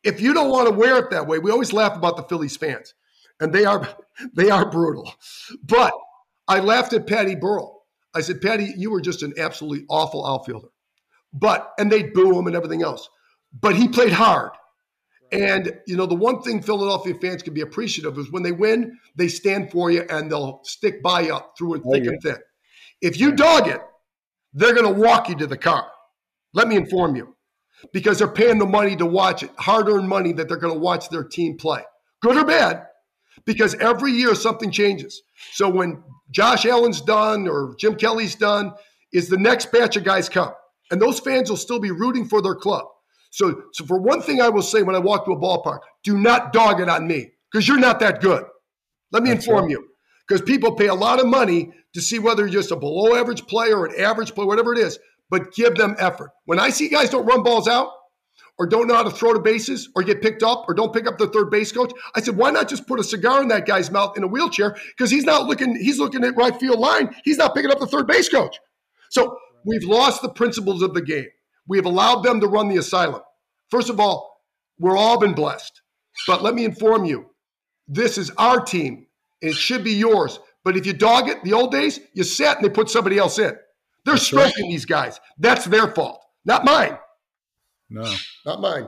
If 0.04 0.20
you 0.20 0.34
don't 0.34 0.50
want 0.50 0.68
to 0.68 0.74
wear 0.74 0.98
it 0.98 1.12
that 1.12 1.28
way, 1.28 1.40
we 1.40 1.52
always 1.52 1.74
laugh 1.74 1.96
about 1.96 2.18
the 2.18 2.24
Phillies 2.24 2.58
fans, 2.58 2.94
and 3.40 3.52
they 3.54 3.66
are 3.66 3.88
they 4.36 4.52
are 4.52 4.70
brutal. 4.70 5.14
But 5.64 5.94
I 6.48 6.60
laughed 6.60 6.94
at 6.94 7.08
Patty 7.08 7.36
Burrell. 7.36 7.80
I 8.14 8.20
said, 8.20 8.42
Patty, 8.42 8.74
you 8.76 8.92
were 8.92 9.00
just 9.00 9.24
an 9.24 9.34
absolutely 9.38 9.86
awful 9.90 10.26
outfielder. 10.28 10.68
But 11.34 11.72
and 11.80 11.90
they'd 11.90 12.14
boo 12.14 12.38
him 12.38 12.48
and 12.48 12.56
everything 12.56 12.84
else. 12.84 13.08
But 13.58 13.76
he 13.76 13.88
played 13.88 14.12
hard. 14.12 14.52
And 15.32 15.80
you 15.88 15.96
know, 15.96 16.06
the 16.06 16.16
one 16.16 16.42
thing 16.42 16.62
Philadelphia 16.62 17.16
fans 17.16 17.42
can 17.42 17.54
be 17.54 17.62
appreciative 17.62 18.18
of 18.18 18.20
is 18.20 18.32
when 18.32 18.44
they 18.44 18.52
win, 18.52 19.00
they 19.16 19.28
stand 19.28 19.72
for 19.72 19.90
you 19.90 20.06
and 20.10 20.32
they'll 20.32 20.60
stick 20.64 21.02
by 21.02 21.22
you 21.22 21.40
through 21.58 21.76
it 21.76 21.82
oh, 21.86 21.92
thick 21.92 22.02
oh, 22.02 22.06
yeah. 22.06 22.10
and 22.12 22.22
thin. 22.22 22.38
If 23.02 23.20
you 23.20 23.32
dog 23.32 23.68
it, 23.68 23.82
they're 24.54 24.74
going 24.74 24.94
to 24.94 25.02
walk 25.02 25.30
you 25.30 25.36
to 25.36 25.48
the 25.48 25.58
car. 25.58 25.88
Let 26.54 26.68
me 26.68 26.76
inform 26.76 27.16
you, 27.16 27.36
because 27.94 28.20
they're 28.20 28.28
paying 28.28 28.60
the 28.60 28.66
money 28.66 28.96
to 28.98 29.06
watch 29.06 29.44
it, 29.44 29.52
hard 29.58 29.88
earned 29.88 30.10
money 30.10 30.34
that 30.34 30.50
they're 30.50 30.58
going 30.58 30.74
to 30.74 30.80
watch 30.80 31.10
their 31.10 31.24
team 31.24 31.58
play, 31.58 31.82
good 32.22 32.36
or 32.36 32.44
bad, 32.44 32.86
because 33.46 33.74
every 33.76 34.12
year 34.12 34.36
something 34.36 34.70
changes. 34.70 35.22
So 35.54 35.70
when 35.70 36.04
Josh 36.30 36.66
Allen's 36.66 37.00
done 37.00 37.48
or 37.48 37.74
Jim 37.80 37.96
Kelly's 37.96 38.36
done, 38.36 38.74
is 39.14 39.30
the 39.30 39.38
next 39.38 39.72
batch 39.72 39.96
of 39.96 40.04
guys 40.04 40.30
come. 40.30 40.54
And 40.92 41.02
those 41.02 41.20
fans 41.20 41.50
will 41.50 41.58
still 41.58 41.80
be 41.80 41.92
rooting 41.92 42.26
for 42.26 42.42
their 42.42 42.56
club. 42.56 42.86
So, 43.32 43.64
so 43.74 43.86
for 43.86 44.00
one 44.00 44.22
thing, 44.22 44.42
I 44.42 44.50
will 44.50 44.62
say 44.62 44.84
when 44.84 44.96
I 44.96 45.00
walk 45.00 45.26
to 45.26 45.32
a 45.32 45.38
ballpark, 45.38 45.80
do 46.04 46.18
not 46.18 46.54
dog 46.54 46.80
it 46.80 46.90
on 46.90 47.08
me 47.08 47.32
because 47.52 47.68
you're 47.68 47.80
not 47.80 48.00
that 48.02 48.22
good. 48.22 48.46
Let 49.12 49.24
me 49.24 49.30
That's 49.30 49.46
inform 49.46 49.66
right. 49.66 49.72
you 49.72 49.88
because 50.28 50.42
people 50.42 50.76
pay 50.76 50.88
a 50.88 50.96
lot 50.96 51.20
of 51.20 51.26
money 51.26 51.72
to 51.94 52.02
see 52.02 52.20
whether 52.20 52.44
you're 52.44 52.62
just 52.62 52.72
a 52.72 52.76
below 52.76 53.16
average 53.16 53.48
player 53.48 53.80
or 53.80 53.88
an 53.88 54.00
average 54.00 54.36
player, 54.36 54.48
whatever 54.48 54.74
it 54.74 54.80
is 54.80 55.00
but 55.32 55.54
give 55.54 55.76
them 55.76 55.96
effort. 55.98 56.32
When 56.46 56.60
I 56.60 56.70
see 56.70 56.90
guys 56.90 57.10
don't 57.10 57.26
run 57.26 57.42
balls 57.42 57.68
out 57.68 57.90
or 58.60 58.68
don't 58.68 58.88
know 58.88 58.94
how 58.94 59.04
to 59.04 59.10
throw 59.10 59.34
the 59.34 59.40
bases 59.40 59.90
or 59.96 60.04
get 60.04 60.22
picked 60.22 60.44
up 60.44 60.66
or 60.68 60.76
don't 60.76 60.94
pick 60.94 61.08
up 61.08 61.18
the 61.18 61.28
third 61.28 61.50
base 61.50 61.72
coach, 61.72 61.92
I 62.14 62.22
said, 62.22 62.36
why 62.38 62.52
not 62.52 62.68
just 62.70 62.86
put 62.86 63.00
a 63.00 63.04
cigar 63.04 63.42
in 63.42 63.48
that 63.48 63.66
guy's 63.66 63.90
mouth 63.90 64.18
in 64.18 64.24
a 64.24 64.28
wheelchair? 64.28 64.76
Because 64.96 65.10
he's 65.10 65.24
not 65.24 65.48
looking, 65.48 65.76
he's 65.76 65.98
looking 65.98 66.24
at 66.26 66.36
right 66.36 66.56
field 66.60 66.80
line. 66.80 67.16
He's 67.24 67.38
not 67.38 67.56
picking 67.56 67.72
up 67.72 67.80
the 67.80 67.88
third 67.88 68.08
base 68.08 68.30
coach. 68.30 68.60
So 69.10 69.38
we've 69.66 69.86
lost 69.86 70.22
the 70.22 70.30
principles 70.30 70.82
of 70.82 70.94
the 70.94 71.02
game. 71.02 71.30
We 71.68 71.78
have 71.78 71.86
allowed 71.86 72.22
them 72.24 72.40
to 72.42 72.48
run 72.48 72.68
the 72.68 72.78
asylum. 72.78 73.22
First 73.70 73.90
of 73.90 74.00
all, 74.00 74.42
we're 74.80 74.98
all 74.98 75.20
been 75.20 75.34
blessed. 75.34 75.82
But 76.28 76.42
let 76.42 76.54
me 76.54 76.66
inform 76.66 77.06
you 77.06 77.28
this 77.88 78.18
is 78.18 78.32
our 78.38 78.62
team. 78.62 79.08
It 79.42 79.54
should 79.54 79.84
be 79.84 79.94
yours. 79.94 80.40
But 80.64 80.78
if 80.78 80.86
you 80.86 80.94
dog 80.94 81.28
it, 81.30 81.44
the 81.44 81.54
old 81.54 81.72
days, 81.72 82.00
you 82.14 82.24
sat 82.24 82.58
and 82.58 82.66
they 82.66 82.70
put 82.70 82.90
somebody 82.90 83.18
else 83.18 83.40
in. 83.40 83.56
They're 84.06 84.16
That's 84.16 84.26
stroking 84.26 84.66
right. 84.66 84.72
these 84.72 84.86
guys. 84.86 85.20
That's 85.38 85.66
their 85.66 85.88
fault, 85.88 86.24
not 86.46 86.66
mine. 86.66 86.98
No, 87.90 88.12
not 88.46 88.62
mine. 88.62 88.88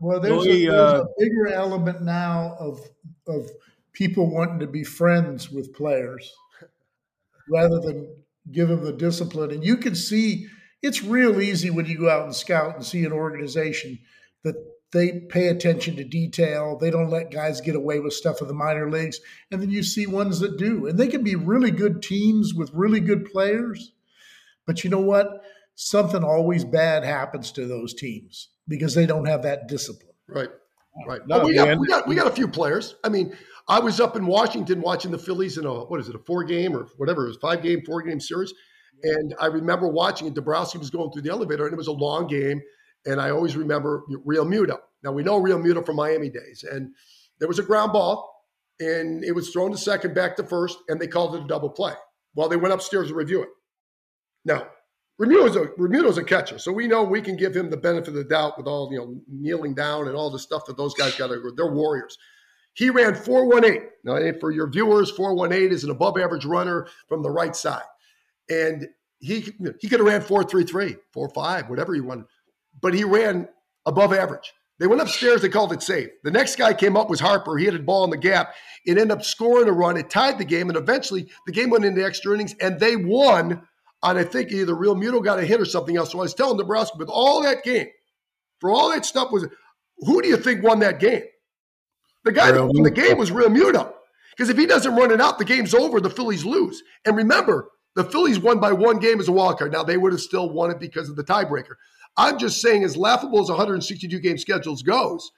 Well, 0.00 0.20
there's, 0.20 0.46
a, 0.46 0.66
there's 0.66 0.68
uh, 0.70 1.04
a 1.04 1.06
bigger 1.18 1.48
element 1.48 2.02
now 2.02 2.56
of 2.58 2.80
of 3.26 3.50
people 3.92 4.30
wanting 4.32 4.60
to 4.60 4.66
be 4.66 4.84
friends 4.84 5.50
with 5.50 5.74
players 5.74 6.32
rather 7.50 7.80
than 7.80 8.08
give 8.52 8.68
them 8.68 8.84
the 8.84 8.92
discipline. 8.92 9.50
And 9.50 9.64
you 9.64 9.76
can 9.76 9.94
see 9.94 10.46
it's 10.82 11.02
real 11.02 11.40
easy 11.40 11.70
when 11.70 11.86
you 11.86 11.98
go 11.98 12.08
out 12.08 12.24
and 12.24 12.34
scout 12.34 12.76
and 12.76 12.84
see 12.84 13.04
an 13.04 13.12
organization 13.12 13.98
that 14.44 14.54
they 14.92 15.20
pay 15.20 15.48
attention 15.48 15.96
to 15.96 16.04
detail. 16.04 16.78
They 16.78 16.90
don't 16.90 17.10
let 17.10 17.30
guys 17.30 17.60
get 17.60 17.76
away 17.76 18.00
with 18.00 18.14
stuff 18.14 18.40
in 18.40 18.48
the 18.48 18.54
minor 18.54 18.90
leagues. 18.90 19.20
And 19.50 19.60
then 19.60 19.70
you 19.70 19.82
see 19.82 20.06
ones 20.06 20.40
that 20.40 20.56
do. 20.56 20.86
And 20.86 20.98
they 20.98 21.08
can 21.08 21.22
be 21.22 21.34
really 21.34 21.70
good 21.70 22.02
teams 22.02 22.54
with 22.54 22.70
really 22.72 23.00
good 23.00 23.30
players. 23.30 23.92
But 24.66 24.84
you 24.84 24.90
know 24.90 25.00
what? 25.00 25.42
Something 25.74 26.24
always 26.24 26.64
bad 26.64 27.04
happens 27.04 27.52
to 27.52 27.66
those 27.66 27.92
teams 27.94 28.48
because 28.66 28.94
they 28.94 29.06
don't 29.06 29.26
have 29.26 29.42
that 29.42 29.68
discipline. 29.68 30.14
Right. 30.26 30.48
Right. 31.06 31.20
No, 31.26 31.44
we, 31.44 31.54
got, 31.54 31.78
we, 31.78 31.86
got, 31.86 32.08
we 32.08 32.14
got 32.16 32.26
a 32.26 32.32
few 32.32 32.48
players. 32.48 32.96
I 33.04 33.08
mean, 33.08 33.36
I 33.68 33.78
was 33.78 34.00
up 34.00 34.16
in 34.16 34.26
Washington 34.26 34.80
watching 34.80 35.10
the 35.10 35.18
Phillies 35.18 35.58
in 35.58 35.64
a 35.64 35.84
what 35.84 36.00
is 36.00 36.08
it, 36.08 36.14
a 36.16 36.18
four 36.18 36.42
game 36.42 36.74
or 36.74 36.88
whatever, 36.96 37.26
it 37.26 37.28
was 37.28 37.36
five 37.36 37.62
game, 37.62 37.82
four 37.84 38.02
game 38.02 38.18
series. 38.18 38.52
And 39.02 39.34
I 39.40 39.46
remember 39.46 39.88
watching 39.88 40.26
it. 40.26 40.34
Dombrowski 40.34 40.78
was 40.78 40.90
going 40.90 41.12
through 41.12 41.22
the 41.22 41.30
elevator, 41.30 41.64
and 41.64 41.72
it 41.72 41.76
was 41.76 41.86
a 41.86 41.92
long 41.92 42.26
game. 42.26 42.60
And 43.06 43.20
I 43.20 43.30
always 43.30 43.56
remember 43.56 44.02
Realmuto. 44.26 44.78
Now 45.02 45.12
we 45.12 45.22
know 45.22 45.40
Realmuto 45.40 45.84
from 45.86 45.96
Miami 45.96 46.30
days, 46.30 46.64
and 46.68 46.92
there 47.38 47.48
was 47.48 47.58
a 47.58 47.62
ground 47.62 47.92
ball, 47.92 48.44
and 48.80 49.24
it 49.24 49.32
was 49.32 49.50
thrown 49.50 49.70
to 49.70 49.78
second, 49.78 50.14
back 50.14 50.36
to 50.36 50.42
first, 50.42 50.78
and 50.88 51.00
they 51.00 51.06
called 51.06 51.36
it 51.36 51.44
a 51.44 51.46
double 51.46 51.70
play. 51.70 51.94
While 52.34 52.48
they 52.48 52.56
went 52.56 52.74
upstairs 52.74 53.08
to 53.08 53.14
review 53.14 53.42
it. 53.42 53.48
Now 54.44 54.66
Realmuto's 55.20 56.16
a 56.16 56.20
a 56.20 56.24
catcher, 56.24 56.58
so 56.58 56.72
we 56.72 56.86
know 56.86 57.02
we 57.02 57.20
can 57.20 57.36
give 57.36 57.54
him 57.54 57.70
the 57.70 57.76
benefit 57.76 58.08
of 58.08 58.14
the 58.14 58.24
doubt 58.24 58.56
with 58.56 58.66
all 58.66 58.88
you 58.92 58.98
know 58.98 59.20
kneeling 59.28 59.74
down 59.74 60.06
and 60.06 60.16
all 60.16 60.30
the 60.30 60.38
stuff 60.38 60.64
that 60.66 60.76
those 60.76 60.94
guys 60.94 61.16
got 61.16 61.28
to. 61.28 61.52
They're 61.56 61.72
warriors. 61.72 62.16
He 62.74 62.90
ran 62.90 63.16
418. 63.16 63.88
Now, 64.04 64.38
for 64.38 64.52
your 64.52 64.70
viewers, 64.70 65.10
418 65.10 65.72
is 65.72 65.82
an 65.82 65.90
above 65.90 66.16
average 66.16 66.44
runner 66.44 66.86
from 67.08 67.24
the 67.24 67.30
right 67.30 67.56
side. 67.56 67.82
And 68.50 68.88
he 69.20 69.52
he 69.80 69.88
could 69.88 70.00
have 70.00 70.06
ran 70.06 70.20
433, 70.20 70.96
45, 71.12 71.68
whatever 71.68 71.94
he 71.94 72.00
wanted 72.00 72.26
but 72.80 72.94
he 72.94 73.04
ran 73.04 73.48
above 73.86 74.12
average. 74.12 74.52
They 74.78 74.86
went 74.86 75.02
upstairs, 75.02 75.42
they 75.42 75.48
called 75.48 75.72
it 75.72 75.82
safe. 75.82 76.08
The 76.22 76.30
next 76.30 76.56
guy 76.56 76.72
came 76.72 76.96
up 76.96 77.10
was 77.10 77.18
Harper. 77.18 77.56
He 77.56 77.64
had 77.64 77.74
a 77.74 77.80
ball 77.80 78.04
in 78.04 78.10
the 78.10 78.16
gap. 78.16 78.54
It 78.86 78.92
ended 78.92 79.10
up 79.10 79.24
scoring 79.24 79.68
a 79.68 79.72
run. 79.72 79.96
It 79.96 80.08
tied 80.08 80.38
the 80.38 80.44
game, 80.44 80.68
and 80.68 80.78
eventually 80.78 81.28
the 81.46 81.52
game 81.52 81.70
went 81.70 81.84
into 81.84 82.04
extra 82.04 82.32
innings, 82.32 82.54
and 82.60 82.78
they 82.78 82.94
won 82.94 83.62
on, 84.02 84.16
I 84.16 84.22
think, 84.22 84.52
either 84.52 84.74
Realmuto 84.74 85.24
got 85.24 85.40
a 85.40 85.44
hit 85.44 85.60
or 85.60 85.64
something 85.64 85.96
else. 85.96 86.12
So 86.12 86.18
I 86.18 86.22
was 86.22 86.34
telling 86.34 86.58
Nebraska, 86.58 86.96
with 86.96 87.08
all 87.08 87.42
that 87.42 87.64
game, 87.64 87.88
for 88.60 88.70
all 88.70 88.90
that 88.90 89.04
stuff 89.04 89.32
was, 89.32 89.46
who 89.98 90.22
do 90.22 90.28
you 90.28 90.36
think 90.36 90.62
won 90.62 90.78
that 90.78 91.00
game? 91.00 91.24
The 92.22 92.30
guy 92.30 92.52
that 92.52 92.64
won 92.64 92.84
the 92.84 92.90
game 92.92 93.18
was 93.18 93.32
Realmuto. 93.32 93.92
Because 94.30 94.48
if 94.48 94.56
he 94.56 94.66
doesn't 94.66 94.94
run 94.94 95.10
it 95.10 95.20
out, 95.20 95.38
the 95.38 95.44
game's 95.44 95.74
over. 95.74 96.00
The 96.00 96.10
Phillies 96.10 96.44
lose. 96.44 96.84
And 97.04 97.16
remember, 97.16 97.68
the 97.94 98.04
Phillies 98.04 98.38
won 98.38 98.60
by 98.60 98.72
one 98.72 98.98
game 98.98 99.20
as 99.20 99.28
a 99.28 99.32
wild 99.32 99.58
card. 99.58 99.72
Now, 99.72 99.82
they 99.82 99.96
would 99.96 100.12
have 100.12 100.20
still 100.20 100.50
won 100.50 100.70
it 100.70 100.78
because 100.78 101.08
of 101.08 101.16
the 101.16 101.24
tiebreaker. 101.24 101.74
I'm 102.16 102.38
just 102.38 102.60
saying, 102.60 102.84
as 102.84 102.96
laughable 102.96 103.40
as 103.40 103.48
162 103.48 104.18
game 104.20 104.38
schedules 104.38 104.82
goes, 104.82 105.30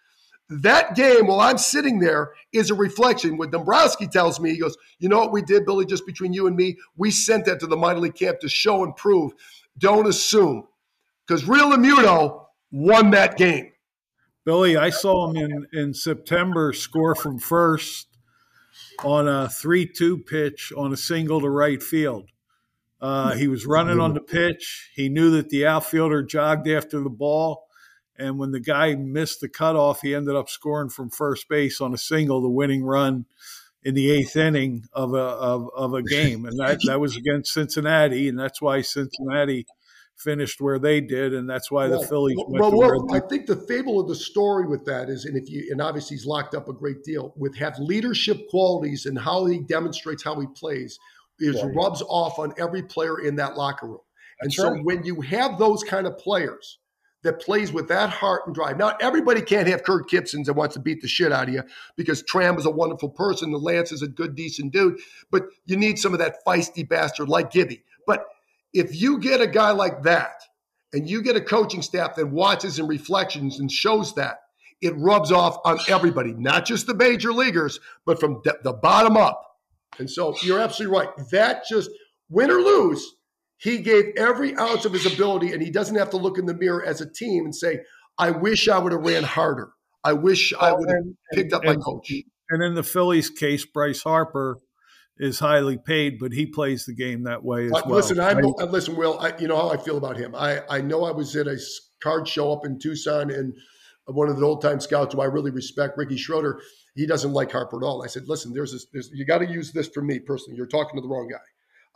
that 0.51 0.97
game 0.97 1.29
while 1.29 1.41
I'm 1.41 1.59
sitting 1.59 2.01
there 2.01 2.33
is 2.53 2.71
a 2.71 2.75
reflection. 2.75 3.37
What 3.37 3.53
Dombrowski 3.53 4.09
tells 4.09 4.41
me, 4.41 4.51
he 4.51 4.59
goes, 4.59 4.77
You 4.99 5.09
know 5.09 5.19
what 5.21 5.33
we 5.33 5.43
did, 5.43 5.65
Billy, 5.65 5.87
just 5.87 6.07
between 6.07 6.33
you 6.33 6.47
and 6.49 6.57
me? 6.57 6.77
We 6.97 7.13
sent 7.13 7.45
that 7.45 7.61
to 7.61 7.67
the 7.67 7.77
minor 7.77 8.01
league 8.01 8.17
camp 8.17 8.41
to 8.41 8.49
show 8.49 8.83
and 8.83 8.97
prove. 8.97 9.33
Don't 9.79 10.09
assume. 10.09 10.67
Because 11.27 11.47
Real 11.47 11.71
Realmuto 11.71 12.47
won 12.73 13.11
that 13.11 13.37
game. 13.37 13.71
Billy, 14.45 14.77
I 14.77 14.91
saw 14.91 15.31
him 15.31 15.37
in, 15.37 15.67
in 15.73 15.95
September 15.95 16.73
score 16.73 17.15
from 17.15 17.39
first 17.39 18.09
on 19.05 19.29
a 19.29 19.49
3 19.49 19.87
2 19.87 20.19
pitch 20.19 20.73
on 20.77 20.93
a 20.93 20.97
single 20.97 21.41
to 21.41 21.49
right 21.49 21.83
field. 21.83 22.31
Uh, 23.01 23.35
he 23.35 23.49
was 23.49 23.67
running 23.67 24.01
on 24.01 24.15
the 24.15 24.21
pitch. 24.21 24.91
He 24.95 25.09
knew 25.09 25.31
that 25.33 25.49
the 25.49 25.67
outfielder 25.67 26.23
jogged 26.23 26.69
after 26.69 27.01
the 27.01 27.11
ball. 27.11 27.67
And 28.19 28.39
when 28.39 28.51
the 28.51 28.61
guy 28.61 28.95
missed 28.95 29.41
the 29.41 29.49
cutoff, 29.49 30.03
he 30.03 30.15
ended 30.15 30.37
up 30.37 30.51
scoring 30.51 30.91
from 30.91 31.09
first 31.09 31.49
base 31.49 31.81
on 31.81 31.95
a 31.95 31.99
single, 31.99 32.43
the 32.43 32.51
winning 32.51 32.85
run 32.85 33.25
in 33.83 33.95
the 33.95 34.11
eighth 34.11 34.37
inning 34.37 34.85
of 34.93 35.15
a 35.15 35.19
of, 35.19 35.71
of 35.75 35.95
a 35.95 36.03
game. 36.03 36.45
And 36.45 36.59
that, 36.59 36.81
that 36.87 37.01
was 37.01 37.17
against 37.17 37.55
Cincinnati. 37.55 38.29
And 38.29 38.39
that's 38.39 38.61
why 38.61 38.83
Cincinnati 38.83 39.65
finished 40.21 40.61
where 40.61 40.79
they 40.79 41.01
did, 41.01 41.33
and 41.33 41.49
that's 41.49 41.71
why 41.71 41.89
well, 41.89 42.01
the 42.01 42.07
Phillies 42.07 42.37
went 42.47 42.75
well, 42.75 42.77
well 42.77 43.15
I 43.15 43.21
think 43.21 43.47
the 43.47 43.57
fable 43.57 44.01
of 44.01 44.09
the 44.09 44.15
story 44.15 44.67
with 44.67 44.85
that 44.85 45.09
is, 45.09 45.25
and 45.25 45.37
if 45.37 45.51
you 45.51 45.69
and 45.71 45.81
obviously 45.81 46.17
he's 46.17 46.27
locked 46.27 46.55
up 46.55 46.69
a 46.69 46.73
great 46.73 47.03
deal 47.03 47.33
with 47.37 47.57
have 47.57 47.79
leadership 47.79 48.49
qualities 48.49 49.07
and 49.07 49.19
how 49.19 49.47
he 49.47 49.61
demonstrates 49.61 50.23
how 50.23 50.39
he 50.39 50.47
plays 50.55 50.99
is 51.41 51.57
yeah. 51.57 51.69
rubs 51.75 52.03
off 52.09 52.39
on 52.39 52.53
every 52.59 52.83
player 52.83 53.21
in 53.21 53.37
that 53.37 53.57
locker 53.57 53.87
room. 53.87 54.01
That's 54.41 54.59
and 54.59 54.65
so 54.65 54.71
right. 54.73 54.85
when 54.85 55.05
you 55.05 55.21
have 55.23 55.59
those 55.59 55.83
kind 55.83 56.07
of 56.07 56.19
players 56.19 56.79
that 57.23 57.41
plays 57.41 57.73
with 57.73 57.89
that 57.89 58.09
heart 58.09 58.43
and 58.47 58.55
drive. 58.55 58.79
Now, 58.79 58.97
everybody 59.01 59.43
can't 59.43 59.69
have 59.69 59.83
Kirk 59.83 60.09
Gibson's 60.09 60.47
that 60.47 60.55
wants 60.55 60.75
to 60.75 60.81
beat 60.81 61.03
the 61.03 61.09
shit 61.09 61.33
out 61.33 61.49
of 61.49 61.55
you 61.55 61.63
because 61.97 62.23
Tram 62.23 62.57
is 62.57 62.65
a 62.65 62.71
wonderful 62.71 63.11
person. 63.11 63.51
The 63.51 63.59
Lance 63.59 63.93
is 63.93 64.03
a 64.03 64.09
good, 64.09 64.35
decent 64.35 64.73
dude. 64.73 64.99
But 65.31 65.45
you 65.67 65.77
need 65.77 65.99
some 65.99 66.15
of 66.15 66.19
that 66.21 66.37
feisty 66.47 66.89
bastard 66.89 67.29
like 67.29 67.51
Gibby. 67.51 67.85
But 68.07 68.25
if 68.73 69.01
you 69.01 69.19
get 69.19 69.43
a 69.43 69.47
guy 69.47 69.73
like 69.73 70.03
that 70.05 70.43
and 70.95 71.09
you 71.09 71.23
get 71.23 71.37
a 71.37 71.41
coaching 71.41 71.83
staff 71.83 72.17
that 72.17 72.27
watches 72.27 72.79
and 72.79 72.89
reflections 72.89 73.61
and 73.61 73.71
shows 73.71 74.15
that, 74.15 74.39
it 74.81 74.97
rubs 74.97 75.31
off 75.31 75.59
on 75.67 75.79
everybody, 75.89 76.33
not 76.33 76.65
just 76.65 76.87
the 76.87 76.95
major 76.95 77.35
leaguers, 77.35 77.81
but 78.07 78.19
from 78.19 78.41
the 78.45 78.73
bottom 78.73 79.19
up. 79.19 79.50
And 79.99 80.09
so 80.09 80.35
you're 80.43 80.61
absolutely 80.61 80.97
right. 80.97 81.09
That 81.31 81.65
just 81.69 81.91
win 82.29 82.51
or 82.51 82.61
lose, 82.61 83.05
he 83.59 83.79
gave 83.79 84.13
every 84.17 84.57
ounce 84.57 84.85
of 84.85 84.93
his 84.93 85.05
ability, 85.13 85.53
and 85.53 85.63
he 85.63 85.71
doesn't 85.71 85.97
have 85.97 86.11
to 86.11 86.17
look 86.17 86.39
in 86.39 86.47
the 86.47 86.55
mirror 86.55 86.85
as 86.85 87.01
a 87.01 87.11
team 87.11 87.45
and 87.45 87.55
say, 87.55 87.81
I 88.19 88.31
wish 88.31 88.69
I 88.69 88.79
would 88.79 88.93
have 88.93 89.03
ran 89.03 89.23
harder. 89.23 89.71
I 90.03 90.15
wish 90.15 90.55
I 90.59 90.73
would 90.73 90.89
have 90.89 91.05
picked 91.33 91.53
up 91.53 91.65
my 91.65 91.77
coach. 91.77 92.11
And 92.49 92.63
in 92.63 92.75
the 92.75 92.83
Phillies 92.83 93.29
case, 93.31 93.67
Bryce 93.67 94.03
Harper 94.03 94.59
is 95.19 95.39
highly 95.39 95.77
paid, 95.77 96.19
but 96.19 96.33
he 96.33 96.47
plays 96.47 96.87
the 96.87 96.95
game 96.95 97.25
that 97.25 97.45
way 97.45 97.67
as 97.67 97.73
well. 97.73 97.85
Listen, 97.89 98.19
I'm, 98.19 98.39
I, 98.39 98.65
listen, 98.65 98.97
Will. 98.97 99.19
I, 99.21 99.37
you 99.39 99.49
know 99.49 99.57
how 99.57 99.71
I 99.71 99.77
feel 99.77 99.99
about 99.99 100.17
him. 100.17 100.35
I, 100.35 100.63
I 100.71 100.81
know 100.81 101.05
I 101.05 101.11
was 101.11 101.37
at 101.37 101.47
a 101.47 101.59
card 102.03 102.27
show 102.27 102.51
up 102.53 102.65
in 102.65 102.79
Tucson, 102.79 103.31
and 103.31 103.53
one 104.07 104.31
of 104.31 104.39
the 104.39 104.47
old 104.47 104.63
time 104.63 104.81
scouts 104.81 105.15
who 105.15 105.21
I 105.21 105.27
really 105.27 105.51
respect, 105.51 105.99
Ricky 105.99 106.17
Schroeder 106.17 106.63
he 106.95 107.07
doesn't 107.07 107.33
like 107.33 107.53
Harper 107.53 107.79
at 107.79 107.87
all. 107.87 108.03
I 108.03 108.07
said, 108.07 108.29
listen, 108.29 108.53
there's 108.53 108.73
this, 108.73 108.87
there's, 108.93 109.11
you 109.13 109.25
got 109.25 109.39
to 109.39 109.51
use 109.51 109.73
this 109.73 109.89
for 109.89 110.03
me 110.03 110.19
personally. 110.19 110.57
You're 110.57 110.67
talking 110.67 110.97
to 110.97 111.03
the 111.03 111.09
wrong 111.09 111.29
guy. 111.29 111.39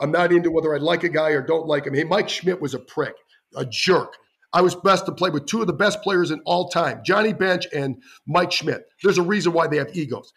I'm 0.00 0.10
not 0.10 0.32
into 0.32 0.50
whether 0.50 0.74
I 0.74 0.78
like 0.78 1.04
a 1.04 1.08
guy 1.08 1.30
or 1.30 1.42
don't 1.42 1.66
like 1.66 1.86
him. 1.86 1.94
Hey, 1.94 2.04
Mike 2.04 2.28
Schmidt 2.28 2.60
was 2.60 2.74
a 2.74 2.78
prick, 2.78 3.14
a 3.56 3.64
jerk. 3.64 4.14
I 4.52 4.60
was 4.60 4.74
best 4.74 5.06
to 5.06 5.12
play 5.12 5.30
with 5.30 5.46
two 5.46 5.60
of 5.60 5.66
the 5.66 5.72
best 5.72 6.00
players 6.02 6.30
in 6.30 6.40
all 6.44 6.68
time, 6.68 7.00
Johnny 7.04 7.32
Bench 7.32 7.66
and 7.74 8.00
Mike 8.26 8.52
Schmidt. 8.52 8.86
There's 9.02 9.18
a 9.18 9.22
reason 9.22 9.52
why 9.52 9.66
they 9.66 9.78
have 9.78 9.96
egos. 9.96 10.32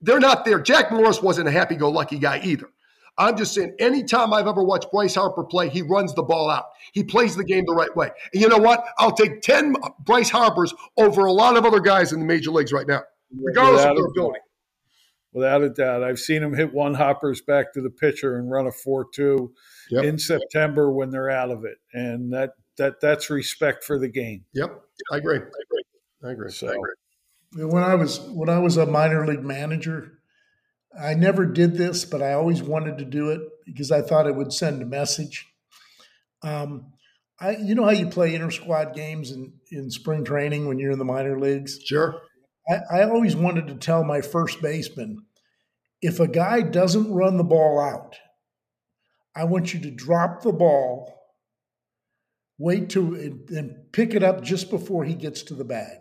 They're 0.00 0.20
not 0.20 0.44
there. 0.44 0.60
Jack 0.60 0.90
Morris 0.90 1.22
wasn't 1.22 1.48
a 1.48 1.52
happy 1.52 1.76
go 1.76 1.88
lucky 1.90 2.18
guy 2.18 2.40
either. 2.42 2.68
I'm 3.18 3.36
just 3.36 3.54
saying, 3.54 3.74
anytime 3.78 4.32
I've 4.32 4.46
ever 4.46 4.62
watched 4.62 4.90
Bryce 4.90 5.14
Harper 5.14 5.44
play, 5.44 5.68
he 5.68 5.82
runs 5.82 6.14
the 6.14 6.22
ball 6.22 6.48
out. 6.48 6.64
He 6.92 7.04
plays 7.04 7.36
the 7.36 7.44
game 7.44 7.64
the 7.66 7.74
right 7.74 7.94
way. 7.94 8.10
And 8.32 8.40
you 8.40 8.48
know 8.48 8.58
what? 8.58 8.84
I'll 8.98 9.12
take 9.12 9.42
10 9.42 9.76
Bryce 10.04 10.30
Harpers 10.30 10.72
over 10.96 11.26
a 11.26 11.32
lot 11.32 11.56
of 11.56 11.66
other 11.66 11.80
guys 11.80 12.12
in 12.12 12.20
the 12.20 12.26
major 12.26 12.50
leagues 12.50 12.72
right 12.72 12.86
now 12.86 13.02
regardless 13.34 13.80
without 13.80 13.90
of 13.90 13.96
their 13.96 14.06
ability. 14.06 14.40
Without 15.32 15.62
a 15.62 15.70
doubt. 15.70 16.02
I've 16.02 16.18
seen 16.18 16.42
them 16.42 16.54
hit 16.54 16.72
one 16.72 16.94
hoppers 16.94 17.40
back 17.40 17.72
to 17.74 17.80
the 17.80 17.90
pitcher 17.90 18.36
and 18.36 18.50
run 18.50 18.66
a 18.66 18.72
4 18.72 19.06
2 19.14 19.52
yep. 19.90 20.04
in 20.04 20.18
September 20.18 20.88
yep. 20.88 20.94
when 20.96 21.10
they're 21.10 21.30
out 21.30 21.50
of 21.50 21.64
it. 21.64 21.78
And 21.92 22.32
that, 22.32 22.50
that 22.78 23.00
that's 23.00 23.30
respect 23.30 23.84
for 23.84 23.98
the 23.98 24.08
game. 24.08 24.44
Yep. 24.54 24.80
I 25.12 25.16
agree. 25.18 25.36
I 25.36 25.40
agree. 25.40 25.84
I 26.24 26.30
agree. 26.32 26.50
So, 26.50 26.68
I 26.68 26.72
agree. 26.72 27.64
When 27.64 27.82
I 27.82 27.94
was 27.94 28.20
when 28.20 28.48
I 28.48 28.58
was 28.58 28.76
a 28.76 28.86
minor 28.86 29.26
league 29.26 29.42
manager, 29.42 30.20
I 30.98 31.14
never 31.14 31.46
did 31.46 31.74
this, 31.76 32.04
but 32.04 32.22
I 32.22 32.32
always 32.32 32.62
wanted 32.62 32.98
to 32.98 33.04
do 33.04 33.30
it 33.30 33.40
because 33.64 33.90
I 33.90 34.02
thought 34.02 34.26
it 34.26 34.34
would 34.34 34.52
send 34.52 34.82
a 34.82 34.86
message. 34.86 35.46
Um, 36.42 36.92
I, 37.40 37.56
you 37.56 37.74
know 37.74 37.84
how 37.84 37.90
you 37.90 38.06
play 38.06 38.34
inter 38.34 38.50
squad 38.50 38.94
games 38.94 39.30
in, 39.30 39.54
in 39.70 39.90
spring 39.90 40.24
training 40.24 40.66
when 40.66 40.78
you're 40.78 40.92
in 40.92 40.98
the 40.98 41.04
minor 41.04 41.38
leagues? 41.38 41.80
Sure. 41.84 42.20
I, 42.68 43.00
I 43.00 43.02
always 43.04 43.36
wanted 43.36 43.66
to 43.68 43.74
tell 43.74 44.04
my 44.04 44.20
first 44.20 44.60
baseman 44.62 45.26
if 46.02 46.18
a 46.20 46.28
guy 46.28 46.62
doesn't 46.62 47.12
run 47.12 47.36
the 47.36 47.44
ball 47.44 47.78
out, 47.78 48.16
I 49.36 49.44
want 49.44 49.74
you 49.74 49.80
to 49.80 49.90
drop 49.90 50.42
the 50.42 50.52
ball, 50.52 51.14
wait 52.58 52.90
to 52.90 53.14
and 53.48 53.92
pick 53.92 54.14
it 54.14 54.22
up 54.22 54.42
just 54.42 54.70
before 54.70 55.04
he 55.04 55.14
gets 55.14 55.42
to 55.44 55.54
the 55.54 55.64
bag. 55.64 55.98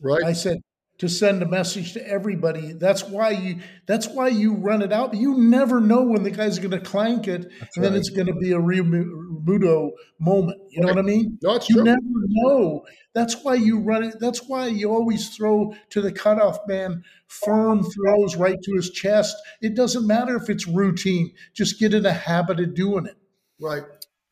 Right. 0.00 0.24
I 0.24 0.32
said, 0.32 0.58
to 1.02 1.08
send 1.08 1.42
a 1.42 1.46
message 1.46 1.94
to 1.94 2.08
everybody. 2.08 2.74
That's 2.74 3.02
why 3.02 3.30
you 3.30 3.56
that's 3.86 4.06
why 4.06 4.28
you 4.28 4.54
run 4.54 4.82
it 4.82 4.92
out. 4.92 5.12
You 5.14 5.36
never 5.36 5.80
know 5.80 6.02
when 6.02 6.22
the 6.22 6.30
guy's 6.30 6.60
going 6.60 6.70
to 6.70 6.78
clank 6.78 7.26
it, 7.26 7.42
that's 7.58 7.76
and 7.76 7.82
right. 7.82 7.90
then 7.90 7.98
it's 7.98 8.10
going 8.10 8.28
to 8.28 8.34
be 8.34 8.52
a 8.52 8.58
Muto 8.58 9.90
moment. 10.20 10.60
You 10.70 10.82
know 10.82 10.86
what 10.86 10.98
I 10.98 11.02
mean? 11.02 11.40
No, 11.42 11.56
it's 11.56 11.68
you 11.68 11.74
true. 11.74 11.84
never 11.86 11.98
know. 12.04 12.84
That's 13.14 13.42
why 13.42 13.54
you 13.54 13.80
run 13.80 14.04
it. 14.04 14.20
That's 14.20 14.44
why 14.46 14.68
you 14.68 14.92
always 14.92 15.34
throw 15.34 15.74
to 15.90 16.00
the 16.00 16.12
cutoff 16.12 16.58
man 16.68 17.02
firm 17.26 17.82
throws 17.82 18.36
right 18.36 18.62
to 18.62 18.72
his 18.76 18.90
chest. 18.90 19.34
It 19.60 19.74
doesn't 19.74 20.06
matter 20.06 20.36
if 20.36 20.48
it's 20.48 20.68
routine. 20.68 21.32
Just 21.52 21.80
get 21.80 21.94
in 21.94 22.06
a 22.06 22.12
habit 22.12 22.60
of 22.60 22.76
doing 22.76 23.06
it. 23.06 23.16
Right. 23.60 23.82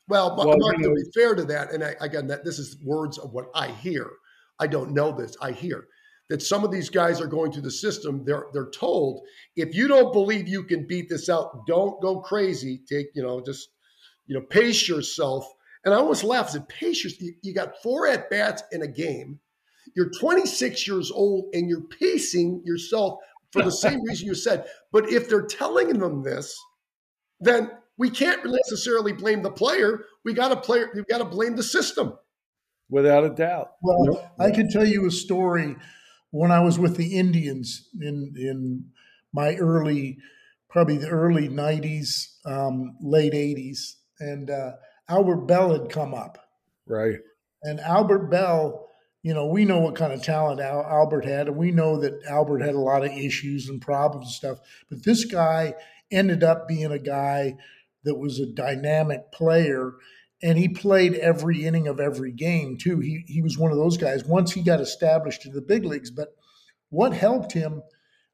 Well, 0.06 0.36
well 0.36 0.56
Mark, 0.56 0.76
you 0.78 0.84
know, 0.84 0.90
to 0.90 0.94
be 0.94 1.20
fair 1.20 1.34
to 1.34 1.42
that, 1.46 1.72
and 1.72 1.82
I, 1.82 1.96
again, 2.00 2.28
that 2.28 2.44
this 2.44 2.60
is 2.60 2.76
words 2.84 3.18
of 3.18 3.32
what 3.32 3.46
I 3.56 3.72
hear. 3.72 4.08
I 4.60 4.68
don't 4.68 4.92
know 4.92 5.10
this. 5.10 5.36
I 5.42 5.50
hear 5.50 5.88
that 6.30 6.40
some 6.40 6.64
of 6.64 6.70
these 6.70 6.88
guys 6.88 7.20
are 7.20 7.26
going 7.26 7.50
through 7.52 7.62
the 7.62 7.70
system. 7.70 8.24
They're 8.24 8.46
they're 8.54 8.70
told 8.70 9.20
if 9.56 9.74
you 9.74 9.88
don't 9.88 10.12
believe 10.12 10.48
you 10.48 10.62
can 10.62 10.86
beat 10.86 11.08
this 11.10 11.28
out, 11.28 11.66
don't 11.66 12.00
go 12.00 12.20
crazy. 12.20 12.80
Take 12.88 13.08
you 13.14 13.22
know 13.22 13.42
just 13.44 13.68
you 14.26 14.36
know 14.36 14.46
pace 14.46 14.88
yourself. 14.88 15.46
And 15.84 15.92
I 15.92 15.96
almost 15.96 16.24
laugh. 16.24 16.48
I 16.48 16.52
said, 16.52 16.68
pace 16.68 17.02
yourself. 17.02 17.22
You, 17.22 17.34
you 17.42 17.54
got 17.54 17.82
four 17.82 18.06
at 18.06 18.30
bats 18.30 18.62
in 18.70 18.82
a 18.82 18.86
game. 18.86 19.40
You're 19.96 20.10
26 20.10 20.86
years 20.86 21.10
old 21.10 21.46
and 21.54 21.70
you're 21.70 21.86
pacing 21.98 22.62
yourself 22.66 23.18
for 23.50 23.62
the 23.62 23.72
same 23.72 24.02
reason 24.04 24.26
you 24.26 24.34
said. 24.34 24.66
But 24.92 25.10
if 25.10 25.26
they're 25.26 25.46
telling 25.46 25.98
them 25.98 26.22
this, 26.22 26.54
then 27.40 27.70
we 27.96 28.10
can't 28.10 28.44
necessarily 28.44 29.14
blame 29.14 29.42
the 29.42 29.50
player. 29.50 30.04
We 30.22 30.34
got 30.34 30.50
to 30.50 30.56
play. 30.56 30.84
We 30.94 31.02
got 31.04 31.18
to 31.18 31.24
blame 31.24 31.56
the 31.56 31.62
system. 31.62 32.12
Without 32.90 33.24
a 33.24 33.30
doubt. 33.30 33.72
Well, 33.82 34.04
nope. 34.04 34.24
I 34.38 34.50
can 34.50 34.70
tell 34.70 34.86
you 34.86 35.06
a 35.06 35.10
story 35.10 35.76
when 36.30 36.50
I 36.50 36.60
was 36.60 36.78
with 36.78 36.96
the 36.96 37.18
Indians 37.18 37.88
in 38.00 38.34
in 38.36 38.84
my 39.32 39.56
early, 39.56 40.18
probably 40.68 40.98
the 40.98 41.08
early 41.08 41.48
'90s, 41.48 42.36
um, 42.44 42.96
late 43.00 43.32
'80s, 43.32 43.96
and 44.18 44.50
uh, 44.50 44.72
Albert 45.08 45.46
Belle 45.46 45.72
had 45.72 45.90
come 45.90 46.14
up. 46.14 46.38
Right. 46.86 47.18
And 47.62 47.78
Albert 47.80 48.30
Belle, 48.30 48.86
you 49.22 49.34
know, 49.34 49.46
we 49.46 49.64
know 49.64 49.78
what 49.78 49.96
kind 49.96 50.12
of 50.12 50.22
talent 50.22 50.60
Al- 50.60 50.86
Albert 50.86 51.24
had, 51.24 51.48
and 51.48 51.56
we 51.56 51.70
know 51.72 52.00
that 52.00 52.20
Albert 52.28 52.60
had 52.60 52.74
a 52.74 52.80
lot 52.80 53.04
of 53.04 53.12
issues 53.12 53.68
and 53.68 53.80
problems 53.80 54.26
and 54.26 54.34
stuff. 54.34 54.58
But 54.88 55.04
this 55.04 55.24
guy 55.24 55.74
ended 56.10 56.42
up 56.42 56.66
being 56.66 56.90
a 56.90 56.98
guy 56.98 57.56
that 58.04 58.16
was 58.16 58.40
a 58.40 58.46
dynamic 58.46 59.30
player 59.32 59.94
and 60.42 60.58
he 60.58 60.68
played 60.68 61.14
every 61.14 61.64
inning 61.64 61.88
of 61.88 62.00
every 62.00 62.32
game 62.32 62.76
too. 62.76 63.00
He 63.00 63.24
he 63.26 63.42
was 63.42 63.58
one 63.58 63.70
of 63.70 63.78
those 63.78 63.96
guys. 63.96 64.24
Once 64.24 64.52
he 64.52 64.62
got 64.62 64.80
established 64.80 65.46
in 65.46 65.52
the 65.52 65.60
big 65.60 65.84
leagues, 65.84 66.10
but 66.10 66.28
what 66.88 67.12
helped 67.12 67.52
him? 67.52 67.82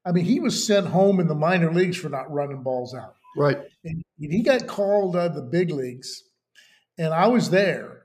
I 0.05 0.11
mean, 0.11 0.25
he 0.25 0.39
was 0.39 0.65
sent 0.65 0.87
home 0.87 1.19
in 1.19 1.27
the 1.27 1.35
minor 1.35 1.71
leagues 1.71 1.97
for 1.97 2.09
not 2.09 2.31
running 2.31 2.63
balls 2.63 2.95
out. 2.95 3.15
Right. 3.35 3.57
And 3.83 4.03
he 4.17 4.41
got 4.41 4.67
called 4.67 5.15
out 5.15 5.31
of 5.31 5.35
the 5.35 5.41
big 5.41 5.69
leagues, 5.69 6.23
and 6.97 7.13
I 7.13 7.27
was 7.27 7.49
there, 7.49 8.03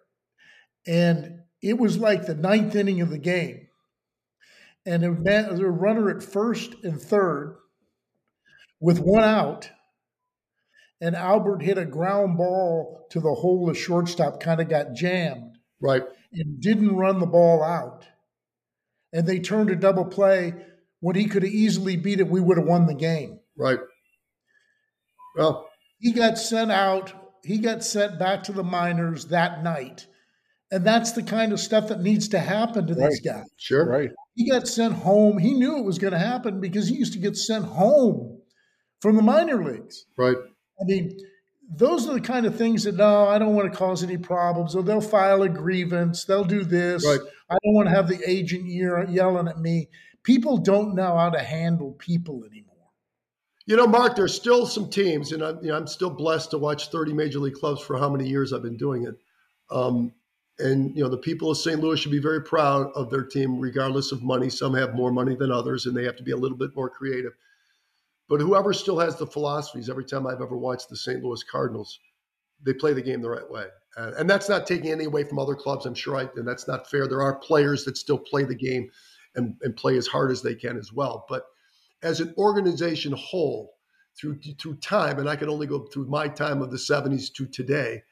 and 0.86 1.40
it 1.62 1.78
was 1.78 1.96
like 1.98 2.26
the 2.26 2.34
ninth 2.34 2.74
inning 2.74 3.00
of 3.00 3.10
the 3.10 3.18
game, 3.18 3.68
and 4.84 5.02
there 5.02 5.12
man, 5.12 5.60
a 5.60 5.70
runner 5.70 6.10
at 6.10 6.22
first 6.22 6.74
and 6.82 7.00
third 7.00 7.56
with 8.80 8.98
one 8.98 9.22
out 9.22 9.70
and 11.02 11.16
Albert 11.16 11.62
hit 11.62 11.78
a 11.78 11.84
ground 11.84 12.38
ball 12.38 13.06
to 13.10 13.18
the 13.18 13.34
hole 13.34 13.66
the 13.66 13.74
shortstop 13.74 14.38
kind 14.38 14.60
of 14.60 14.68
got 14.68 14.94
jammed. 14.94 15.58
Right. 15.80 16.04
And 16.32 16.60
didn't 16.60 16.94
run 16.94 17.18
the 17.18 17.26
ball 17.26 17.62
out. 17.62 18.06
And 19.12 19.26
they 19.26 19.40
turned 19.40 19.68
a 19.70 19.76
double 19.76 20.04
play 20.04 20.54
when 21.00 21.16
he 21.16 21.26
could 21.26 21.42
have 21.42 21.52
easily 21.52 21.96
beat 21.96 22.20
it, 22.20 22.28
we 22.28 22.40
would 22.40 22.56
have 22.56 22.66
won 22.66 22.86
the 22.86 22.94
game. 22.94 23.40
Right. 23.58 23.80
Well, 25.36 25.68
he 25.98 26.12
got 26.12 26.38
sent 26.38 26.70
out. 26.70 27.12
He 27.44 27.58
got 27.58 27.82
sent 27.82 28.20
back 28.20 28.44
to 28.44 28.52
the 28.52 28.62
minors 28.62 29.26
that 29.26 29.64
night. 29.64 30.06
And 30.70 30.86
that's 30.86 31.12
the 31.12 31.24
kind 31.24 31.52
of 31.52 31.58
stuff 31.58 31.88
that 31.88 32.00
needs 32.00 32.28
to 32.28 32.38
happen 32.38 32.86
to 32.86 32.94
right. 32.94 33.10
these 33.10 33.20
guys. 33.20 33.44
Sure. 33.56 33.84
Right. 33.84 34.10
He 34.36 34.48
got 34.48 34.68
sent 34.68 34.94
home. 34.94 35.38
He 35.38 35.52
knew 35.52 35.78
it 35.78 35.84
was 35.84 35.98
going 35.98 36.12
to 36.12 36.18
happen 36.20 36.60
because 36.60 36.86
he 36.86 36.94
used 36.94 37.14
to 37.14 37.18
get 37.18 37.36
sent 37.36 37.64
home 37.64 38.40
from 39.00 39.16
the 39.16 39.22
minor 39.22 39.64
leagues. 39.64 40.06
Right. 40.16 40.36
I 40.82 40.84
mean, 40.84 41.18
those 41.74 42.08
are 42.08 42.14
the 42.14 42.20
kind 42.20 42.44
of 42.44 42.56
things 42.56 42.84
that 42.84 42.96
no, 42.96 43.28
I 43.28 43.38
don't 43.38 43.54
want 43.54 43.72
to 43.72 43.78
cause 43.78 44.02
any 44.02 44.18
problems. 44.18 44.74
Or 44.74 44.82
they'll 44.82 45.00
file 45.00 45.42
a 45.42 45.48
grievance. 45.48 46.24
They'll 46.24 46.44
do 46.44 46.64
this. 46.64 47.06
Right. 47.06 47.20
I 47.48 47.56
don't 47.64 47.74
want 47.74 47.88
to 47.88 47.94
have 47.94 48.08
the 48.08 48.20
agent 48.28 48.66
yelling 48.66 49.48
at 49.48 49.58
me. 49.58 49.88
People 50.22 50.58
don't 50.58 50.94
know 50.94 51.16
how 51.16 51.30
to 51.30 51.42
handle 51.42 51.92
people 51.92 52.44
anymore. 52.44 52.72
You 53.66 53.76
know, 53.76 53.86
Mark, 53.86 54.16
there's 54.16 54.34
still 54.34 54.66
some 54.66 54.90
teams, 54.90 55.32
and 55.32 55.42
I'm, 55.42 55.58
you 55.62 55.70
know, 55.70 55.76
I'm 55.76 55.86
still 55.86 56.10
blessed 56.10 56.50
to 56.50 56.58
watch 56.58 56.90
30 56.90 57.12
major 57.12 57.38
league 57.38 57.54
clubs 57.54 57.80
for 57.80 57.96
how 57.96 58.08
many 58.08 58.28
years 58.28 58.52
I've 58.52 58.62
been 58.62 58.76
doing 58.76 59.04
it. 59.06 59.14
Um, 59.70 60.12
and 60.58 60.96
you 60.96 61.02
know, 61.02 61.08
the 61.08 61.18
people 61.18 61.50
of 61.50 61.58
St. 61.58 61.80
Louis 61.80 61.98
should 61.98 62.12
be 62.12 62.18
very 62.18 62.42
proud 62.42 62.90
of 62.94 63.10
their 63.10 63.24
team, 63.24 63.58
regardless 63.60 64.12
of 64.12 64.22
money. 64.22 64.50
Some 64.50 64.74
have 64.74 64.94
more 64.94 65.10
money 65.10 65.36
than 65.36 65.50
others, 65.50 65.86
and 65.86 65.96
they 65.96 66.04
have 66.04 66.16
to 66.16 66.22
be 66.22 66.32
a 66.32 66.36
little 66.36 66.56
bit 66.56 66.74
more 66.74 66.90
creative. 66.90 67.32
But 68.32 68.40
whoever 68.40 68.72
still 68.72 68.98
has 68.98 69.16
the 69.16 69.26
philosophies, 69.26 69.90
every 69.90 70.06
time 70.06 70.26
I've 70.26 70.40
ever 70.40 70.56
watched 70.56 70.88
the 70.88 70.96
St. 70.96 71.22
Louis 71.22 71.42
Cardinals, 71.42 72.00
they 72.62 72.72
play 72.72 72.94
the 72.94 73.02
game 73.02 73.20
the 73.20 73.28
right 73.28 73.50
way. 73.50 73.66
Uh, 73.94 74.12
and 74.16 74.28
that's 74.28 74.48
not 74.48 74.66
taking 74.66 74.90
any 74.90 75.04
away 75.04 75.22
from 75.22 75.38
other 75.38 75.54
clubs. 75.54 75.84
I'm 75.84 75.92
sure 75.92 76.16
I, 76.16 76.22
and 76.36 76.48
that's 76.48 76.66
not 76.66 76.88
fair. 76.88 77.06
There 77.06 77.20
are 77.20 77.34
players 77.34 77.84
that 77.84 77.98
still 77.98 78.16
play 78.16 78.44
the 78.44 78.54
game 78.54 78.90
and, 79.34 79.54
and 79.60 79.76
play 79.76 79.98
as 79.98 80.06
hard 80.06 80.30
as 80.30 80.40
they 80.40 80.54
can 80.54 80.78
as 80.78 80.94
well. 80.94 81.26
But 81.28 81.44
as 82.02 82.20
an 82.20 82.32
organization 82.38 83.12
whole, 83.12 83.74
through 84.18 84.40
through 84.58 84.76
time, 84.76 85.18
and 85.18 85.28
I 85.28 85.36
can 85.36 85.50
only 85.50 85.66
go 85.66 85.80
through 85.80 86.06
my 86.06 86.26
time 86.26 86.62
of 86.62 86.70
the 86.70 86.78
70s 86.78 87.30
to 87.34 87.44
today, 87.44 88.02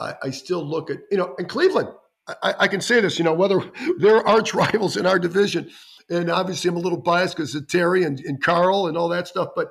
I, 0.00 0.14
I 0.24 0.30
still 0.30 0.66
look 0.66 0.90
at, 0.90 0.98
you 1.12 1.16
know, 1.16 1.36
in 1.38 1.46
Cleveland, 1.46 1.90
I, 2.42 2.54
I, 2.58 2.68
can 2.68 2.80
say 2.80 3.00
this, 3.00 3.18
you 3.18 3.24
know, 3.24 3.34
whether 3.34 3.62
they're 3.98 4.26
arch 4.26 4.52
rivals 4.52 4.96
in 4.96 5.06
our 5.06 5.18
division, 5.18 5.70
and 6.10 6.30
obviously 6.30 6.68
I'm 6.68 6.76
a 6.76 6.80
little 6.80 7.00
biased 7.00 7.36
because 7.36 7.54
of 7.54 7.68
Terry 7.68 8.04
and, 8.04 8.20
and 8.20 8.42
Carl 8.42 8.88
and 8.88 8.96
all 8.96 9.08
that 9.08 9.28
stuff, 9.28 9.50
but 9.54 9.70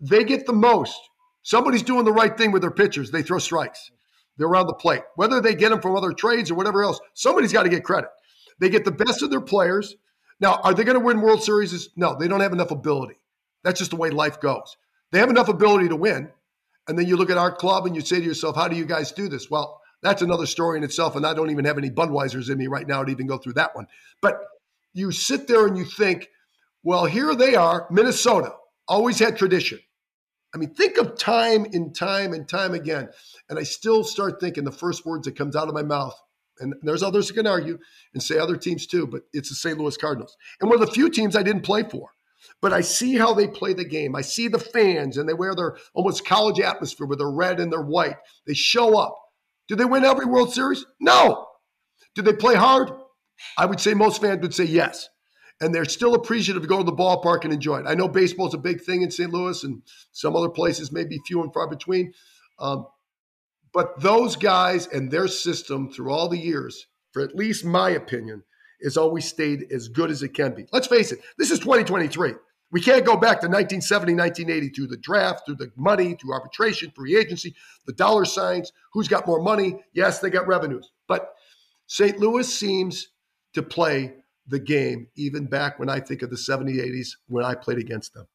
they 0.00 0.22
get 0.22 0.46
the 0.46 0.52
most. 0.52 0.98
Somebody's 1.42 1.82
doing 1.82 2.04
the 2.04 2.12
right 2.12 2.36
thing 2.36 2.52
with 2.52 2.62
their 2.62 2.70
pitchers. 2.70 3.10
They 3.10 3.22
throw 3.22 3.38
strikes. 3.38 3.90
They're 4.36 4.46
around 4.46 4.66
the 4.66 4.74
plate. 4.74 5.02
Whether 5.16 5.40
they 5.40 5.54
get 5.54 5.70
them 5.70 5.80
from 5.80 5.96
other 5.96 6.12
trades 6.12 6.50
or 6.50 6.54
whatever 6.54 6.84
else, 6.84 7.00
somebody's 7.14 7.52
got 7.52 7.64
to 7.64 7.68
get 7.68 7.84
credit. 7.84 8.10
They 8.60 8.68
get 8.68 8.84
the 8.84 8.92
best 8.92 9.22
of 9.22 9.30
their 9.30 9.40
players. 9.40 9.96
Now, 10.40 10.60
are 10.62 10.74
they 10.74 10.84
going 10.84 10.98
to 10.98 11.04
win 11.04 11.20
World 11.20 11.42
Series? 11.42 11.88
No, 11.96 12.16
they 12.18 12.28
don't 12.28 12.40
have 12.40 12.52
enough 12.52 12.70
ability. 12.70 13.16
That's 13.64 13.78
just 13.78 13.90
the 13.90 13.96
way 13.96 14.10
life 14.10 14.40
goes. 14.40 14.76
They 15.10 15.18
have 15.18 15.30
enough 15.30 15.48
ability 15.48 15.88
to 15.88 15.96
win. 15.96 16.30
And 16.88 16.98
then 16.98 17.06
you 17.06 17.16
look 17.16 17.30
at 17.30 17.38
our 17.38 17.54
club 17.54 17.86
and 17.86 17.94
you 17.94 18.00
say 18.00 18.18
to 18.18 18.24
yourself, 18.24 18.56
how 18.56 18.68
do 18.68 18.76
you 18.76 18.84
guys 18.84 19.12
do 19.12 19.28
this? 19.28 19.50
Well, 19.50 19.80
that's 20.02 20.22
another 20.22 20.46
story 20.46 20.78
in 20.78 20.84
itself. 20.84 21.14
And 21.14 21.24
I 21.24 21.34
don't 21.34 21.50
even 21.50 21.64
have 21.64 21.78
any 21.78 21.90
Budweisers 21.90 22.50
in 22.50 22.58
me 22.58 22.66
right 22.66 22.86
now 22.86 23.04
to 23.04 23.10
even 23.10 23.26
go 23.26 23.38
through 23.38 23.52
that 23.54 23.76
one. 23.76 23.86
But 24.20 24.40
you 24.94 25.10
sit 25.12 25.48
there 25.48 25.66
and 25.66 25.76
you 25.76 25.84
think, 25.84 26.28
well, 26.82 27.04
here 27.04 27.34
they 27.34 27.54
are, 27.54 27.86
Minnesota, 27.90 28.54
always 28.88 29.18
had 29.18 29.36
tradition. 29.36 29.78
I 30.54 30.58
mean, 30.58 30.74
think 30.74 30.98
of 30.98 31.16
time 31.16 31.66
and 31.72 31.94
time 31.94 32.32
and 32.32 32.46
time 32.46 32.74
again. 32.74 33.08
And 33.48 33.58
I 33.58 33.62
still 33.62 34.04
start 34.04 34.40
thinking 34.40 34.64
the 34.64 34.72
first 34.72 35.06
words 35.06 35.24
that 35.24 35.36
comes 35.36 35.56
out 35.56 35.68
of 35.68 35.74
my 35.74 35.82
mouth, 35.82 36.14
and 36.58 36.74
there's 36.82 37.02
others 37.02 37.28
who 37.28 37.34
can 37.34 37.46
argue 37.46 37.78
and 38.12 38.22
say 38.22 38.38
other 38.38 38.56
teams 38.56 38.86
too, 38.86 39.06
but 39.06 39.22
it's 39.32 39.48
the 39.48 39.54
St. 39.54 39.78
Louis 39.78 39.96
Cardinals. 39.96 40.36
And 40.60 40.68
one 40.68 40.80
of 40.80 40.86
the 40.86 40.92
few 40.92 41.08
teams 41.08 41.36
I 41.36 41.42
didn't 41.42 41.62
play 41.62 41.82
for. 41.82 42.10
But 42.60 42.72
I 42.72 42.80
see 42.80 43.16
how 43.16 43.34
they 43.34 43.46
play 43.46 43.72
the 43.72 43.84
game. 43.84 44.16
I 44.16 44.20
see 44.20 44.48
the 44.48 44.58
fans 44.58 45.16
and 45.16 45.28
they 45.28 45.32
wear 45.32 45.54
their 45.54 45.76
almost 45.94 46.26
college 46.26 46.60
atmosphere 46.60 47.06
with 47.06 47.18
their 47.18 47.30
red 47.30 47.60
and 47.60 47.72
their 47.72 47.82
white. 47.82 48.16
They 48.46 48.54
show 48.54 48.98
up. 48.98 49.16
Did 49.68 49.78
they 49.78 49.84
win 49.84 50.04
every 50.04 50.26
World 50.26 50.52
Series? 50.52 50.84
No. 51.00 51.46
Did 52.14 52.24
they 52.24 52.32
play 52.32 52.56
hard? 52.56 52.90
I 53.56 53.66
would 53.66 53.80
say 53.80 53.94
most 53.94 54.20
fans 54.20 54.40
would 54.42 54.54
say 54.54 54.64
yes. 54.64 55.08
And 55.60 55.74
they're 55.74 55.84
still 55.84 56.14
appreciative 56.14 56.62
to 56.62 56.68
go 56.68 56.78
to 56.78 56.84
the 56.84 56.92
ballpark 56.92 57.44
and 57.44 57.52
enjoy 57.52 57.78
it. 57.78 57.86
I 57.86 57.94
know 57.94 58.08
baseball 58.08 58.48
is 58.48 58.54
a 58.54 58.58
big 58.58 58.80
thing 58.80 59.02
in 59.02 59.10
St. 59.10 59.32
Louis 59.32 59.62
and 59.62 59.82
some 60.10 60.34
other 60.34 60.48
places 60.48 60.90
may 60.90 61.04
be 61.04 61.20
few 61.26 61.42
and 61.42 61.52
far 61.52 61.68
between. 61.68 62.12
Um, 62.58 62.86
but 63.72 64.00
those 64.00 64.36
guys 64.36 64.86
and 64.86 65.10
their 65.10 65.28
system 65.28 65.90
through 65.90 66.10
all 66.10 66.28
the 66.28 66.38
years, 66.38 66.86
for 67.12 67.22
at 67.22 67.36
least 67.36 67.64
my 67.64 67.90
opinion, 67.90 68.42
has 68.82 68.96
always 68.96 69.26
stayed 69.26 69.66
as 69.72 69.88
good 69.88 70.10
as 70.10 70.22
it 70.22 70.34
can 70.34 70.54
be. 70.54 70.66
Let's 70.72 70.88
face 70.88 71.12
it, 71.12 71.20
this 71.38 71.50
is 71.50 71.58
2023. 71.60 72.32
We 72.72 72.80
can't 72.80 73.04
go 73.04 73.16
back 73.16 73.40
to 73.40 73.48
1970, 73.48 74.14
1980 74.14 74.68
through 74.70 74.86
the 74.88 74.96
draft, 74.96 75.44
through 75.44 75.56
the 75.56 75.70
money, 75.76 76.14
through 76.14 76.32
arbitration, 76.32 76.90
free 76.96 77.16
agency, 77.16 77.54
the 77.86 77.92
dollar 77.92 78.24
signs, 78.24 78.72
who's 78.94 79.08
got 79.08 79.26
more 79.26 79.42
money. 79.42 79.84
Yes, 79.92 80.20
they 80.20 80.30
got 80.30 80.46
revenues. 80.46 80.90
But 81.06 81.34
St. 81.86 82.18
Louis 82.18 82.50
seems 82.50 83.08
to 83.54 83.62
play 83.62 84.14
the 84.46 84.58
game, 84.58 85.08
even 85.16 85.46
back 85.46 85.78
when 85.78 85.88
I 85.88 86.00
think 86.00 86.22
of 86.22 86.30
the 86.30 86.36
70s, 86.36 86.78
80s 86.78 87.08
when 87.28 87.44
I 87.44 87.54
played 87.54 87.78
against 87.78 88.14
them. 88.14 88.26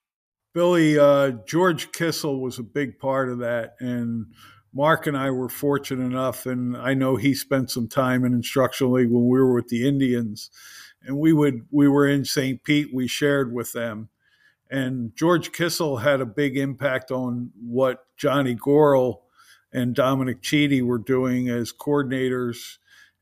Billy, 0.53 0.97
uh, 0.97 1.31
George 1.45 1.91
Kissel 1.91 2.39
was 2.39 2.57
a 2.57 2.63
big 2.63 2.97
part 2.97 3.29
of 3.29 3.39
that. 3.39 3.75
And 3.79 4.27
Mark 4.73 5.07
and 5.07 5.17
I 5.17 5.31
were 5.31 5.49
fortunate 5.49 6.05
enough, 6.05 6.45
and 6.45 6.77
I 6.77 6.93
know 6.93 7.15
he 7.15 7.33
spent 7.33 7.71
some 7.71 7.87
time 7.87 8.23
in 8.23 8.33
instructional 8.33 8.93
league 8.93 9.09
when 9.09 9.27
we 9.27 9.39
were 9.39 9.53
with 9.53 9.69
the 9.69 9.87
Indians, 9.87 10.51
and 11.03 11.17
we 11.17 11.33
would 11.33 11.65
we 11.71 11.87
were 11.87 12.07
in 12.07 12.25
St. 12.25 12.63
Pete. 12.63 12.93
We 12.93 13.07
shared 13.07 13.53
with 13.53 13.71
them, 13.73 14.09
and 14.69 15.15
George 15.15 15.51
Kissel 15.51 15.97
had 15.97 16.21
a 16.21 16.25
big 16.25 16.57
impact 16.57 17.11
on 17.11 17.51
what 17.59 18.05
Johnny 18.17 18.55
Goryl 18.55 19.21
and 19.71 19.95
Dominic 19.95 20.41
Chiti 20.41 20.83
were 20.83 20.99
doing 20.99 21.49
as 21.49 21.73
coordinators 21.73 22.77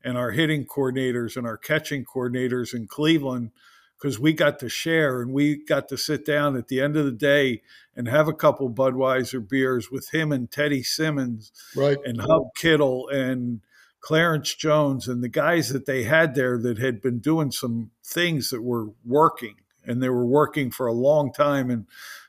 and 0.06 0.16
our 0.16 0.30
hitting 0.30 0.64
coordinators 0.64 1.36
and 1.36 1.46
our 1.46 1.56
catching 1.56 2.04
coordinators 2.04 2.72
in 2.72 2.86
Cleveland 2.86 3.50
because 3.98 4.20
we 4.20 4.32
got 4.32 4.60
to 4.60 4.68
share 4.68 5.20
and 5.20 5.32
we 5.32 5.64
got 5.64 5.88
to 5.88 5.96
sit 5.96 6.24
down 6.24 6.56
at 6.56 6.68
the 6.68 6.80
end 6.80 6.96
of 6.96 7.04
the 7.04 7.10
day 7.10 7.60
and 7.96 8.06
have 8.06 8.28
a 8.28 8.32
couple 8.32 8.70
Budweiser 8.70 9.46
beers 9.46 9.90
with 9.90 10.14
him 10.14 10.30
and 10.30 10.48
Teddy 10.48 10.84
Simmons 10.84 11.50
right. 11.74 11.98
and 12.04 12.20
Hub 12.20 12.54
Kittle 12.56 13.08
and 13.08 13.62
Clarence 14.00 14.54
Jones 14.54 15.08
and 15.08 15.24
the 15.24 15.28
guys 15.28 15.70
that 15.70 15.86
they 15.86 16.04
had 16.04 16.36
there 16.36 16.56
that 16.56 16.78
had 16.78 17.02
been 17.02 17.18
doing 17.18 17.50
some 17.50 17.90
things 18.04 18.50
that 18.50 18.62
were 18.62 18.90
working 19.04 19.56
and 19.84 20.00
they 20.00 20.08
were 20.08 20.26
working 20.26 20.70
for 20.70 20.86
a 20.86 20.92
long 20.92 21.32
time 21.32 21.68
in 21.68 21.86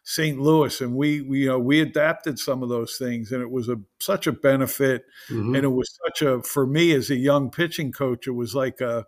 St. 0.09 0.39
Louis, 0.39 0.79
and 0.79 0.95
we, 0.95 1.19
we 1.19 1.39
you 1.39 1.47
know 1.47 1.59
we 1.59 1.81
adapted 1.81 2.39
some 2.39 2.63
of 2.63 2.69
those 2.69 2.95
things, 2.95 3.33
and 3.33 3.41
it 3.41 3.51
was 3.51 3.67
a 3.67 3.75
such 3.99 4.25
a 4.25 4.31
benefit, 4.31 5.03
mm-hmm. 5.29 5.53
and 5.53 5.65
it 5.65 5.67
was 5.67 5.99
such 6.05 6.21
a 6.21 6.41
for 6.43 6.65
me 6.65 6.93
as 6.93 7.09
a 7.09 7.15
young 7.15 7.51
pitching 7.51 7.91
coach, 7.91 8.25
it 8.25 8.31
was 8.31 8.55
like 8.55 8.79
a 8.79 9.05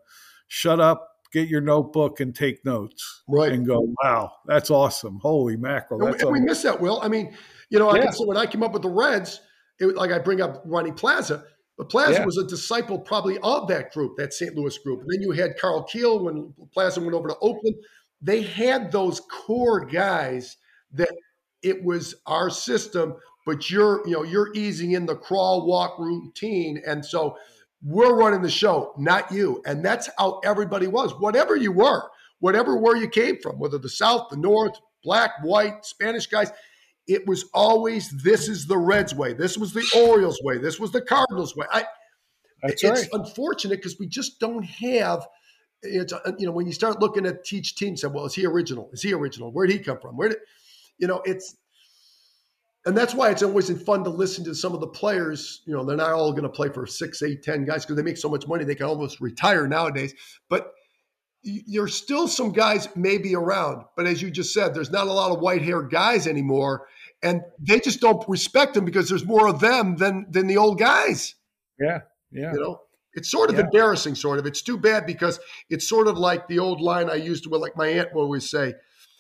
shut 0.50 0.82
up, 0.82 1.08
get 1.32 1.48
your 1.48 1.62
notebook, 1.62 2.20
and 2.20 2.36
take 2.36 2.66
notes, 2.66 3.24
right, 3.30 3.54
and 3.54 3.66
go, 3.66 3.80
wow, 4.04 4.30
that's 4.46 4.70
awesome, 4.70 5.20
holy 5.22 5.56
mackerel, 5.56 6.06
and, 6.06 6.22
and 6.22 6.32
we 6.34 6.42
miss 6.42 6.64
that, 6.64 6.82
Will. 6.82 7.00
I 7.02 7.08
mean, 7.08 7.34
you 7.70 7.80
know, 7.80 7.90
I 7.90 8.00
can 8.00 8.12
say 8.12 8.26
when 8.26 8.36
I 8.36 8.46
came 8.46 8.62
up 8.62 8.74
with 8.74 8.82
the 8.82 8.90
Reds, 8.90 9.40
it, 9.80 9.86
was 9.86 9.96
like 9.96 10.12
I 10.12 10.20
bring 10.20 10.42
up 10.42 10.62
Ronnie 10.66 10.92
Plaza. 10.92 11.46
But 11.78 11.88
Plaza 11.88 12.16
yeah. 12.16 12.26
was 12.26 12.38
a 12.38 12.46
disciple 12.46 13.00
probably 13.00 13.38
of 13.38 13.70
that 13.70 13.94
group, 13.94 14.18
that 14.18 14.34
St. 14.34 14.54
Louis 14.54 14.78
group. 14.80 15.00
And 15.00 15.10
then 15.10 15.22
you 15.22 15.32
had 15.32 15.58
Karl 15.58 15.88
Kuehl 15.88 16.22
when 16.22 16.54
Plaza 16.74 17.00
went 17.00 17.14
over 17.14 17.30
to 17.30 17.38
Oakland 17.40 17.76
they 18.22 18.42
had 18.42 18.92
those 18.92 19.22
core 19.22 19.86
guys 19.86 20.58
that 20.94 21.12
it 21.62 21.84
was 21.84 22.16
our 22.26 22.50
system, 22.50 23.16
but 23.46 23.70
you're, 23.70 24.06
you 24.08 24.14
know, 24.14 24.24
you're 24.24 24.52
easing 24.54 24.92
in 24.94 25.06
the 25.06 25.16
crawl 25.16 25.66
walk 25.66 26.00
routine. 26.00 26.82
And 26.86 27.06
so 27.06 27.38
we're 27.84 28.16
running 28.16 28.42
the 28.42 28.50
show, 28.50 28.94
not 28.98 29.32
you. 29.32 29.62
And 29.66 29.84
that's 29.84 30.10
how 30.18 30.40
everybody 30.44 30.88
was, 30.88 31.14
whatever 31.20 31.56
you 31.56 31.72
were, 31.72 32.04
whatever 32.40 32.78
where 32.78 32.96
you 32.96 33.10
came 33.10 33.38
from, 33.42 33.60
whether 33.60 33.78
the 33.78 33.90
South, 33.90 34.30
the 34.30 34.38
North, 34.38 34.78
black, 35.04 35.32
white, 35.44 35.86
Spanish 35.86 36.28
guys, 36.28 36.52
it 37.08 37.28
was 37.28 37.46
always 37.54 38.10
this 38.24 38.48
is 38.48 38.68
the 38.68 38.78
Reds 38.78 39.16
way. 39.16 39.34
This 39.34 39.58
was 39.58 39.74
the 39.74 39.86
Orioles 39.96 40.40
way. 40.44 40.58
This 40.58 40.80
was 40.80 40.92
the 40.92 41.02
Cardinals 41.02 41.56
way. 41.56 41.66
I, 41.72 41.86
That's 42.62 42.84
it's 42.84 43.02
right. 43.02 43.10
unfortunate 43.14 43.78
because 43.78 43.98
we 44.00 44.08
just 44.08 44.40
don't 44.40 44.64
have– 44.64 45.26
it's 45.82 46.12
uh, 46.12 46.34
you 46.38 46.46
know 46.46 46.52
when 46.52 46.68
you 46.68 46.74
start 46.74 47.00
looking 47.00 47.26
at 47.26 47.46
teach 47.46 47.76
team, 47.76 47.96
said, 47.96 48.14
well, 48.14 48.26
is 48.26 48.36
he 48.36 48.46
original? 48.46 48.90
Is 48.92 49.02
he 49.02 49.14
original? 49.14 49.52
Where 49.52 49.66
did 49.66 49.78
he 49.78 49.80
come 49.80 49.98
from? 50.00 50.18
Where 50.18 50.30
did 50.30 50.40
you 51.00 51.08
know? 51.08 51.22
It's 51.26 51.56
and 52.86 52.98
that's 52.98 53.14
why 53.14 53.30
it's 53.30 53.44
always 53.44 53.70
fun 53.84 54.04
to 54.06 54.10
listen 54.10 54.44
to 54.46 54.56
some 54.56 54.74
of 54.74 54.80
the 54.80 54.88
players. 54.88 55.62
You 55.66 55.74
know, 55.74 55.84
they're 55.84 55.98
not 55.98 56.12
all 56.12 56.32
going 56.32 56.44
to 56.44 56.50
play 56.50 56.70
for 56.70 56.88
six, 56.88 57.22
eight, 57.22 57.44
ten 57.44 57.66
guys 57.66 57.86
because 57.86 57.98
they 57.98 58.04
make 58.04 58.18
so 58.18 58.30
much 58.30 58.48
money 58.48 58.64
they 58.64 58.76
can 58.76 58.86
almost 58.86 59.20
retire 59.20 59.68
nowadays. 59.68 60.14
But 60.50 60.72
there's 61.44 61.96
still 61.96 62.28
some 62.28 62.52
guys 62.52 62.90
maybe 62.96 63.36
around, 63.36 63.86
but 63.96 64.06
as 64.08 64.22
you 64.22 64.30
just 64.30 64.54
said, 64.54 64.74
there's 64.74 64.92
not 64.92 65.08
a 65.08 65.14
lot 65.14 65.32
of 65.32 65.40
white 65.40 65.62
haired 65.62 65.90
guys 65.90 66.28
anymore, 66.28 66.88
and 67.22 67.42
they 67.60 67.80
just 67.80 68.02
don't 68.02 68.28
respect 68.28 68.74
them 68.74 68.86
because 68.86 69.08
there's 69.08 69.26
more 69.26 69.48
of 69.48 69.60
them 69.60 69.96
than 69.96 70.26
than 70.30 70.48
the 70.48 70.58
old 70.58 70.80
guys. 70.80 71.36
Yeah, 71.80 72.00
yeah. 72.32 72.52
You 72.54 72.60
know, 72.60 72.82
it's 73.14 73.32
sort 73.32 73.50
of 73.50 73.56
yeah. 73.56 73.66
embarrassing, 73.66 74.16
sort 74.16 74.40
of. 74.40 74.46
It's 74.46 74.62
too 74.62 74.78
bad 74.78 75.06
because 75.06 75.40
it's 75.70 75.88
sort 75.88 76.08
of 76.08 76.18
like 76.18 76.48
the 76.48 76.60
old 76.60 76.82
line 76.82 77.10
I 77.10 77.16
used 77.16 77.44
to, 77.46 77.50
like 77.50 77.78
my 77.78 77.88
aunt 77.88 78.14
would 78.14 78.22
always 78.22 78.50
say. 78.50 78.74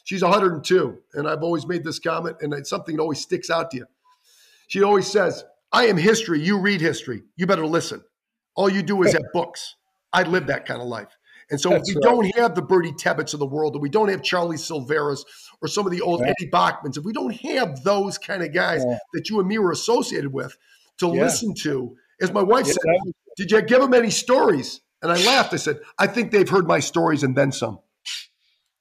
She's 0.09 0.23
102, 0.23 0.97
and 1.13 1.29
I've 1.29 1.43
always 1.43 1.67
made 1.67 1.83
this 1.83 1.99
comment, 1.99 2.37
and 2.41 2.51
it's 2.51 2.67
something 2.67 2.95
that 2.95 3.01
always 3.03 3.19
sticks 3.19 3.51
out 3.51 3.69
to 3.69 3.77
you. 3.77 3.85
She 4.65 4.81
always 4.81 5.05
says, 5.05 5.45
I 5.71 5.85
am 5.85 5.97
history. 5.97 6.41
You 6.41 6.59
read 6.59 6.81
history. 6.81 7.21
You 7.35 7.45
better 7.45 7.67
listen. 7.67 8.01
All 8.55 8.71
you 8.71 8.81
do 8.81 9.03
is 9.03 9.13
have 9.13 9.21
books. 9.33 9.75
I 10.11 10.23
live 10.23 10.47
that 10.47 10.65
kind 10.65 10.81
of 10.81 10.87
life. 10.87 11.15
And 11.51 11.61
so 11.61 11.69
That's 11.69 11.87
if 11.87 11.95
we 11.95 12.01
right. 12.03 12.11
don't 12.11 12.37
have 12.37 12.55
the 12.55 12.63
Birdie 12.63 12.93
Tebbetts 12.93 13.35
of 13.35 13.39
the 13.39 13.45
world, 13.45 13.75
and 13.75 13.83
we 13.83 13.89
don't 13.89 14.09
have 14.09 14.23
Charlie 14.23 14.57
Silveras 14.57 15.23
or 15.61 15.67
some 15.67 15.85
of 15.85 15.91
the 15.91 16.01
old 16.01 16.21
yeah. 16.21 16.33
Eddie 16.39 16.49
Bachmans, 16.49 16.97
if 16.97 17.03
we 17.03 17.13
don't 17.13 17.35
have 17.41 17.83
those 17.83 18.17
kind 18.17 18.41
of 18.41 18.51
guys 18.51 18.83
yeah. 18.83 18.97
that 19.13 19.29
you 19.29 19.39
and 19.39 19.47
me 19.47 19.59
were 19.59 19.71
associated 19.71 20.33
with 20.33 20.57
to 20.97 21.09
yeah. 21.09 21.21
listen 21.21 21.53
to, 21.53 21.95
as 22.19 22.33
my 22.33 22.41
wife 22.41 22.65
said, 22.65 23.13
did 23.37 23.51
you 23.51 23.61
give 23.61 23.79
them 23.79 23.93
any 23.93 24.09
stories? 24.09 24.81
And 25.03 25.11
I 25.11 25.23
laughed. 25.23 25.53
I 25.53 25.57
said, 25.57 25.81
I 25.99 26.07
think 26.07 26.31
they've 26.31 26.49
heard 26.49 26.67
my 26.67 26.79
stories 26.79 27.21
and 27.21 27.35
then 27.35 27.51
some. 27.51 27.77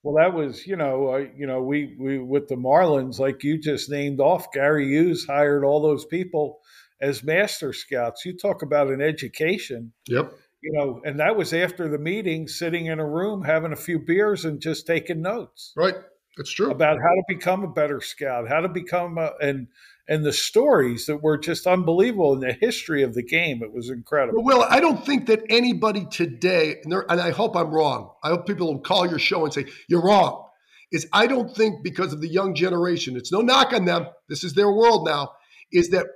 Well, 0.02 0.16
that 0.16 0.32
was, 0.32 0.66
you 0.66 0.76
know, 0.76 1.08
uh, 1.08 1.26
you 1.36 1.46
know, 1.46 1.60
we 1.62 1.96
we 1.98 2.18
with 2.18 2.48
the 2.48 2.54
Marlins, 2.54 3.18
like 3.18 3.42
you 3.42 3.58
just 3.58 3.90
named 3.90 4.20
off, 4.20 4.52
Gary 4.52 4.86
Hughes 4.88 5.26
hired 5.26 5.64
all 5.64 5.82
those 5.82 6.04
people 6.04 6.60
as 7.00 7.24
master 7.24 7.72
scouts. 7.72 8.24
You 8.24 8.36
talk 8.36 8.62
about 8.62 8.88
an 8.88 9.00
education. 9.00 9.92
Yep. 10.06 10.32
You 10.62 10.72
know, 10.72 11.00
and 11.04 11.20
that 11.20 11.36
was 11.36 11.52
after 11.52 11.88
the 11.88 11.98
meeting, 11.98 12.48
sitting 12.48 12.86
in 12.86 12.98
a 12.98 13.08
room, 13.08 13.42
having 13.44 13.72
a 13.72 13.76
few 13.76 13.98
beers, 13.98 14.44
and 14.44 14.60
just 14.60 14.86
taking 14.86 15.22
notes. 15.22 15.72
Right. 15.76 15.94
That's 16.36 16.50
true. 16.50 16.70
About 16.70 16.98
how 16.98 17.14
to 17.14 17.22
become 17.28 17.64
a 17.64 17.72
better 17.72 18.00
scout, 18.00 18.48
how 18.48 18.60
to 18.60 18.68
become 18.68 19.18
a, 19.18 19.32
and 19.40 19.66
and 20.08 20.24
the 20.24 20.32
stories 20.32 21.04
that 21.06 21.22
were 21.22 21.36
just 21.36 21.66
unbelievable 21.66 22.32
in 22.32 22.40
the 22.40 22.54
history 22.54 23.02
of 23.02 23.14
the 23.14 23.22
game. 23.22 23.62
It 23.62 23.72
was 23.72 23.90
incredible. 23.90 24.42
Well, 24.42 24.66
I 24.68 24.80
don't 24.80 25.04
think 25.04 25.26
that 25.26 25.42
anybody 25.50 26.06
today, 26.06 26.76
and, 26.82 26.94
and 26.94 27.20
I 27.20 27.30
hope 27.30 27.54
I'm 27.54 27.70
wrong. 27.70 28.12
I 28.24 28.30
hope 28.30 28.46
people 28.46 28.72
will 28.72 28.80
call 28.80 29.06
your 29.06 29.18
show 29.18 29.44
and 29.44 29.52
say 29.52 29.66
you're 29.88 30.02
wrong. 30.02 30.46
Is 30.90 31.06
I 31.12 31.26
don't 31.26 31.54
think 31.54 31.84
because 31.84 32.14
of 32.14 32.22
the 32.22 32.28
young 32.28 32.54
generation, 32.54 33.16
it's 33.16 33.30
no 33.30 33.42
knock 33.42 33.74
on 33.74 33.84
them. 33.84 34.06
This 34.30 34.42
is 34.42 34.54
their 34.54 34.72
world 34.72 35.06
now. 35.06 35.32
Is 35.70 35.90
that 35.90 36.06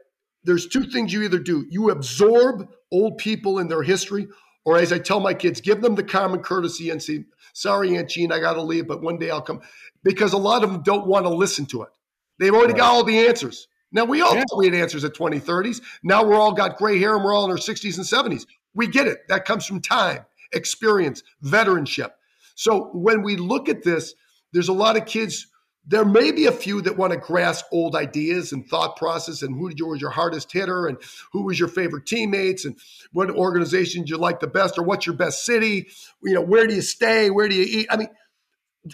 there's 0.45 0.67
two 0.67 0.85
things 0.85 1.13
you 1.13 1.23
either 1.23 1.39
do: 1.39 1.67
you 1.69 1.91
absorb 1.91 2.67
old 2.91 3.19
people 3.19 3.59
in 3.59 3.69
their 3.69 3.83
history, 3.83 4.27
or 4.65 4.79
as 4.79 4.91
I 4.91 4.99
tell 4.99 5.21
my 5.21 5.35
kids, 5.35 5.61
give 5.61 5.83
them 5.83 5.95
the 5.95 6.03
common 6.03 6.41
courtesy 6.41 6.89
and 6.89 7.03
say, 7.03 7.27
"Sorry, 7.53 7.99
Aunt 7.99 8.09
Jean, 8.09 8.33
I 8.33 8.41
got 8.41 8.55
to 8.55 8.63
leave, 8.63 8.89
but 8.89 9.03
one 9.03 9.19
day 9.19 9.29
I'll 9.29 9.43
come." 9.43 9.61
Because 10.03 10.33
a 10.33 10.39
lot 10.39 10.65
of 10.65 10.73
them 10.73 10.83
don't 10.83 11.07
want 11.07 11.27
to 11.27 11.35
listen 11.35 11.67
to 11.67 11.83
it. 11.83 11.91
They've 12.39 12.55
already 12.55 12.73
right. 12.73 12.81
got 12.81 12.93
all 12.95 13.05
the 13.05 13.27
answers. 13.27 13.69
Now 13.93 14.05
we 14.05 14.23
all 14.23 14.35
yeah. 14.35 14.45
thought 14.49 14.59
we 14.59 14.67
had 14.67 14.75
answers 14.75 15.05
at 15.05 15.15
20, 15.15 15.39
30s. 15.39 15.83
Now 16.03 16.25
we're 16.25 16.41
all 16.41 16.53
got 16.53 16.77
gray 16.77 16.99
hair 16.99 17.15
and 17.15 17.25
we're 17.25 17.35
all 17.35 17.45
in 17.45 17.51
our 17.51 17.57
60s 17.57 17.97
and 17.97 18.07
70s. 18.07 18.47
We 18.75 18.87
get 18.87 19.07
it. 19.07 19.29
That 19.29 19.45
comes 19.45 19.67
from 19.67 19.81
time, 19.81 20.25
experience, 20.53 21.23
veteranship. 21.45 22.11
So 22.55 22.91
when 22.95 23.23
we 23.23 23.37
look 23.37 23.69
at 23.69 23.83
this, 23.83 24.15
there's 24.53 24.69
a 24.69 24.73
lot 24.73 24.97
of 24.97 25.07
kids. 25.07 25.47
There 25.87 26.05
may 26.05 26.31
be 26.31 26.47
a 26.47 26.53
few 26.53 26.81
that 26.83 26.97
want 26.97 27.13
to 27.13 27.19
grasp 27.19 27.67
old 27.73 27.97
ideas 27.97 28.53
and 28.53 28.67
thought 28.67 28.97
process 28.97 29.43
and 29.43 29.57
who 29.57 29.69
did 29.69 29.79
you 29.79 29.89
was 29.89 30.01
your 30.01 30.11
hardest 30.11 30.53
hitter 30.53 30.87
and 30.87 30.97
who 31.33 31.43
was 31.43 31.59
your 31.59 31.69
favorite 31.69 32.07
teammates 32.07 32.65
and 32.65 32.79
what 33.13 33.31
organizations 33.31 34.09
you 34.09 34.17
like 34.17 34.41
the 34.41 34.47
best 34.47 34.79
or 34.79 34.85
what's 34.85 35.07
your 35.07 35.17
best 35.17 35.45
city. 35.45 35.89
You 36.23 36.35
know, 36.35 36.43
where 36.43 36.67
do 36.67 36.75
you 36.75 36.83
stay? 36.83 37.31
Where 37.31 37.49
do 37.49 37.57
you 37.57 37.81
eat? 37.81 37.89
I 37.91 37.97
mean, 37.97 38.09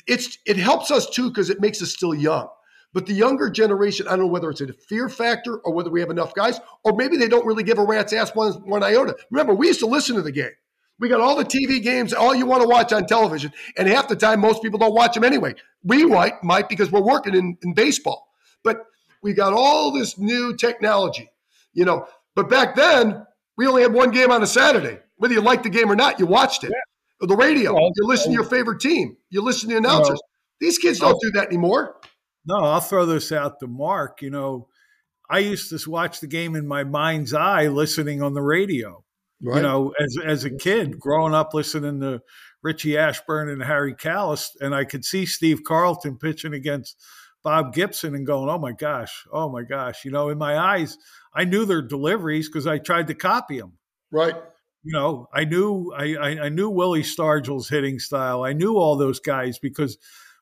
it's 0.07 0.39
it 0.47 0.57
helps 0.57 0.91
us 0.91 1.09
too 1.09 1.29
because 1.29 1.51
it 1.51 1.61
makes 1.61 1.83
us 1.83 1.93
still 1.93 2.15
young. 2.15 2.49
But 2.95 3.07
the 3.07 3.13
younger 3.13 3.51
generation, 3.51 4.07
I 4.09 4.11
don't 4.13 4.21
know 4.21 4.27
whether 4.27 4.51
it's 4.51 4.61
a 4.61 4.73
fear 4.73 5.09
factor 5.09 5.59
or 5.59 5.73
whether 5.73 5.91
we 5.91 6.01
have 6.01 6.11
enough 6.11 6.35
guys, 6.35 6.61
or 6.85 6.95
maybe 6.95 7.17
they 7.17 7.29
don't 7.29 7.47
really 7.47 7.63
give 7.63 7.79
a 7.79 7.85
rat's 7.85 8.13
ass 8.13 8.35
one, 8.35 8.53
one 8.69 8.83
iota. 8.83 9.17
Remember, 9.31 9.55
we 9.55 9.67
used 9.67 9.81
to 9.81 9.87
listen 9.87 10.17
to 10.17 10.23
the 10.23 10.33
game. 10.33 10.53
We 10.99 11.09
got 11.09 11.21
all 11.21 11.37
the 11.37 11.45
TV 11.45 11.81
games, 11.83 12.13
all 12.13 12.35
you 12.35 12.47
want 12.47 12.63
to 12.63 12.69
watch 12.69 12.93
on 12.93 13.07
television, 13.07 13.53
and 13.77 13.87
half 13.87 14.09
the 14.09 14.17
time 14.17 14.41
most 14.41 14.63
people 14.63 14.79
don't 14.79 14.95
watch 14.95 15.15
them 15.15 15.23
anyway. 15.23 15.55
We 15.85 16.05
might, 16.07 16.43
might 16.43 16.69
because 16.69 16.91
we're 16.91 17.03
working 17.03 17.35
in, 17.35 17.57
in 17.63 17.75
baseball, 17.75 18.29
but 18.65 18.87
we 19.23 19.33
got 19.33 19.53
all 19.53 19.93
this 19.93 20.19
new 20.19 20.57
technology, 20.57 21.31
you 21.73 21.85
know. 21.85 22.09
But 22.35 22.49
back 22.49 22.75
then, 22.75 23.25
we 23.57 23.67
only 23.67 23.83
had 23.83 23.93
one 23.93 24.11
game 24.11 24.33
on 24.33 24.43
a 24.43 24.47
Saturday. 24.47 24.99
Whether 25.17 25.35
you 25.35 25.41
liked 25.41 25.63
the 25.63 25.71
game 25.71 25.91
or 25.91 25.97
not, 25.97 26.19
you 26.19 26.27
watched 26.27 26.65
it. 26.65 26.71
Yeah. 26.71 27.27
The 27.27 27.37
radio, 27.37 27.75
well, 27.75 27.91
you 27.97 28.07
listen 28.07 28.31
to 28.31 28.35
your 28.35 28.45
favorite 28.45 28.81
team, 28.81 29.17
you 29.31 29.43
listen 29.43 29.69
to 29.69 29.75
the 29.75 29.79
announcers. 29.79 30.21
These 30.61 30.79
kids 30.79 31.01
don't 31.01 31.21
do 31.21 31.31
that 31.33 31.49
anymore. 31.49 31.97
No, 32.49 32.65
I'll 32.65 32.81
throw 32.81 33.05
this 33.05 33.31
out 33.31 33.61
to 33.61 33.67
Mark. 33.67 34.23
You 34.23 34.31
know, 34.31 34.69
I 35.29 35.41
used 35.41 35.71
to 35.71 35.91
watch 35.91 36.21
the 36.21 36.27
game 36.27 36.57
in 36.57 36.67
my 36.67 36.83
mind's 36.83 37.35
eye, 37.35 37.69
listening 37.69 38.23
on 38.23 38.33
the 38.33 38.43
radio. 38.43 39.05
Right. 39.43 39.57
You 39.57 39.63
know, 39.63 39.95
as 40.01 40.17
as 40.25 40.45
a 40.45 40.51
kid, 40.51 40.99
growing 40.99 41.35
up 41.35 41.53
listening 41.53 42.01
to 42.01 42.23
Richie 42.63 42.97
Ashburn 42.97 43.51
and 43.51 43.63
Harry 43.63 43.95
Kalas, 43.95 44.49
and 44.61 44.75
I 44.75 44.85
could 44.85 45.05
see 45.05 45.27
Steve 45.27 45.63
Carlton 45.63 46.17
pitching 46.17 46.55
against 46.55 46.97
Bob 47.45 47.75
Gibson 47.75 48.15
and 48.15 48.27
going, 48.27 48.49
"Oh 48.49 48.59
my 48.59 48.73
gosh, 48.73 49.27
oh 49.33 49.49
my 49.49 49.63
gosh!" 49.63 50.05
You 50.05 50.11
know, 50.11 50.31
in 50.31 50.39
my 50.39 50.57
eyes, 50.57 50.97
I 51.35 51.45
knew 51.45 51.67
their 51.67 51.83
deliveries 51.83 52.49
because 52.49 52.67
I 52.67 52.79
tried 52.79 53.09
to 53.09 53.15
copy 53.15 53.61
them. 53.61 53.75
Right. 54.11 54.35
You 54.83 54.93
know, 54.93 55.29
I 55.35 55.45
knew 55.45 55.93
I, 55.97 56.17
I, 56.17 56.29
I 56.45 56.49
knew 56.49 56.71
Willie 56.71 57.03
Stargell's 57.03 57.69
hitting 57.69 57.99
style. 57.99 58.43
I 58.43 58.55
knew 58.55 58.77
all 58.77 58.97
those 58.97 59.21
guys 59.21 59.59
because 59.59 59.99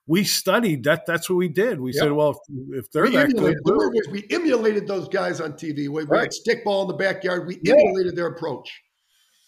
we 0.06 0.22
studied 0.24 0.84
that. 0.84 1.04
That's 1.06 1.28
what 1.28 1.36
we 1.36 1.48
did. 1.48 1.80
We 1.80 1.92
Yep. 1.92 2.00
said, 2.00 2.12
well, 2.12 2.30
if, 2.30 2.84
if 2.84 2.90
they're 2.92 3.04
We 3.04 3.10
that 3.12 3.28
good, 3.30 3.56
the 3.64 4.02
it. 4.04 4.10
we 4.12 4.24
emulated 4.30 4.86
those 4.86 5.08
guys 5.08 5.40
on 5.40 5.54
TV. 5.54 5.88
We, 5.88 6.04
Right. 6.04 6.22
had 6.22 6.30
stickball 6.30 6.82
in 6.82 6.88
the 6.88 6.94
backyard. 6.94 7.46
We 7.46 7.58
Yeah. 7.62 7.74
emulated 7.74 8.14
their 8.16 8.28
approach. 8.28 8.70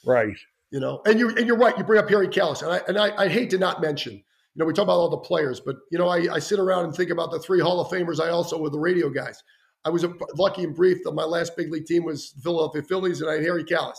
right. 0.05 0.37
You 0.71 0.81
know, 0.81 1.01
and 1.07 1.19
you 1.19 1.31
and 1.31 1.47
you're 1.47 1.57
right. 1.57 1.77
You 1.79 1.83
bring 1.85 1.99
up 1.99 2.11
Harry 2.11 2.29
Kalas, 2.29 2.61
and 2.63 2.71
I 2.71 2.81
and 2.89 2.99
I, 2.99 3.25
I 3.25 3.29
hate 3.29 3.49
to 3.51 3.59
not 3.59 3.81
mention. 3.81 4.13
You 4.13 4.23
know, 4.57 4.67
we 4.67 4.75
talk 4.75 4.83
about 4.83 4.99
all 4.99 5.09
the 5.09 5.17
players, 5.17 5.61
but 5.61 5.77
you 5.91 5.97
know, 5.99 6.09
I, 6.09 6.35
I 6.35 6.39
sit 6.41 6.59
around 6.59 6.85
and 6.85 6.95
think 6.95 7.09
about 7.11 7.31
the 7.31 7.39
three 7.39 7.59
Hall 7.59 7.81
of 7.81 7.89
Famers. 7.91 8.21
I 8.21 8.29
also 8.29 8.59
with 8.61 8.73
the 8.73 8.79
radio 8.79 9.09
guys. 9.09 9.43
I 9.87 9.91
was 9.91 10.05
lucky 10.37 10.65
and 10.65 10.75
brief 10.75 10.99
that 11.05 11.13
my 11.13 11.25
last 11.25 11.57
big 11.57 11.73
league 11.73 11.87
team 11.87 12.05
was 12.05 12.33
the 12.33 12.43
Philadelphia 12.43 12.83
Phillies, 12.83 13.23
and 13.23 13.31
I 13.31 13.35
had 13.35 13.45
Harry 13.45 13.65
Kalas. 13.65 13.97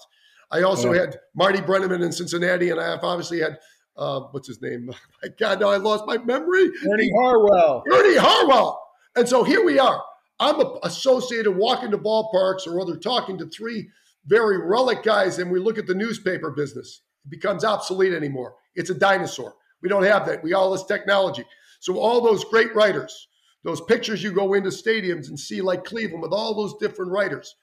I 0.52 0.62
also 0.62 0.94
Yeah. 0.94 1.00
had 1.02 1.20
Marty 1.36 1.58
Brennaman 1.60 2.04
in 2.04 2.12
Cincinnati, 2.12 2.70
and 2.70 2.80
I 2.80 2.88
have 2.92 3.04
obviously 3.04 3.40
had 3.40 3.58
uh, 4.00 4.22
what's 4.32 4.48
his 4.48 4.62
name? 4.62 4.88
My 5.24 5.30
God, 5.38 5.60
now 5.60 5.70
I 5.70 5.78
lost 5.78 6.06
my 6.08 6.18
memory. 6.18 6.72
Ernie 6.92 7.12
Harwell. 7.18 7.84
Ernie 7.92 8.18
Harwell. 8.18 8.80
And 9.16 9.28
so 9.28 9.44
here 9.44 9.64
we 9.64 9.78
are. 9.78 10.02
I'm 10.40 10.56
associated 10.84 11.52
walking 11.52 11.92
to 11.92 11.98
ballparks 11.98 12.66
or 12.66 12.78
rather 12.78 12.96
talking 12.96 13.38
to 13.40 13.46
three 13.48 13.90
very 14.26 14.58
relic 14.58 15.04
guys, 15.04 15.38
and 15.38 15.52
we 15.52 15.60
look 15.60 15.78
at 15.78 15.86
the 15.86 15.94
newspaper 15.94 16.52
business. 16.52 17.02
It 17.26 17.32
becomes 17.32 17.66
obsolete 17.66 18.14
anymore. 18.14 18.56
It's 18.76 18.90
a 18.90 18.96
dinosaur. 18.96 19.56
We 19.82 19.90
don't 19.90 20.04
have 20.04 20.26
that. 20.28 20.44
We 20.44 20.54
all 20.54 20.72
this 20.72 20.86
technology. 20.86 21.44
So 21.82 21.98
all 21.98 22.22
those 22.22 22.46
great 22.46 22.74
writers, 22.76 23.28
those 23.64 23.82
pictures 23.82 24.24
you 24.24 24.32
go 24.32 24.54
into 24.54 24.70
stadiums 24.70 25.28
and 25.28 25.38
see 25.40 25.62
like 25.62 25.84
Cleveland 25.84 26.22
with 26.22 26.32
all 26.32 26.56
those 26.56 26.76
different 26.80 27.12
writers, 27.12 27.56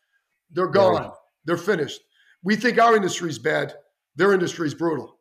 they're 0.51 0.67
gone. 0.69 1.13
They're 1.47 1.57
finished. 1.57 2.01
We 2.43 2.57
think 2.57 2.79
our 2.79 2.97
industry's 2.97 3.39
bad. 3.39 3.75
Their 4.17 4.33
industry's 4.35 4.75
brutal. 4.75 5.16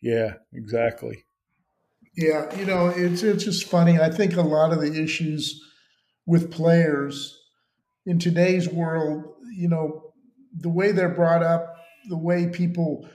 Yeah, 0.00 0.34
exactly. 0.52 1.24
Yeah, 2.16 2.54
you 2.56 2.66
know, 2.66 2.88
it's 2.88 3.22
it's 3.22 3.44
just 3.44 3.66
funny. 3.68 3.98
I 3.98 4.10
think 4.10 4.36
a 4.36 4.42
lot 4.42 4.72
of 4.72 4.80
the 4.80 5.02
issues 5.02 5.62
with 6.26 6.50
players 6.50 7.38
in 8.06 8.18
today's 8.18 8.68
world, 8.68 9.24
you 9.56 9.68
know, 9.68 10.12
the 10.58 10.68
way 10.68 10.92
they're 10.92 11.14
brought 11.14 11.42
up, 11.42 11.76
the 12.08 12.16
way 12.18 12.48
people 12.48 13.08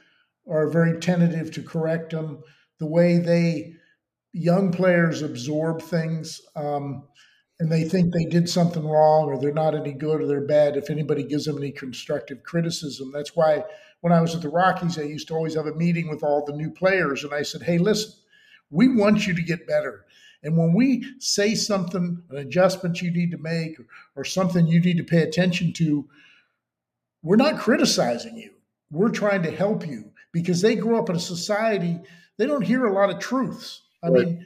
are 0.49 0.69
very 0.69 0.99
tentative 0.99 1.51
to 1.51 1.63
correct 1.63 2.11
them, 2.11 2.41
the 2.79 2.87
way 2.87 3.17
they 3.17 3.73
young 4.33 4.71
players 4.71 5.21
absorb 5.21 5.81
things, 5.81 6.41
um, 6.55 7.03
and 7.59 7.71
they 7.71 7.83
think 7.83 8.13
they 8.13 8.25
did 8.25 8.49
something 8.49 8.85
wrong 8.85 9.25
or 9.25 9.39
they're 9.39 9.53
not 9.53 9.75
any 9.75 9.93
good 9.93 10.21
or 10.21 10.27
they're 10.27 10.45
bad 10.45 10.75
if 10.77 10.89
anybody 10.89 11.23
gives 11.23 11.45
them 11.45 11.57
any 11.57 11.71
constructive 11.71 12.43
criticism. 12.43 13.11
That's 13.13 13.35
why 13.35 13.63
when 14.05 14.13
I 14.13 14.21
was 14.21 14.35
at 14.35 14.43
the 14.43 14.49
Rockies, 14.49 14.99
I 14.99 15.01
used 15.01 15.29
to 15.29 15.33
always 15.33 15.55
have 15.55 15.65
a 15.65 15.73
meeting 15.73 16.07
with 16.07 16.21
all 16.21 16.45
the 16.45 16.53
new 16.53 16.69
players, 16.69 17.23
and 17.23 17.33
I 17.33 17.41
said, 17.41 17.63
"Hey, 17.63 17.79
listen." 17.79 18.11
We 18.69 18.87
want 18.87 19.25
you 19.25 19.33
to 19.33 19.41
get 19.41 19.67
better. 19.67 20.05
And 20.43 20.57
when 20.57 20.73
we 20.73 21.03
say 21.19 21.55
something, 21.55 22.21
an 22.29 22.37
adjustment 22.37 23.01
you 23.01 23.09
need 23.11 23.31
to 23.31 23.37
make, 23.37 23.79
or, 23.79 23.85
or 24.15 24.23
something 24.23 24.67
you 24.67 24.79
need 24.79 24.97
to 24.97 25.03
pay 25.03 25.21
attention 25.23 25.73
to, 25.73 26.07
we're 27.23 27.35
not 27.35 27.59
criticizing 27.59 28.37
you. 28.37 28.51
We're 28.91 29.09
trying 29.09 29.41
to 29.43 29.51
help 29.51 29.87
you 29.87 30.11
because 30.31 30.61
they 30.61 30.75
grow 30.75 30.99
up 30.99 31.09
in 31.09 31.15
a 31.15 31.19
society, 31.19 31.99
they 32.37 32.45
don't 32.45 32.65
hear 32.65 32.85
a 32.85 32.93
lot 32.93 33.09
of 33.09 33.19
truths. 33.19 33.81
I 34.03 34.09
Right. 34.09 34.27
mean, 34.27 34.45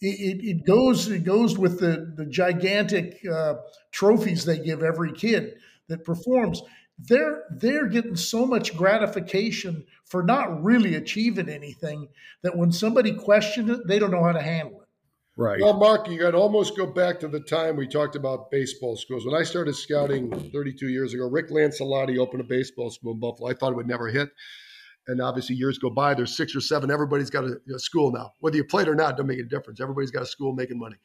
it, 0.00 0.20
it, 0.20 0.44
it 0.48 0.66
goes 0.66 1.08
it 1.10 1.24
goes 1.24 1.58
with 1.58 1.80
the, 1.80 2.12
the 2.16 2.26
gigantic 2.26 3.20
uh, 3.30 3.54
trophies 3.92 4.44
they 4.44 4.58
give 4.58 4.82
every 4.82 5.12
kid 5.12 5.56
that 5.88 6.04
performs. 6.04 6.62
They're 6.98 7.44
they're 7.50 7.88
getting 7.88 8.16
so 8.16 8.46
much 8.46 8.76
gratification 8.76 9.84
for 10.04 10.22
not 10.22 10.62
really 10.62 10.94
achieving 10.94 11.48
anything 11.48 12.08
that 12.42 12.56
when 12.56 12.70
somebody 12.70 13.12
questions 13.12 13.70
it, 13.70 13.86
they 13.86 13.98
don't 13.98 14.12
know 14.12 14.22
how 14.22 14.32
to 14.32 14.42
handle 14.42 14.82
it. 14.82 14.88
Right. 15.36 15.60
Well, 15.60 15.74
Mark, 15.74 16.08
you 16.08 16.16
got 16.18 16.30
to 16.30 16.36
almost 16.36 16.76
go 16.76 16.86
back 16.86 17.18
to 17.20 17.28
the 17.28 17.40
time 17.40 17.76
we 17.76 17.88
talked 17.88 18.14
about 18.14 18.52
baseball 18.52 18.96
schools. 18.96 19.26
When 19.26 19.34
I 19.34 19.42
started 19.42 19.74
scouting 19.74 20.30
32 20.52 20.88
years 20.88 21.12
ago, 21.12 21.28
Rick 21.28 21.50
Lancellotti 21.50 22.18
opened 22.18 22.42
a 22.42 22.44
baseball 22.44 22.90
school 22.90 23.14
in 23.14 23.20
Buffalo. 23.20 23.50
I 23.50 23.54
thought 23.54 23.72
it 23.72 23.76
would 23.76 23.88
never 23.88 24.08
hit. 24.08 24.30
And 25.08 25.20
obviously, 25.20 25.56
years 25.56 25.78
go 25.78 25.90
by. 25.90 26.14
There's 26.14 26.36
six 26.36 26.54
or 26.54 26.60
seven. 26.60 26.90
Everybody's 26.90 27.30
got 27.30 27.44
a, 27.44 27.56
a 27.74 27.78
school 27.80 28.12
now. 28.12 28.30
Whether 28.38 28.56
you 28.58 28.64
played 28.64 28.86
or 28.86 28.94
not, 28.94 29.16
doesn't 29.16 29.26
make 29.26 29.40
a 29.40 29.44
difference. 29.44 29.80
Everybody's 29.80 30.12
got 30.12 30.22
a 30.22 30.26
school 30.26 30.54
making 30.54 30.78
money. 30.78 30.96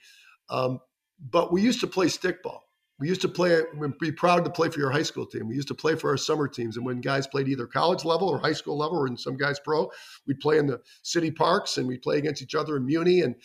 Um, 0.50 0.80
but 1.20 1.52
we 1.52 1.62
used 1.62 1.82
to 1.82 1.88
play 1.88 2.06
stickball. 2.06 2.60
We 3.00 3.08
used 3.08 3.22
to 3.22 3.30
play. 3.30 3.62
We'd 3.76 3.98
be 3.98 4.12
proud 4.12 4.44
to 4.44 4.52
play 4.52 4.70
for 4.70 4.80
your 4.80 4.92
high 4.92 5.04
school 5.04 5.26
team. 5.26 5.48
We 5.48 5.56
used 5.56 5.70
to 5.70 5.76
play 5.76 5.96
for 5.96 6.10
our 6.10 6.18
summer 6.18 6.48
teams. 6.48 6.76
And 6.78 6.86
when 6.86 7.00
guys 7.02 7.28
played 7.28 7.48
either 7.48 7.66
college 7.66 8.04
level 8.04 8.28
or 8.28 8.40
high 8.40 8.54
school 8.54 8.78
level, 8.78 8.98
or 8.98 9.08
in 9.08 9.18
some 9.18 9.38
guys 9.38 9.60
pro, 9.60 9.90
we'd 10.28 10.40
play 10.40 10.58
in 10.58 10.68
the 10.68 10.82
city 11.04 11.32
parks 11.32 11.78
and 11.78 11.88
we'd 11.88 12.02
play 12.02 12.18
against 12.18 12.42
each 12.42 12.56
other 12.56 12.78
in 12.78 12.86
Muni. 12.86 13.22
And 13.22 13.36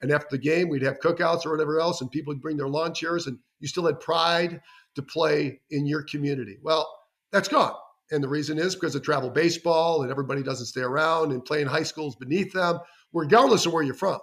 and 0.00 0.10
after 0.10 0.28
the 0.32 0.38
game, 0.38 0.68
we'd 0.68 0.82
have 0.82 1.00
cookouts 1.00 1.46
or 1.46 1.52
whatever 1.52 1.80
else, 1.80 2.00
and 2.00 2.10
people 2.10 2.32
would 2.32 2.42
bring 2.42 2.56
their 2.56 2.68
lawn 2.68 2.92
chairs, 2.92 3.26
and 3.26 3.38
you 3.60 3.68
still 3.68 3.86
had 3.86 4.00
pride 4.00 4.60
to 4.96 5.02
play 5.02 5.60
in 5.70 5.86
your 5.86 6.02
community. 6.02 6.58
Well, 6.62 6.86
that's 7.32 7.48
gone. 7.48 7.74
And 8.10 8.22
the 8.22 8.28
reason 8.28 8.58
is 8.58 8.74
because 8.74 8.94
of 8.94 9.02
travel 9.02 9.30
baseball 9.30 10.02
and 10.02 10.10
everybody 10.10 10.42
doesn't 10.42 10.66
stay 10.66 10.82
around 10.82 11.32
and 11.32 11.44
playing 11.44 11.66
high 11.66 11.82
schools 11.82 12.16
beneath 12.16 12.52
them, 12.52 12.78
regardless 13.12 13.66
of 13.66 13.72
where 13.72 13.82
you're 13.82 13.94
from. 13.94 14.18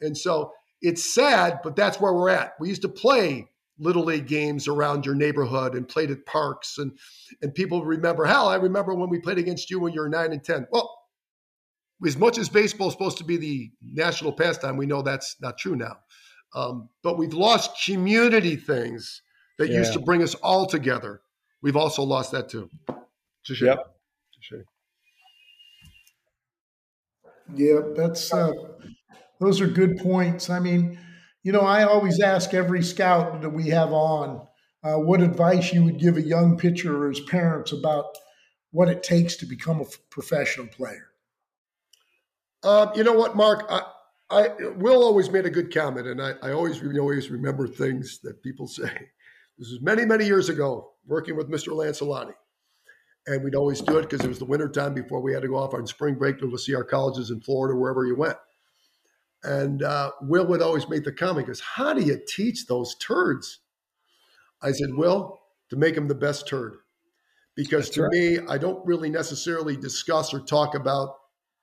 And 0.00 0.16
so 0.16 0.52
it's 0.80 1.12
sad, 1.12 1.60
but 1.64 1.74
that's 1.74 2.00
where 2.00 2.12
we're 2.12 2.28
at. 2.28 2.52
We 2.60 2.68
used 2.68 2.82
to 2.82 2.88
play 2.88 3.48
little 3.78 4.04
league 4.04 4.26
games 4.26 4.68
around 4.68 5.04
your 5.04 5.14
neighborhood 5.14 5.74
and 5.74 5.88
played 5.88 6.10
at 6.10 6.24
parks 6.26 6.78
and 6.78 6.98
and 7.42 7.54
people 7.54 7.84
remember, 7.84 8.24
hell, 8.24 8.48
I 8.48 8.56
remember 8.56 8.94
when 8.94 9.10
we 9.10 9.18
played 9.18 9.38
against 9.38 9.70
you 9.70 9.80
when 9.80 9.92
you 9.92 10.00
were 10.00 10.08
nine 10.08 10.32
and 10.32 10.42
ten. 10.42 10.66
Well, 10.70 10.90
as 12.06 12.16
much 12.16 12.38
as 12.38 12.48
baseball 12.48 12.88
is 12.88 12.92
supposed 12.92 13.18
to 13.18 13.24
be 13.24 13.36
the 13.36 13.70
national 13.82 14.32
pastime, 14.32 14.76
we 14.76 14.86
know 14.86 15.02
that's 15.02 15.36
not 15.40 15.58
true 15.58 15.76
now. 15.76 15.96
Um, 16.54 16.88
but 17.02 17.18
we've 17.18 17.34
lost 17.34 17.84
community 17.84 18.56
things 18.56 19.22
that 19.58 19.68
used 19.68 19.92
to 19.94 20.00
bring 20.00 20.22
us 20.22 20.34
all 20.36 20.66
together. 20.66 21.20
We've 21.62 21.76
also 21.76 22.02
lost 22.02 22.32
that 22.32 22.48
too. 22.48 22.70
It's 23.48 23.62
a. 23.62 23.64
Yep. 23.64 23.96
It's 24.28 24.52
a 24.52 24.54
shame. 24.54 24.64
Yeah, 27.54 27.80
that's 27.96 28.32
uh, 28.32 28.52
those 29.38 29.60
are 29.60 29.66
good 29.66 29.98
points. 29.98 30.50
I 30.50 30.58
mean, 30.58 30.98
you 31.46 31.52
know, 31.52 31.60
I 31.60 31.84
always 31.84 32.18
ask 32.18 32.54
every 32.54 32.82
scout 32.82 33.40
that 33.40 33.50
we 33.50 33.68
have 33.68 33.92
on 33.92 34.44
uh, 34.82 34.94
what 34.94 35.22
advice 35.22 35.72
you 35.72 35.84
would 35.84 36.00
give 36.00 36.16
a 36.16 36.20
young 36.20 36.58
pitcher 36.58 37.04
or 37.04 37.08
his 37.08 37.20
parents 37.20 37.70
about 37.70 38.06
what 38.72 38.88
it 38.88 39.04
takes 39.04 39.36
to 39.36 39.46
become 39.46 39.80
a 39.80 39.84
professional 40.10 40.66
player. 40.66 41.06
Um, 42.64 42.90
you 42.96 43.04
know 43.04 43.12
what, 43.12 43.36
Mark? 43.36 43.64
I, 43.70 43.82
I 44.28 44.48
Will 44.74 45.04
always 45.04 45.30
made 45.30 45.46
a 45.46 45.50
good 45.50 45.72
comment, 45.72 46.08
and 46.08 46.20
I, 46.20 46.32
I 46.42 46.50
always 46.50 46.82
always 46.82 47.30
remember 47.30 47.68
things 47.68 48.18
that 48.24 48.42
people 48.42 48.66
say. 48.66 48.90
This 49.56 49.70
was 49.70 49.78
many, 49.80 50.04
many 50.04 50.24
years 50.26 50.48
ago, 50.48 50.94
working 51.06 51.36
with 51.36 51.48
Mr. 51.48 51.68
Lancellotti. 51.68 52.34
And 53.28 53.44
we'd 53.44 53.54
always 53.54 53.80
do 53.82 53.98
it 53.98 54.10
because 54.10 54.24
it 54.24 54.28
was 54.28 54.40
the 54.40 54.44
winter 54.46 54.68
time 54.68 54.94
before 54.94 55.22
we 55.22 55.32
had 55.32 55.42
to 55.42 55.48
go 55.48 55.58
off 55.58 55.74
on 55.74 55.86
spring 55.86 56.16
break 56.16 56.40
to 56.40 56.50
go 56.50 56.56
see 56.56 56.74
our 56.74 56.82
colleges 56.82 57.30
in 57.30 57.40
Florida, 57.40 57.78
wherever 57.78 58.04
you 58.04 58.16
went. 58.16 58.36
And 59.46 59.82
uh, 59.84 60.10
Will 60.22 60.44
would 60.46 60.60
always 60.60 60.88
make 60.88 61.04
the 61.04 61.12
comment, 61.12 61.46
goes, 61.46 61.60
How 61.60 61.94
do 61.94 62.02
you 62.02 62.18
teach 62.26 62.66
those 62.66 62.96
turds? 62.96 63.60
I 64.60 64.72
said, 64.72 64.92
Will, 64.92 65.38
to 65.70 65.76
make 65.76 65.94
them 65.94 66.08
the 66.08 66.14
best 66.14 66.48
turd. 66.48 66.78
Because 67.54 67.86
That's 67.86 67.94
to 67.94 68.02
right. 68.02 68.12
me, 68.12 68.38
I 68.48 68.58
don't 68.58 68.84
really 68.84 69.08
necessarily 69.08 69.76
discuss 69.76 70.34
or 70.34 70.40
talk 70.40 70.74
about 70.74 71.14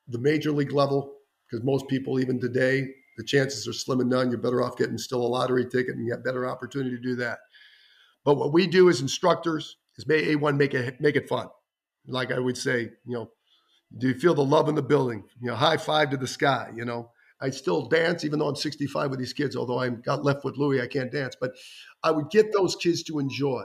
the 0.08 0.18
major 0.18 0.52
league 0.52 0.72
level 0.72 1.14
because 1.46 1.64
most 1.64 1.88
people, 1.88 2.20
even 2.20 2.40
today, 2.40 2.88
the 3.18 3.24
chances 3.24 3.68
are 3.68 3.74
slim 3.74 4.00
and 4.00 4.10
none. 4.10 4.32
You're 4.32 4.40
better 4.40 4.64
off 4.64 4.78
getting 4.78 4.98
still 4.98 5.22
a 5.22 5.28
lottery 5.28 5.66
ticket 5.66 5.96
and 5.96 6.06
you 6.06 6.14
have 6.14 6.24
better 6.24 6.48
opportunity 6.50 6.96
to 6.96 7.02
do 7.02 7.16
that. 7.18 7.40
But 8.26 8.36
what 8.36 8.54
we 8.54 8.66
do 8.66 8.90
as 8.90 9.02
instructors 9.02 9.78
is 9.98 10.08
make 10.08 10.26
A1 10.26 10.58
make 10.58 10.74
it 10.74 11.00
make 11.00 11.16
it 11.16 11.28
fun. 11.30 11.48
Like 12.08 12.32
I 12.32 12.40
would 12.40 12.58
say, 12.58 12.90
you 13.06 13.14
know, 13.14 13.32
do 13.98 14.08
you 14.08 14.16
feel 14.16 14.34
the 14.34 14.44
love 14.44 14.70
in 14.70 14.76
the 14.76 14.82
building? 14.82 15.26
You 15.42 15.50
know, 15.50 15.56
high 15.56 15.78
five 15.78 16.10
to 16.12 16.18
the 16.18 16.28
sky. 16.28 16.72
You 16.76 16.86
know, 16.86 17.12
I 17.44 17.50
still 17.52 17.86
dance 17.88 18.24
even 18.24 18.40
though 18.40 18.48
I'm 18.48 18.56
65 18.56 19.12
with 19.12 19.20
these 19.20 19.34
kids. 19.34 19.56
Although 19.56 19.80
I've 19.80 20.02
got 20.02 20.24
left 20.24 20.46
with 20.46 20.58
Louis, 20.58 20.82
I 20.82 20.88
can't 20.88 21.12
dance. 21.12 21.36
But 21.40 21.52
I 22.02 22.12
would 22.12 22.30
get 22.32 22.54
those 22.54 22.76
kids 22.76 23.04
to 23.04 23.20
enjoy. 23.20 23.64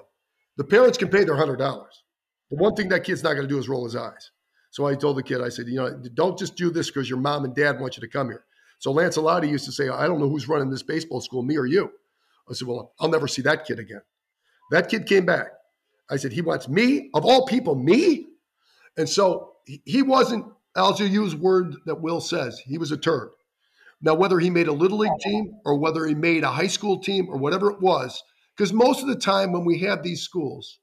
The 0.56 0.64
parents 0.64 0.98
can 0.98 1.08
pay 1.08 1.24
their 1.24 1.36
hundred 1.36 1.56
dollars. 1.56 2.02
The 2.50 2.56
one 2.56 2.74
thing 2.74 2.88
that 2.88 3.04
kid's 3.04 3.22
not 3.22 3.34
going 3.34 3.46
to 3.46 3.54
do 3.54 3.58
is 3.58 3.68
roll 3.68 3.84
his 3.84 3.94
eyes. 3.96 4.32
So 4.70 4.86
I 4.86 4.96
told 4.96 5.16
the 5.16 5.22
kid, 5.22 5.40
I 5.40 5.48
said, 5.48 5.68
you 5.68 5.76
know, 5.76 5.96
don't 6.14 6.38
just 6.38 6.56
do 6.56 6.70
this 6.70 6.88
because 6.90 7.08
your 7.08 7.18
mom 7.20 7.44
and 7.44 7.54
dad 7.54 7.80
want 7.80 7.96
you 7.96 8.00
to 8.00 8.08
come 8.08 8.28
here. 8.28 8.44
So 8.80 8.92
Lancellotti 8.92 9.48
used 9.48 9.64
to 9.66 9.72
say, 9.72 9.88
I 9.88 10.06
don't 10.06 10.20
know 10.20 10.28
who's 10.28 10.48
running 10.48 10.70
this 10.70 10.82
baseball 10.82 11.20
school, 11.20 11.42
me 11.42 11.56
or 11.56 11.66
you. 11.66 11.90
I 12.50 12.54
said, 12.54 12.68
well, 12.68 12.94
I'll 13.00 13.08
never 13.08 13.28
see 13.28 13.42
that 13.42 13.64
kid 13.66 13.78
again. 13.78 14.02
That 14.70 14.88
kid 14.88 15.06
came 15.06 15.26
back. 15.26 15.48
I 16.10 16.16
said, 16.16 16.32
he 16.32 16.42
wants 16.42 16.68
me, 16.68 17.10
of 17.14 17.24
all 17.24 17.46
people, 17.46 17.74
me? 17.74 18.26
And 18.96 19.08
so 19.08 19.56
he- 19.66 19.82
he 19.84 20.02
wasn't, 20.02 20.46
I'll 20.76 20.94
just 20.94 21.12
use 21.12 21.34
word 21.36 21.76
that 21.86 22.00
Will 22.00 22.20
says, 22.20 22.58
he 22.58 22.78
was 22.78 22.92
a 22.92 22.96
turd. 22.96 23.30
Now, 24.00 24.14
whether 24.14 24.38
he 24.38 24.50
made 24.50 24.68
a 24.68 24.72
little 24.72 24.98
league 24.98 25.18
team 25.20 25.54
or 25.64 25.76
whether 25.78 26.06
he 26.06 26.14
made 26.14 26.44
a 26.44 26.50
high 26.50 26.68
school 26.68 27.00
team 27.00 27.28
or 27.28 27.36
whatever 27.36 27.70
it 27.70 27.80
was, 27.80 28.22
because 28.56 28.72
most 28.72 29.02
of 29.02 29.08
the 29.08 29.16
time 29.16 29.52
when 29.52 29.64
we 29.64 29.80
have 29.80 30.02
these 30.02 30.22
schools, 30.22 30.78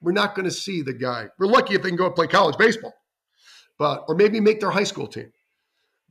we're 0.00 0.12
not 0.12 0.34
going 0.34 0.46
to 0.46 0.50
see 0.50 0.82
the 0.82 0.92
guy. 0.92 1.28
We're 1.38 1.46
lucky 1.46 1.74
if 1.74 1.82
they 1.82 1.90
can 1.90 1.96
go 1.96 2.06
and 2.06 2.14
play 2.14 2.26
college 2.26 2.56
baseball, 2.58 2.94
but 3.78 4.04
or 4.08 4.16
maybe 4.16 4.40
make 4.40 4.60
their 4.60 4.70
high 4.72 4.84
school 4.84 5.06
team. 5.06 5.32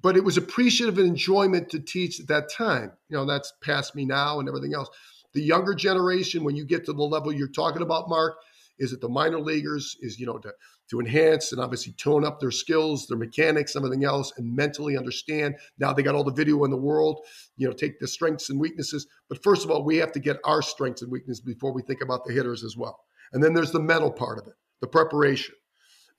but 0.02 0.18
it 0.18 0.24
was 0.24 0.38
appreciative 0.38 0.98
and 0.98 1.08
enjoyment 1.08 1.70
to 1.70 1.80
teach 1.80 2.20
at 2.20 2.28
that 2.28 2.50
time. 2.52 2.92
You 3.10 3.18
know, 3.18 3.26
that's 3.26 3.54
past 3.64 3.96
me 3.96 4.06
now 4.06 4.40
and 4.40 4.48
everything 4.48 4.74
else. 4.74 4.90
The 5.34 5.42
younger 5.42 5.74
generation, 5.74 6.44
when 6.44 6.56
you 6.56 6.66
get 6.66 6.86
to 6.86 6.94
the 6.94 7.04
level 7.04 7.32
you're 7.32 7.48
talking 7.48 7.82
about, 7.82 8.10
Mark, 8.10 8.36
is 8.82 8.92
it 8.92 9.00
the 9.00 9.08
minor 9.08 9.40
leaguers? 9.40 9.96
Is 10.02 10.20
you 10.20 10.26
know 10.26 10.38
to 10.40 10.52
to 10.90 11.00
enhance 11.00 11.54
and 11.54 11.62
obviously 11.62 11.94
tone 11.94 12.26
up 12.26 12.40
their 12.40 12.52
skills, 12.52 13.08
their 13.08 13.18
mechanics, 13.18 13.78
everything 13.78 14.04
else, 14.04 14.34
and 14.38 14.54
mentally 14.54 14.98
understand. 14.98 15.56
Now 15.80 15.94
they 15.94 16.04
got 16.04 16.16
all 16.16 16.24
the 16.26 16.34
video 16.34 16.66
in 16.66 16.72
the 16.72 16.78
world, 16.78 17.26
you 17.56 17.66
know, 17.66 17.74
take 17.74 17.98
the 18.00 18.08
strengths 18.08 18.50
and 18.50 18.60
weaknesses. 18.60 19.08
But 19.30 19.42
first 19.42 19.64
of 19.64 19.72
all, 19.72 19.86
we 19.86 19.96
have 19.98 20.12
to 20.12 20.20
get 20.20 20.40
our 20.44 20.62
strengths 20.62 21.02
and 21.02 21.10
weaknesses 21.10 21.40
before 21.40 21.72
we 21.72 21.82
think 21.82 22.02
about 22.02 22.26
the 22.26 22.34
hitters 22.34 22.66
as 22.66 22.76
well. 22.76 23.00
And 23.32 23.42
then 23.42 23.54
there's 23.54 23.72
the 23.72 23.80
mental 23.80 24.12
part 24.12 24.38
of 24.38 24.48
it, 24.48 24.54
the 24.82 24.88
preparation. 24.88 25.56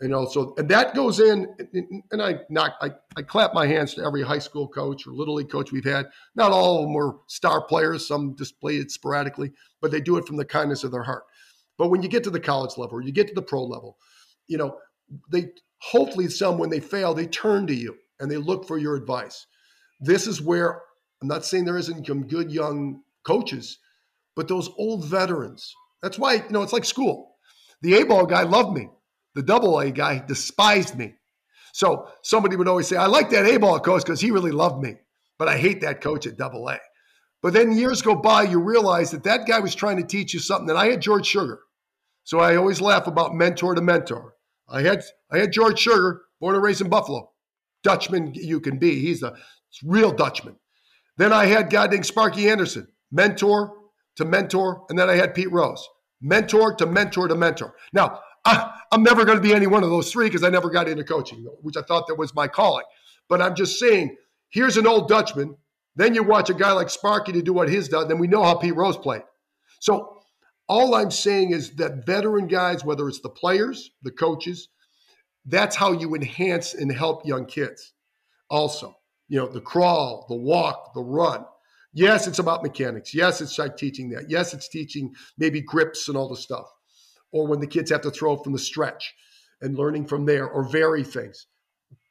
You 0.01 0.09
know, 0.09 0.27
so 0.27 0.55
and 0.59 0.69
that 0.69 0.97
goes 0.97 1.21
in, 1.21 1.47
and 2.11 2.21
I 2.21 2.41
not 2.51 2.73
I, 2.81 2.91
I 3.17 3.23
clap 3.23 3.55
my 3.55 3.69
hands 3.69 3.95
to 3.95 4.05
every 4.05 4.23
high 4.23 4.41
school 4.41 4.67
coach 4.67 5.07
or 5.07 5.13
little 5.13 5.35
league 5.35 5.51
coach 5.51 5.71
we've 5.71 5.85
had. 5.85 6.07
Not 6.35 6.51
all 6.51 6.79
of 6.79 6.83
them 6.87 6.95
were 6.95 7.19
star 7.29 7.63
players; 7.63 8.09
some 8.09 8.35
just 8.37 8.59
played 8.61 8.81
it 8.81 8.91
sporadically, 8.91 9.53
but 9.81 9.93
they 9.93 10.01
do 10.01 10.17
it 10.17 10.27
from 10.27 10.39
the 10.39 10.45
kindness 10.45 10.83
of 10.83 10.91
their 10.91 11.05
heart. 11.05 11.23
But 11.83 11.89
when 11.89 12.01
you 12.01 12.09
get 12.09 12.23
to 12.23 12.31
the 12.31 12.39
college 12.39 12.79
level, 12.79 12.99
or 12.99 13.03
you 13.03 13.11
get 13.11 13.27
to 13.27 13.35
the 13.35 13.43
pro 13.43 13.65
level, 13.65 13.99
you 14.47 14.57
know, 14.57 14.79
they 15.33 15.47
hopefully 15.79 16.29
some 16.29 16.57
when 16.57 16.71
they 16.71 16.79
fail, 16.79 17.13
they 17.13 17.27
turn 17.27 17.67
to 17.67 17.75
you 17.75 17.97
and 18.21 18.31
they 18.31 18.37
look 18.37 18.69
for 18.69 18.79
your 18.79 18.95
advice. 18.95 19.49
This 20.01 20.29
is 20.29 20.41
where 20.41 20.81
I'm 21.21 21.27
not 21.27 21.45
saying 21.45 21.65
there 21.65 21.77
isn't 21.77 22.07
some 22.07 22.29
good 22.29 22.53
young 22.53 23.03
coaches, 23.27 23.81
but 24.37 24.47
those 24.47 24.71
old 24.79 25.05
veterans. 25.07 25.75
That's 26.03 26.21
why, 26.21 26.35
you 26.35 26.51
know, 26.51 26.63
it's 26.63 26.73
like 26.73 26.85
school. 26.85 27.35
The 27.81 27.95
A 27.95 28.05
ball 28.05 28.27
guy 28.27 28.45
loved 28.45 28.77
me. 28.79 28.89
The 29.35 29.43
double 29.43 29.81
A 29.81 29.91
guy 29.91 30.25
despised 30.25 30.97
me. 30.97 31.15
So 31.73 32.07
somebody 32.23 32.55
would 32.55 32.69
always 32.69 32.87
say, 32.87 32.95
I 32.95 33.07
like 33.07 33.31
that 33.31 33.45
A 33.45 33.59
ball 33.59 33.81
coach 33.81 34.05
because 34.05 34.21
he 34.21 34.31
really 34.31 34.53
loved 34.53 34.81
me, 34.81 34.99
but 35.37 35.49
I 35.49 35.57
hate 35.59 35.81
that 35.81 36.01
coach 36.01 36.29
at 36.29 36.37
double 36.37 36.69
A. 36.69 36.79
But 37.43 37.55
then 37.55 37.73
years 37.73 38.03
go 38.03 38.15
by, 38.15 38.45
you 38.45 38.61
realize 38.61 39.11
that 39.11 39.25
that 39.25 39.49
guy 39.49 39.59
was 39.59 39.75
trying 39.75 39.97
to 39.97 40.07
teach 40.07 40.33
you 40.33 40.39
something. 40.39 40.71
And 40.71 40.79
I 40.79 40.89
had 40.89 41.03
George 41.03 41.27
Sugar. 41.27 41.59
So 42.25 42.41
I 42.41 42.57
always 42.57 42.81
laugh 42.81 43.07
about 43.07 43.35
mentor 43.35 43.75
to 43.75 43.81
mentor. 43.81 44.35
I 44.69 44.83
had 44.83 45.03
I 45.31 45.39
had 45.39 45.53
George 45.53 45.79
Sugar, 45.79 46.23
born 46.41 46.55
and 46.55 46.65
raised 46.65 46.81
in 46.81 46.89
Buffalo. 46.89 47.31
Dutchman 47.83 48.33
you 48.35 48.61
can 48.61 48.79
be. 48.79 49.01
He's 49.01 49.23
a 49.23 49.35
real 49.85 50.13
Dutchman. 50.13 50.57
Then 51.17 51.33
I 51.33 51.47
had 51.47 51.71
guy 51.71 51.87
named 51.89 52.07
Sparky 52.07 52.49
Anderson, 52.49 52.89
mentor 53.11 53.75
to 54.17 54.25
mentor, 54.25 54.85
and 54.89 54.99
then 54.99 55.11
I 55.11 55.15
had 55.15 55.35
Pete 55.35 55.51
Rose, 55.51 55.87
mentor 56.21 56.75
to 56.77 56.87
mentor 56.87 57.29
to 57.29 57.35
mentor. 57.35 57.75
Now 57.93 58.21
I, 58.45 58.73
am 58.93 59.03
never 59.03 59.25
going 59.25 59.39
to 59.39 59.43
be 59.43 59.55
any 59.55 59.67
one 59.67 59.85
of 59.85 59.91
those 59.91 60.11
three 60.11 60.27
because 60.27 60.45
I 60.45 60.51
never 60.51 60.71
got 60.71 60.89
into 60.89 61.05
coaching, 61.05 61.47
which 61.61 61.77
I 61.77 61.83
thought 61.83 62.07
that 62.09 62.19
was 62.19 62.35
my 62.35 62.49
calling. 62.49 62.85
But 63.29 63.41
I'm 63.43 63.55
just 63.55 63.79
saying, 63.79 64.17
here's 64.49 64.77
an 64.77 64.87
old 64.87 65.09
Dutchman. 65.09 65.57
Then 65.95 66.15
you 66.15 66.23
watch 66.23 66.51
a 66.51 66.55
guy 66.55 66.73
like 66.73 66.91
Sparky 66.91 67.33
to 67.33 67.43
do 67.43 67.53
what 67.53 67.69
he's 67.69 67.89
done. 67.89 68.09
Then 68.09 68.19
we 68.19 68.27
know 68.27 68.43
how 68.43 68.55
Pete 68.55 68.75
Rose 68.75 68.97
played. 68.97 69.23
So 69.81 70.12
all 70.73 70.95
I'm 70.95 71.11
saying 71.11 71.51
is 71.51 71.73
that 71.73 72.07
veteran 72.07 72.47
guys, 72.47 72.83
whether 72.83 73.07
it's 73.07 73.21
the 73.21 73.29
players, 73.29 73.91
the 74.05 74.11
coaches, 74.11 74.69
that's 75.45 75.77
how 75.77 75.93
you 75.93 76.15
enhance 76.15 76.73
and 76.73 76.91
help 76.91 77.27
young 77.27 77.45
kids. 77.45 77.93
Also, 78.49 78.97
you 79.29 79.39
know, 79.39 79.47
the 79.47 79.61
crawl, 79.61 80.25
the 80.31 80.35
walk, 80.35 80.95
the 80.95 81.03
run. 81.03 81.45
Yes, 81.93 82.27
it's 82.27 82.39
about 82.39 82.63
mechanics. 82.63 83.15
Yes, 83.15 83.43
it's 83.43 83.59
like 83.59 83.77
teaching 83.77 84.09
that. 84.13 84.31
Yes, 84.31 84.55
it's 84.55 84.71
teaching 84.71 85.13
maybe 85.37 85.61
grips 85.61 86.09
and 86.09 86.17
all 86.17 86.31
the 86.31 86.37
stuff. 86.37 86.65
Or 87.33 87.47
when 87.47 87.61
the 87.61 87.67
kids 87.67 87.91
have 87.91 88.01
to 88.01 88.11
throw 88.11 88.39
from 88.39 88.55
the 88.55 88.59
stretch 88.59 89.13
and 89.61 89.77
learning 89.77 90.07
from 90.07 90.25
there 90.25 90.49
or 90.49 90.67
vary 90.67 91.05
things. 91.05 91.49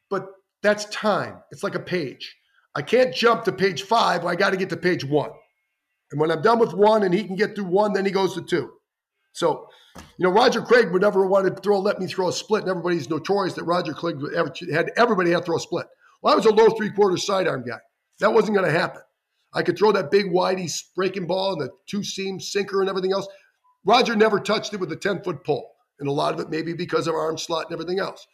But 0.08 0.28
that's 0.62 0.86
time. 0.86 1.42
It's 1.50 1.64
like 1.64 1.74
a 1.74 1.80
page. 1.80 2.38
I 2.76 2.84
can't 2.84 3.16
jump 3.16 3.44
to 3.46 3.52
page 3.52 3.82
five. 3.82 4.24
I 4.24 4.36
got 4.36 4.52
to 4.52 4.58
get 4.58 4.70
to 4.70 4.78
page 4.78 5.04
one. 5.04 5.32
And 6.12 6.20
when 6.20 6.32
I'm 6.32 6.42
done 6.42 6.60
with 6.60 6.74
one 6.74 7.04
and 7.04 7.14
he 7.14 7.24
can 7.24 7.36
get 7.36 7.56
through 7.56 7.66
one, 7.66 7.94
then 7.94 8.06
he 8.06 8.12
goes 8.12 8.34
to 8.36 8.42
two. 8.42 8.72
So, 9.34 9.68
you 10.18 10.26
know, 10.26 10.30
Roger 10.30 10.62
Craig 10.62 10.92
would 10.92 11.02
never 11.02 11.26
want 11.26 11.48
to 11.48 11.62
throw, 11.62 11.80
let 11.80 12.00
me 12.00 12.08
throw 12.08 12.28
a 12.28 12.34
split. 12.34 12.64
And 12.64 12.70
everybody's 12.70 13.10
notorious 13.10 13.54
that 13.56 13.64
Roger 13.64 13.94
Craig 13.94 14.18
had 14.72 14.92
everybody 14.98 15.32
had 15.32 15.40
to 15.40 15.46
throw 15.46 15.58
a 15.58 15.60
split. 15.60 15.88
Well, 16.22 16.34
I 16.34 16.36
was 16.36 16.46
a 16.46 16.54
low 16.54 16.70
three 16.70 16.92
quarter 16.92 17.18
sidearm 17.18 17.64
guy. 17.66 17.80
That 18.20 18.34
wasn't 18.34 18.56
going 18.56 18.72
to 18.72 18.78
happen. 18.78 19.02
I 19.54 19.64
could 19.64 19.78
throw 19.78 19.92
that 19.92 20.12
big 20.12 20.28
whitey 20.28 20.72
breaking 20.96 21.28
ball 21.28 21.54
and 21.54 21.62
the 21.62 21.70
two 21.88 22.04
seam 22.04 22.40
sinker 22.40 22.82
and 22.82 22.90
everything 22.90 23.12
else. 23.12 23.28
Roger 23.86 24.16
never 24.16 24.40
touched 24.40 24.74
it 24.74 24.80
with 24.80 24.92
a 24.92 24.96
10 24.96 25.24
foot 25.24 25.44
pole. 25.44 25.72
And 26.00 26.08
a 26.08 26.12
lot 26.12 26.34
of 26.34 26.40
it 26.40 26.50
maybe 26.50 26.74
because 26.74 27.08
of 27.08 27.16
arm 27.16 27.38
slot 27.38 27.66
and 27.66 27.74
everything 27.74 28.00
else. 28.00 28.26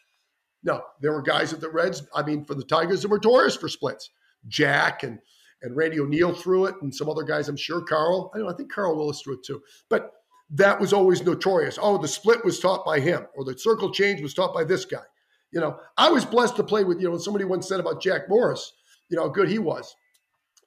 No, 0.62 0.82
there 1.00 1.12
were 1.12 1.22
guys 1.22 1.52
at 1.52 1.60
the 1.60 1.70
Reds, 1.70 2.02
I 2.14 2.22
mean, 2.22 2.44
for 2.44 2.54
the 2.54 2.64
Tigers 2.64 3.02
that 3.02 3.08
were 3.08 3.18
notorious 3.18 3.56
for 3.56 3.68
splits. 3.68 4.10
Jack 4.46 5.02
and 5.02 5.18
and 5.62 5.76
Randy 5.76 6.00
O'Neal 6.00 6.32
threw 6.32 6.66
it, 6.66 6.74
and 6.82 6.94
some 6.94 7.08
other 7.08 7.22
guys, 7.22 7.48
I'm 7.48 7.56
sure. 7.56 7.80
Carl, 7.82 8.30
I 8.34 8.40
I 8.40 8.54
think 8.54 8.72
Carl 8.72 8.96
Willis 8.96 9.20
threw 9.20 9.34
it 9.34 9.44
too. 9.44 9.60
But 9.88 10.12
that 10.50 10.80
was 10.80 10.92
always 10.92 11.22
notorious. 11.22 11.78
Oh, 11.80 11.98
the 11.98 12.08
split 12.08 12.44
was 12.44 12.58
taught 12.58 12.84
by 12.84 13.00
him, 13.00 13.26
or 13.36 13.44
the 13.44 13.58
circle 13.58 13.92
change 13.92 14.20
was 14.22 14.34
taught 14.34 14.54
by 14.54 14.64
this 14.64 14.84
guy. 14.84 15.02
You 15.50 15.60
know, 15.60 15.78
I 15.96 16.10
was 16.10 16.24
blessed 16.24 16.56
to 16.56 16.62
play 16.62 16.84
with, 16.84 17.00
you 17.00 17.10
know, 17.10 17.18
somebody 17.18 17.44
once 17.44 17.68
said 17.68 17.80
about 17.80 18.02
Jack 18.02 18.28
Morris, 18.28 18.72
you 19.08 19.16
know, 19.16 19.24
how 19.24 19.28
good 19.28 19.48
he 19.48 19.58
was. 19.58 19.94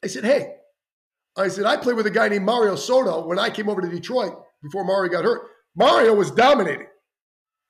I 0.04 0.08
said, 0.08 0.24
hey, 0.24 0.56
I 1.38 1.48
said, 1.48 1.66
I 1.66 1.78
played 1.78 1.96
with 1.96 2.08
a 2.08 2.12
guy 2.12 2.28
named 2.28 2.46
Mario 2.46 2.76
Soto 2.76 3.26
when 3.26 3.40
I 3.40 3.50
came 3.50 3.70
over 3.70 3.82
to 3.82 3.90
Detroit 3.90 4.34
before 4.64 4.84
Mario 4.84 5.12
got 5.12 5.24
hurt. 5.24 5.42
Mario 5.76 6.14
was 6.14 6.32
dominating. 6.32 6.88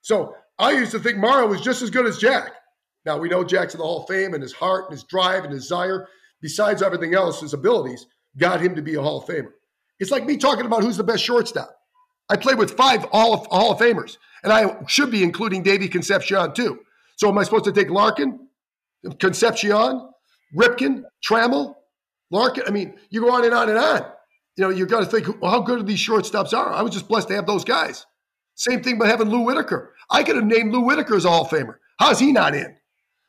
So 0.00 0.34
I 0.58 0.72
used 0.72 0.90
to 0.92 0.98
think 0.98 1.18
Mario 1.18 1.48
was 1.48 1.60
just 1.60 1.82
as 1.82 1.90
good 1.90 2.06
as 2.06 2.18
Jack. 2.18 2.52
Now 3.04 3.18
we 3.18 3.28
know 3.28 3.44
Jack's 3.44 3.74
in 3.74 3.78
the 3.78 3.84
Hall 3.84 4.02
of 4.02 4.08
Fame 4.08 4.34
and 4.34 4.42
his 4.42 4.52
heart 4.52 4.84
and 4.86 4.92
his 4.92 5.04
drive 5.04 5.44
and 5.44 5.52
his 5.52 5.64
desire 5.64 6.08
besides 6.42 6.82
everything 6.82 7.14
else, 7.14 7.40
his 7.40 7.54
abilities 7.54 8.06
got 8.36 8.60
him 8.60 8.74
to 8.74 8.82
be 8.82 8.96
a 8.96 9.00
Hall 9.00 9.22
of 9.22 9.28
Famer. 9.28 9.52
It's 9.98 10.10
like 10.10 10.26
me 10.26 10.36
talking 10.36 10.66
about 10.66 10.82
who's 10.82 10.96
the 10.96 11.04
best 11.04 11.22
shortstop. 11.22 11.74
I 12.28 12.36
played 12.36 12.58
with 12.58 12.72
five 12.72 13.04
Hall 13.04 13.34
of, 13.34 13.46
Hall 13.46 13.72
of 13.72 13.78
Famers, 13.78 14.18
and 14.42 14.52
I 14.52 14.76
should 14.86 15.10
be 15.10 15.22
including 15.22 15.62
Davey 15.62 15.88
Concepcion 15.88 16.52
too. 16.54 16.80
So 17.16 17.28
am 17.28 17.38
I 17.38 17.44
supposed 17.44 17.64
to 17.64 17.72
take 17.72 17.90
Larkin, 17.90 18.48
Concepcion, 19.18 20.10
Ripken, 20.56 21.04
Trammell, 21.26 21.76
Larkin? 22.30 22.64
I 22.66 22.70
mean, 22.70 22.94
you 23.10 23.20
go 23.20 23.32
on 23.32 23.44
and 23.44 23.54
on 23.54 23.68
and 23.68 23.78
on. 23.78 24.04
You 24.56 24.64
know, 24.64 24.70
you've 24.70 24.88
got 24.88 25.00
to 25.00 25.06
think 25.06 25.40
well, 25.40 25.50
how 25.50 25.60
good 25.60 25.86
these 25.86 25.98
shortstops 25.98 26.52
are. 26.52 26.72
I 26.72 26.82
was 26.82 26.92
just 26.92 27.08
blessed 27.08 27.28
to 27.28 27.34
have 27.34 27.46
those 27.46 27.64
guys. 27.64 28.06
Same 28.54 28.82
thing 28.82 28.98
by 28.98 29.06
having 29.06 29.28
Lou 29.28 29.40
Whitaker. 29.40 29.94
I 30.10 30.22
could 30.22 30.36
have 30.36 30.44
named 30.44 30.72
Lou 30.72 30.80
Whitaker 30.80 31.16
as 31.16 31.24
a 31.24 31.30
Hall 31.30 31.42
of 31.42 31.48
Famer. 31.48 31.76
How's 31.98 32.18
he 32.18 32.32
not 32.32 32.54
in? 32.54 32.76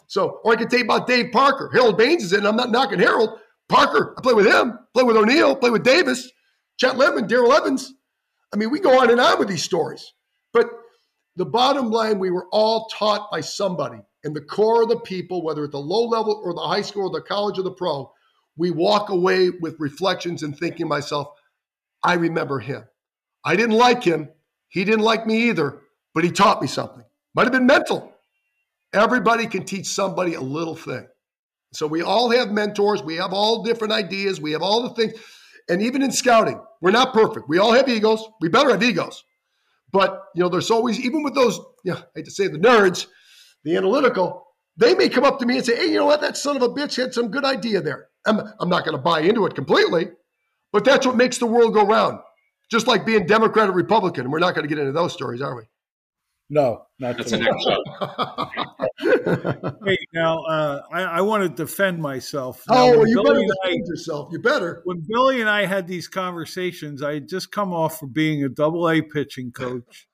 So, 0.08 0.42
or 0.44 0.54
I 0.54 0.56
could 0.56 0.72
you 0.72 0.84
about 0.84 1.08
Dave 1.08 1.32
Parker. 1.32 1.70
Harold 1.74 1.98
Baines 1.98 2.24
is 2.24 2.34
in. 2.34 2.46
I'm 2.46 2.56
not 2.56 2.72
knocking 2.72 3.00
Harold. 3.00 3.40
Parker, 3.70 4.14
I 4.18 4.22
play 4.22 4.34
with 4.34 4.46
him, 4.46 4.78
play 4.94 5.04
with 5.04 5.16
O'Neill, 5.16 5.56
play 5.56 5.70
with 5.70 5.84
Davis, 5.84 6.30
Chet 6.78 6.98
Lemon, 6.98 7.28
Darrell 7.28 7.54
Evans. 7.54 7.94
I 8.54 8.58
mean, 8.58 8.70
we 8.70 8.80
go 8.80 9.00
on 9.02 9.10
and 9.10 9.20
on 9.20 9.40
with 9.40 9.48
these 9.48 9.64
stories. 9.64 10.14
But 10.52 10.70
the 11.36 11.46
bottom 11.46 11.90
line, 11.90 12.20
we 12.20 12.30
were 12.30 12.48
all 12.52 12.88
taught 12.88 13.32
by 13.32 13.42
somebody. 13.42 14.00
And 14.24 14.36
the 14.36 14.42
core 14.42 14.84
of 14.84 14.90
the 14.90 15.00
people, 15.00 15.44
whether 15.44 15.64
at 15.64 15.72
the 15.72 15.80
low 15.80 16.06
level 16.06 16.42
or 16.44 16.54
the 16.54 16.62
high 16.62 16.82
school 16.82 17.08
or 17.08 17.10
the 17.10 17.26
college 17.26 17.58
or 17.58 17.64
the 17.64 17.72
pro, 17.72 18.12
we 18.56 18.70
walk 18.70 19.10
away 19.10 19.50
with 19.50 19.80
reflections 19.80 20.44
and 20.44 20.58
thinking 20.58 20.88
myself, 20.88 21.30
I 22.04 22.14
remember 22.14 22.60
him. 22.60 22.84
I 23.44 23.56
didn't 23.56 23.76
like 23.76 24.04
him. 24.04 24.30
He 24.70 24.86
didn't 24.86 25.02
like 25.02 25.26
me 25.26 25.50
either, 25.50 25.82
but 26.14 26.24
he 26.24 26.32
taught 26.32 26.62
me 26.62 26.68
something. 26.68 27.04
Might 27.34 27.44
have 27.44 27.52
been 27.52 27.66
mental. 27.66 28.13
Everybody 28.94 29.48
can 29.48 29.66
teach 29.66 29.88
somebody 29.88 30.36
a 30.36 30.42
little 30.42 30.76
thing. 30.76 31.08
So 31.74 31.88
we 31.88 32.02
all 32.02 32.30
have 32.30 32.52
mentors. 32.52 33.02
We 33.02 33.16
have 33.16 33.34
all 33.34 33.64
different 33.64 33.94
ideas. 33.94 34.40
We 34.40 34.52
have 34.52 34.62
all 34.62 34.84
the 34.84 34.90
things. 34.94 35.14
And 35.70 35.82
even 35.82 36.02
in 36.02 36.12
scouting, 36.12 36.62
we're 36.82 36.92
not 36.92 37.14
perfect. 37.14 37.50
We 37.50 37.58
all 37.58 37.74
have 37.74 37.90
egos. 37.90 38.24
We 38.42 38.50
better 38.50 38.70
have 38.70 38.84
egos. 38.84 39.24
But, 39.92 40.24
you 40.36 40.44
know, 40.44 40.50
there's 40.50 40.72
always, 40.72 41.00
even 41.00 41.24
with 41.24 41.36
those, 41.36 41.60
you 41.84 41.94
know, 41.94 41.98
I 41.98 42.04
hate 42.16 42.26
to 42.26 42.32
say 42.32 42.48
the 42.48 42.58
nerds, 42.58 43.08
the 43.64 43.78
analytical, 43.78 44.46
they 44.78 44.96
may 44.96 45.08
come 45.08 45.24
up 45.24 45.40
to 45.40 45.46
me 45.46 45.58
and 45.58 45.66
say, 45.66 45.76
hey, 45.76 45.86
you 45.86 45.98
know 45.98 46.06
what? 46.06 46.22
That 46.22 46.36
son 46.36 46.56
of 46.56 46.62
a 46.64 46.70
bitch 46.70 46.96
had 46.96 47.14
some 47.14 47.30
good 47.30 47.46
idea 47.46 47.82
there. 47.82 48.08
I'm, 48.26 48.40
I'm 48.60 48.70
not 48.70 48.86
going 48.86 48.98
to 48.98 49.02
buy 49.02 49.22
into 49.22 49.46
it 49.46 49.56
completely, 49.56 50.10
but 50.72 50.84
that's 50.84 51.06
what 51.06 51.16
makes 51.16 51.38
the 51.38 51.46
world 51.46 51.74
go 51.74 51.86
round. 51.86 52.20
Just 52.72 52.88
like 52.88 53.06
being 53.06 53.26
Democrat 53.26 53.70
or 53.70 53.74
Republican. 53.74 54.24
And 54.24 54.34
we're 54.34 54.40
not 54.40 54.56
going 54.56 54.68
to 54.68 54.70
get 54.70 54.80
into 54.80 54.94
those 54.94 55.14
stories, 55.14 55.42
are 55.42 55.56
we? 55.56 55.64
No, 56.50 56.86
not 57.00 57.18
That's 57.18 57.32
the 57.32 57.38
next 57.38 57.64
show. 57.64 57.84
Hey, 59.04 59.98
now 60.14 60.40
uh, 60.44 60.82
I, 60.92 61.04
I, 61.04 61.22
want 61.22 61.44
to 61.44 61.50
defend 61.50 62.02
myself. 62.02 62.64
Now, 62.70 62.76
oh, 62.76 62.98
well, 62.98 63.08
you 63.08 63.16
Billy 63.16 63.28
better 63.28 63.40
defend 63.40 63.84
I, 63.86 63.90
yourself. 63.90 64.30
You 64.32 64.40
better. 64.40 64.82
When 64.86 65.04
Billy 65.08 65.42
and 65.42 65.50
I 65.50 65.66
had 65.66 65.88
these 65.88 66.08
conversations, 66.08 67.04
I 67.04 67.16
had 67.16 67.28
just 67.28 67.52
come 67.52 67.74
off 67.74 68.00
from 68.00 68.10
being 68.10 68.44
a 68.44 68.50
double 68.50 68.90
A 68.90 69.02
pitching 69.02 69.52
coach 69.52 70.08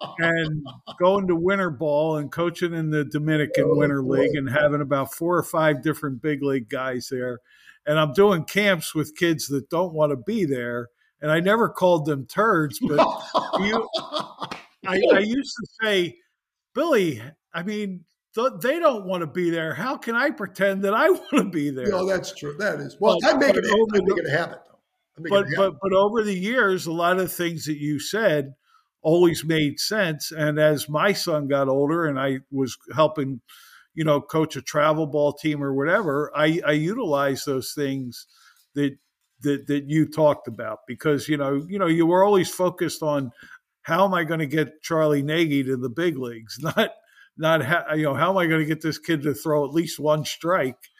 and 0.18 0.66
going 0.98 1.26
to 1.28 1.36
winter 1.36 1.70
ball 1.70 2.16
and 2.16 2.30
coaching 2.30 2.74
in 2.74 2.90
the 2.90 3.04
Dominican 3.04 3.64
oh, 3.64 3.76
Winter 3.76 4.02
boy. 4.02 4.20
League 4.20 4.36
and 4.36 4.48
having 4.48 4.80
about 4.80 5.12
four 5.14 5.36
or 5.36 5.44
five 5.44 5.82
different 5.82 6.22
big 6.22 6.42
league 6.42 6.68
guys 6.68 7.08
there. 7.10 7.40
And 7.86 7.98
I'm 7.98 8.12
doing 8.12 8.44
camps 8.44 8.94
with 8.94 9.16
kids 9.16 9.48
that 9.48 9.68
don't 9.68 9.92
want 9.92 10.10
to 10.10 10.16
be 10.16 10.44
there. 10.44 10.88
And 11.20 11.30
I 11.30 11.40
never 11.40 11.68
called 11.68 12.06
them 12.06 12.26
turds, 12.26 12.78
but 12.80 12.98
you 13.60 13.88
I, 14.86 15.00
I 15.14 15.18
used 15.20 15.54
to 15.56 15.66
say, 15.80 16.18
Billy, 16.74 17.22
I 17.54 17.62
mean, 17.62 18.04
they 18.34 18.78
don't 18.78 19.04
want 19.04 19.20
to 19.22 19.26
be 19.26 19.50
there. 19.50 19.74
How 19.74 19.96
can 19.96 20.14
I 20.14 20.30
pretend 20.30 20.82
that 20.82 20.94
I 20.94 21.10
want 21.10 21.30
to 21.32 21.44
be 21.44 21.70
there? 21.70 21.88
No, 21.88 22.06
that's 22.06 22.34
true. 22.34 22.56
That 22.58 22.80
is 22.80 22.96
well. 23.00 23.18
But, 23.20 23.34
I 23.34 23.38
make 23.38 23.54
it. 23.54 23.64
I 23.66 24.00
make 24.00 24.18
it 24.18 24.26
a 24.26 24.30
habit 24.30 24.60
though. 24.66 25.28
But 25.28 25.46
but 25.56 25.74
but 25.80 25.92
over 25.92 26.22
the 26.22 26.38
years, 26.38 26.86
a 26.86 26.92
lot 26.92 27.18
of 27.18 27.32
things 27.32 27.66
that 27.66 27.78
you 27.78 27.98
said 28.00 28.54
always 29.02 29.44
made 29.44 29.78
sense. 29.78 30.32
And 30.32 30.58
as 30.58 30.88
my 30.88 31.12
son 31.12 31.48
got 31.48 31.68
older, 31.68 32.06
and 32.06 32.18
I 32.18 32.38
was 32.50 32.76
helping, 32.94 33.40
you 33.94 34.04
know, 34.04 34.20
coach 34.20 34.56
a 34.56 34.62
travel 34.62 35.06
ball 35.06 35.32
team 35.32 35.62
or 35.62 35.74
whatever, 35.74 36.30
I, 36.34 36.60
I 36.66 36.72
utilized 36.72 37.44
those 37.44 37.72
things 37.74 38.26
that 38.74 38.96
that 39.42 39.66
that 39.66 39.84
you 39.88 40.08
talked 40.08 40.48
about 40.48 40.78
because 40.86 41.28
you 41.28 41.36
know 41.36 41.64
you 41.68 41.78
know 41.78 41.88
you 41.88 42.06
were 42.06 42.24
always 42.24 42.48
focused 42.48 43.02
on 43.02 43.32
how 43.82 44.04
am 44.04 44.14
I 44.14 44.24
going 44.24 44.40
to 44.40 44.46
get 44.46 44.80
Charlie 44.82 45.22
Nagy 45.22 45.64
to 45.64 45.76
the 45.76 45.90
big 45.90 46.16
leagues, 46.16 46.58
not 46.62 46.92
not 47.36 47.62
how, 47.62 47.94
you 47.94 48.04
know 48.04 48.14
how 48.14 48.30
am 48.30 48.38
I 48.38 48.46
going 48.46 48.60
to 48.60 48.66
get 48.66 48.82
this 48.82 48.98
kid 48.98 49.22
to 49.22 49.34
throw 49.34 49.64
at 49.64 49.72
least 49.72 49.98
one 49.98 50.24
strike 50.24 50.90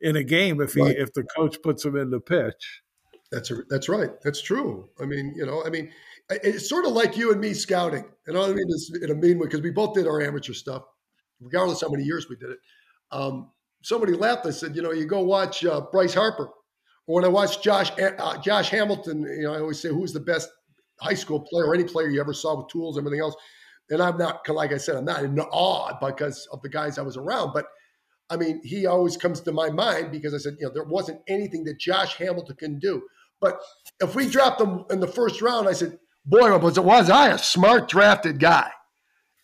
in 0.00 0.16
a 0.16 0.24
game 0.24 0.60
if 0.60 0.74
he 0.74 0.82
right. 0.82 0.96
if 0.96 1.12
the 1.12 1.22
coach 1.22 1.56
puts 1.62 1.84
him 1.84 1.96
in 1.96 2.10
the 2.10 2.20
pitch. 2.20 2.82
That's 3.30 3.50
a, 3.50 3.62
that's 3.68 3.88
right. 3.88 4.10
That's 4.22 4.42
true. 4.42 4.90
I 5.00 5.06
mean, 5.06 5.32
you 5.36 5.46
know, 5.46 5.64
I 5.64 5.70
mean, 5.70 5.90
it's 6.28 6.68
sort 6.68 6.84
of 6.84 6.92
like 6.92 7.16
you 7.16 7.32
and 7.32 7.40
me 7.40 7.54
scouting. 7.54 8.04
And 8.26 8.36
I 8.36 8.48
mean 8.48 8.68
this 8.68 8.90
in 9.02 9.10
a 9.10 9.14
mean 9.14 9.38
way 9.38 9.46
because 9.46 9.62
we 9.62 9.70
both 9.70 9.94
did 9.94 10.06
our 10.06 10.20
amateur 10.20 10.52
stuff, 10.52 10.82
regardless 11.40 11.80
how 11.80 11.88
many 11.88 12.04
years 12.04 12.28
we 12.28 12.36
did 12.36 12.50
it. 12.50 12.58
Um, 13.10 13.50
somebody 13.82 14.12
laughed. 14.12 14.46
I 14.46 14.50
said, 14.50 14.76
you 14.76 14.82
know, 14.82 14.92
you 14.92 15.06
go 15.06 15.22
watch 15.22 15.64
uh, 15.64 15.82
Bryce 15.92 16.14
Harper, 16.14 16.50
or 17.06 17.14
when 17.14 17.24
I 17.24 17.28
watch 17.28 17.62
Josh 17.62 17.90
uh, 17.98 18.38
Josh 18.38 18.70
Hamilton. 18.70 19.22
You 19.22 19.44
know, 19.44 19.54
I 19.54 19.60
always 19.60 19.80
say 19.80 19.88
who's 19.88 20.12
the 20.12 20.20
best 20.20 20.48
high 21.00 21.14
school 21.14 21.40
player 21.40 21.66
or 21.66 21.74
any 21.74 21.84
player 21.84 22.08
you 22.08 22.20
ever 22.20 22.34
saw 22.34 22.56
with 22.56 22.68
tools, 22.68 22.98
everything 22.98 23.20
else 23.20 23.34
and 23.90 24.02
I'm 24.02 24.16
not, 24.16 24.48
like 24.48 24.72
I 24.72 24.78
said, 24.78 24.96
I'm 24.96 25.04
not 25.04 25.24
in 25.24 25.38
awe 25.38 25.98
because 26.00 26.48
of 26.52 26.62
the 26.62 26.68
guys 26.68 26.98
I 26.98 27.02
was 27.02 27.16
around. 27.16 27.52
But 27.52 27.66
I 28.30 28.36
mean, 28.36 28.60
he 28.64 28.86
always 28.86 29.16
comes 29.16 29.40
to 29.42 29.52
my 29.52 29.68
mind 29.70 30.10
because 30.10 30.34
I 30.34 30.38
said, 30.38 30.56
you 30.58 30.66
know, 30.66 30.72
there 30.72 30.84
wasn't 30.84 31.20
anything 31.28 31.64
that 31.64 31.78
Josh 31.78 32.16
Hamilton 32.16 32.56
can 32.56 32.78
do. 32.78 33.02
But 33.40 33.60
if 34.00 34.14
we 34.14 34.28
dropped 34.28 34.60
him 34.60 34.84
in 34.90 35.00
the 35.00 35.06
first 35.06 35.42
round, 35.42 35.68
I 35.68 35.72
said, 35.72 35.98
boy, 36.24 36.56
was, 36.58 36.78
it 36.78 36.84
was 36.84 37.10
I 37.10 37.28
a 37.28 37.38
smart 37.38 37.88
drafted 37.88 38.38
guy. 38.38 38.70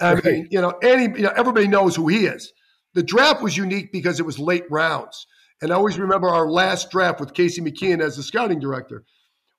I 0.01 0.15
right. 0.15 0.25
mean, 0.25 0.49
you 0.51 0.61
know, 0.61 0.71
any, 0.83 1.05
you 1.05 1.25
know, 1.25 1.33
everybody 1.37 1.67
knows 1.67 1.97
who 1.97 2.09
he 2.09 2.27
is. 2.27 2.53
The 2.95 3.03
draft 3.03 3.43
was 3.43 3.57
unique 3.57 3.93
because 3.93 4.21
it 4.21 4.27
was 4.27 4.39
late 4.39 4.65
rounds. 4.71 5.27
And 5.61 5.73
I 5.73 5.75
always 5.75 5.99
remember 5.99 6.29
our 6.29 6.49
last 6.49 6.91
draft 6.91 7.21
with 7.21 7.35
Kasey 7.35 7.61
McKeon 7.61 8.01
as 8.01 8.17
the 8.17 8.23
scouting 8.23 8.61
director. 8.61 9.05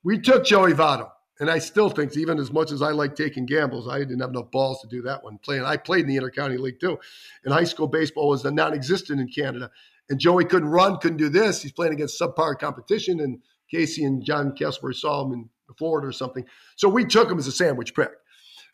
We 0.03 0.19
took 0.19 0.45
Joey 0.45 0.73
Votto. 0.73 1.09
And 1.39 1.49
I 1.49 1.59
still 1.59 1.89
think, 1.89 2.17
even 2.17 2.37
as 2.37 2.51
much 2.51 2.71
as 2.71 2.81
I 2.81 2.91
like 2.91 3.15
taking 3.15 3.45
gambles, 3.45 3.87
I 3.87 3.99
didn't 3.99 4.19
have 4.19 4.31
enough 4.31 4.51
balls 4.51 4.81
to 4.81 4.87
do 4.87 5.01
that 5.03 5.23
one. 5.23 5.37
Playing, 5.37 5.63
I 5.63 5.77
played 5.77 6.05
in 6.05 6.07
the 6.07 6.17
intercounty 6.17 6.59
league 6.59 6.79
too. 6.79 6.97
And 7.45 7.53
high 7.53 7.63
school 7.63 7.87
baseball 7.87 8.27
was 8.27 8.43
non-existent 8.43 9.21
in 9.21 9.29
Canada. 9.29 9.71
And 10.09 10.19
Joey 10.19 10.43
couldn't 10.43 10.69
run, 10.69 10.97
couldn't 10.97 11.17
do 11.17 11.29
this. 11.29 11.61
He's 11.61 11.71
playing 11.71 11.93
against 11.93 12.19
subpar 12.19 12.59
competition. 12.59 13.21
And 13.21 13.39
Kasey 13.73 14.05
and 14.05 14.23
John 14.23 14.51
Kesper 14.51 14.93
saw 14.93 15.25
him 15.25 15.33
in 15.33 15.49
Florida 15.77 16.07
or 16.07 16.11
something. 16.11 16.45
So 16.75 16.89
we 16.89 17.05
took 17.05 17.31
him 17.31 17.37
as 17.37 17.47
a 17.47 17.51
sandwich 17.51 17.93
pick, 17.95 18.11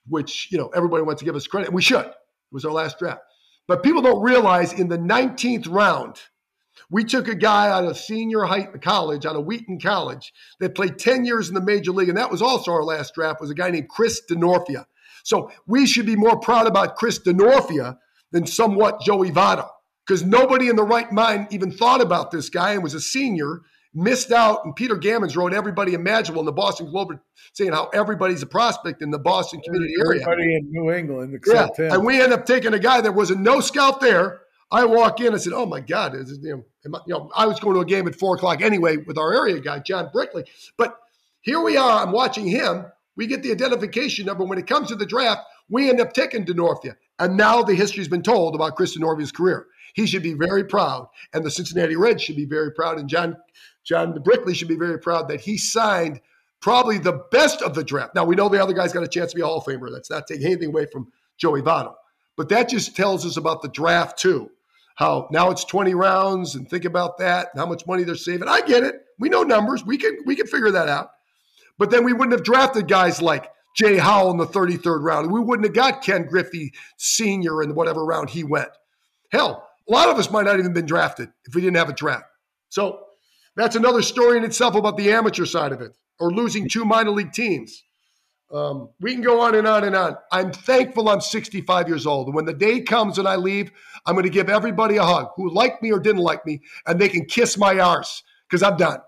which 0.07 0.47
you 0.51 0.57
know 0.57 0.70
everybody 0.76 1.03
wants 1.03 1.20
to 1.20 1.26
give 1.26 1.36
us 1.36 1.47
credit, 1.47 1.68
and 1.68 1.76
we 1.76 1.82
should. 1.82 2.05
It 2.05 2.16
was 2.51 2.66
our 2.66 2.72
last 2.72 2.99
draft. 2.99 3.22
But 3.68 3.84
people 3.84 4.01
don't 4.01 4.22
realize 4.22 4.74
in 4.74 4.88
the 4.88 4.97
19th 4.97 5.68
round, 5.70 6.18
we 6.89 7.03
took 7.03 7.27
a 7.27 7.36
guy 7.36 7.69
out 7.69 7.86
of 7.86 7.97
senior 7.97 8.43
high 8.43 8.65
college, 8.65 9.25
out 9.25 9.36
of 9.36 9.45
Wheaton 9.45 9.79
College, 9.79 10.33
that 10.59 10.75
played 10.75 10.99
10 10.99 11.25
years 11.25 11.47
in 11.47 11.55
the 11.55 11.61
major 11.61 11.91
league. 11.91 12.09
And 12.09 12.17
that 12.17 12.31
was 12.31 12.41
also 12.41 12.71
our 12.71 12.83
last 12.83 13.13
draft, 13.15 13.41
was 13.41 13.49
a 13.49 13.55
guy 13.55 13.71
named 13.71 13.89
Chris 13.89 14.21
Denorfia. 14.29 14.86
So 15.23 15.51
we 15.65 15.88
should 15.88 16.05
be 16.05 16.15
more 16.15 16.39
proud 16.39 16.67
about 16.67 16.95
Chris 16.95 17.19
Denorfia 17.19 17.97
than 18.31 18.45
somewhat 18.45 19.01
Joey 19.01 19.31
Votto. 19.31 19.69
Because 20.05 20.23
nobody 20.23 20.69
in 20.69 20.75
the 20.75 20.83
right 20.83 21.11
mind 21.11 21.47
even 21.49 21.71
thought 21.71 21.99
about 21.99 22.29
this 22.29 22.49
guy 22.49 22.73
and 22.73 22.83
was 22.83 22.93
a 22.93 23.01
senior, 23.01 23.61
missed 23.95 24.31
out. 24.31 24.63
And 24.63 24.75
Peter 24.75 24.95
Gammons 24.95 25.36
wrote 25.36 25.51
everybody 25.51 25.95
imaginable 25.95 26.41
in 26.41 26.45
the 26.45 26.51
Boston 26.51 26.91
Globe 26.91 27.19
saying 27.53 27.71
how 27.71 27.89
everybody's 27.91 28.43
a 28.43 28.45
prospect 28.45 29.01
in 29.01 29.09
the 29.09 29.17
Boston 29.17 29.61
community 29.61 29.93
everybody 29.99 30.19
area. 30.19 30.31
Everybody 30.31 30.55
in 30.55 30.71
New 30.71 30.91
England 30.91 31.33
except 31.33 31.79
yeah. 31.79 31.86
him. 31.86 31.91
And 31.93 32.05
we 32.05 32.21
end 32.21 32.33
up 32.33 32.45
taking 32.45 32.75
a 32.75 32.79
guy 32.79 33.01
that 33.01 33.13
was 33.13 33.31
a 33.31 33.36
no 33.36 33.61
scout 33.61 33.99
there 33.99 34.41
I 34.76 34.84
walk 34.84 35.21
in 35.21 35.28
and 35.28 35.41
said, 35.41 35.53
"Oh 35.53 35.65
my 35.65 35.80
God!" 35.80 36.13
You 36.13 36.65
know, 36.84 36.99
you 37.07 37.13
know, 37.13 37.32
I 37.34 37.45
was 37.45 37.61
going 37.61 37.76
to 37.76 37.80
a 37.80 37.86
game 37.86 38.07
at 38.09 38.15
four 38.15 38.36
o'clock 38.36 38.61
anyway 38.61 38.97
with 38.97 39.17
our 39.17 39.34
area 39.34 39.59
guy 39.61 39.80
John 39.80 40.09
Brickley. 40.11 40.43
But 40.78 40.99
here 41.39 41.61
we 41.61 41.78
are. 41.78 42.03
I'm 42.03 42.11
watching 42.11 42.45
him. 42.45 42.86
We 43.15 43.26
get 43.28 43.41
the 43.41 43.51
identification 43.51 44.26
number. 44.26 44.43
When 44.43 44.59
it 44.59 44.67
comes 44.67 44.89
to 44.89 44.97
the 44.97 45.05
draft, 45.05 45.43
we 45.69 45.89
end 45.89 46.01
up 46.01 46.11
taking 46.11 46.45
Denorfia. 46.45 46.95
And 47.19 47.38
now 47.38 47.63
the 47.63 47.73
history's 47.73 48.09
been 48.09 48.21
told 48.21 48.53
about 48.53 48.76
Chris 48.76 48.97
Denorfia's 48.97 49.32
career. 49.32 49.67
He 49.93 50.05
should 50.05 50.23
be 50.23 50.34
very 50.34 50.65
proud, 50.65 51.07
and 51.34 51.45
the 51.45 51.51
Cincinnati 51.51 51.95
Reds 51.95 52.21
should 52.21 52.36
be 52.36 52.45
very 52.45 52.73
proud, 52.73 52.99
and 52.99 53.07
John 53.07 53.38
John 53.86 54.21
Brickley 54.23 54.53
should 54.53 54.67
be 54.67 54.76
very 54.76 54.99
proud 54.99 55.30
that 55.30 55.39
he 55.39 55.57
signed 55.57 56.19
probably 56.59 56.97
the 56.97 57.23
best 57.32 57.61
of 57.61 57.76
the 57.76 57.84
draft. 57.84 58.13
Now 58.13 58.26
we 58.26 58.36
know 58.36 58.49
the 58.49 58.61
other 58.61 58.73
guy's 58.73 58.91
got 58.91 59.03
a 59.03 59.07
chance 59.07 59.32
to 59.32 59.38
be 59.38 59.41
a 59.41 59.45
Hall 59.45 59.59
of 59.59 59.63
Famer. 59.63 59.89
That's 59.89 60.09
not 60.09 60.28
taking 60.28 60.47
anything 60.47 60.69
away 60.69 60.88
from 60.91 61.13
Joey 61.38 61.61
Votto. 61.61 61.93
But 62.36 62.49
that 62.49 62.67
just 62.67 62.97
tells 62.97 63.26
us 63.26 63.38
about 63.38 63.61
the 63.61 63.69
draft 63.69 64.17
too 64.17 64.51
how 64.96 65.28
now 65.32 65.52
it's 65.52 65.64
20 65.66 65.93
rounds 65.93 66.56
and 66.56 66.70
think 66.70 66.86
about 66.86 67.18
that 67.20 67.50
how 67.56 67.66
much 67.66 67.86
money 67.86 68.04
they're 68.04 68.16
saving. 68.16 68.48
I 68.48 68.62
get 68.62 68.84
it. 68.84 68.96
We 69.20 69.30
know 69.30 69.43
numbers. 69.43 69.86
We 69.86 69.98
can 69.98 70.18
we 70.26 70.36
can 70.36 70.48
figure 70.48 70.72
that 70.72 70.89
out. 70.89 71.10
But 71.78 71.91
then 71.91 72.04
we 72.04 72.14
wouldn't 72.14 72.32
have 72.32 72.43
drafted 72.43 72.88
guys 72.88 73.22
like 73.22 73.52
Jay 73.76 73.98
Howell 73.98 74.32
in 74.32 74.38
the 74.38 74.48
33rd 74.48 75.04
round. 75.04 75.32
We 75.32 75.41
wouldn't 75.41 75.66
have 75.66 75.76
got 75.76 76.02
Ken 76.02 76.26
Griffey 76.26 76.74
Sr. 76.98 77.62
in 77.62 77.76
whatever 77.76 78.06
round 78.06 78.30
he 78.30 78.43
went. 78.43 78.70
Hell, 79.32 79.68
a 79.88 79.91
lot 79.91 80.10
of 80.10 80.18
us 80.18 80.32
might 80.32 80.46
not 80.46 80.60
even 80.60 80.74
been 80.74 80.86
drafted 80.86 81.30
if 81.46 81.54
we 81.54 81.62
didn't 81.62 81.78
have 81.78 81.89
a 81.89 81.93
draft. 81.93 82.26
So 82.70 83.02
that's 83.56 83.76
another 83.76 84.02
story 84.02 84.38
in 84.38 84.46
itself 84.46 84.76
about 84.76 84.98
the 84.98 85.12
amateur 85.12 85.46
side 85.46 85.74
of 85.74 85.82
it 85.82 85.91
or 86.20 86.32
losing 86.32 86.70
two 86.70 86.86
minor 86.86 87.12
league 87.12 87.34
teams. 87.34 87.84
Um, 88.52 88.89
we 89.00 89.14
can 89.14 89.22
go 89.22 89.41
on 89.41 89.56
and 89.56 89.68
on 89.68 89.84
and 89.84 89.96
on. 89.96 90.16
I'm 90.32 90.52
thankful 90.52 91.10
I'm 91.10 91.22
65 91.22 91.88
years 91.88 92.06
old. 92.06 92.28
And 92.28 92.36
when 92.36 92.46
the 92.46 92.54
day 92.54 92.82
comes 92.82 93.18
and 93.18 93.28
I 93.28 93.36
leave, 93.36 93.72
I'm 94.06 94.14
going 94.14 94.24
to 94.24 94.30
give 94.30 94.50
everybody 94.50 94.98
a 94.98 95.04
hug 95.04 95.30
who 95.36 95.50
liked 95.50 95.82
me 95.82 95.91
or 95.91 96.00
didn't 96.00 96.22
like 96.22 96.46
me, 96.46 96.62
and 96.86 97.00
they 97.00 97.10
can 97.10 97.26
kiss 97.26 97.58
my 97.58 97.80
arse 97.80 98.24
because 98.48 98.62
I'm 98.62 98.78
done. 98.78 99.00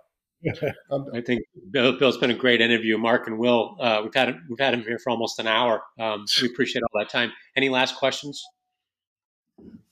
I'm 0.89 1.05
done. 1.05 1.15
I 1.15 1.21
think 1.21 1.43
Bill, 1.69 1.97
Bill's 1.97 2.17
been 2.17 2.31
a 2.31 2.35
great 2.35 2.61
interview. 2.61 2.97
Mark 2.97 3.27
and 3.27 3.37
Will, 3.37 3.77
uh, 3.79 4.01
we've 4.03 4.13
had 4.13 4.35
we've 4.49 4.59
had 4.59 4.73
him 4.73 4.81
here 4.81 4.97
for 4.97 5.11
almost 5.11 5.37
an 5.39 5.47
hour. 5.47 5.83
Um, 5.99 6.25
we 6.41 6.47
appreciate 6.47 6.81
all 6.81 6.99
that 6.99 7.09
time. 7.09 7.31
Any 7.55 7.69
last 7.69 7.95
questions? 7.95 8.43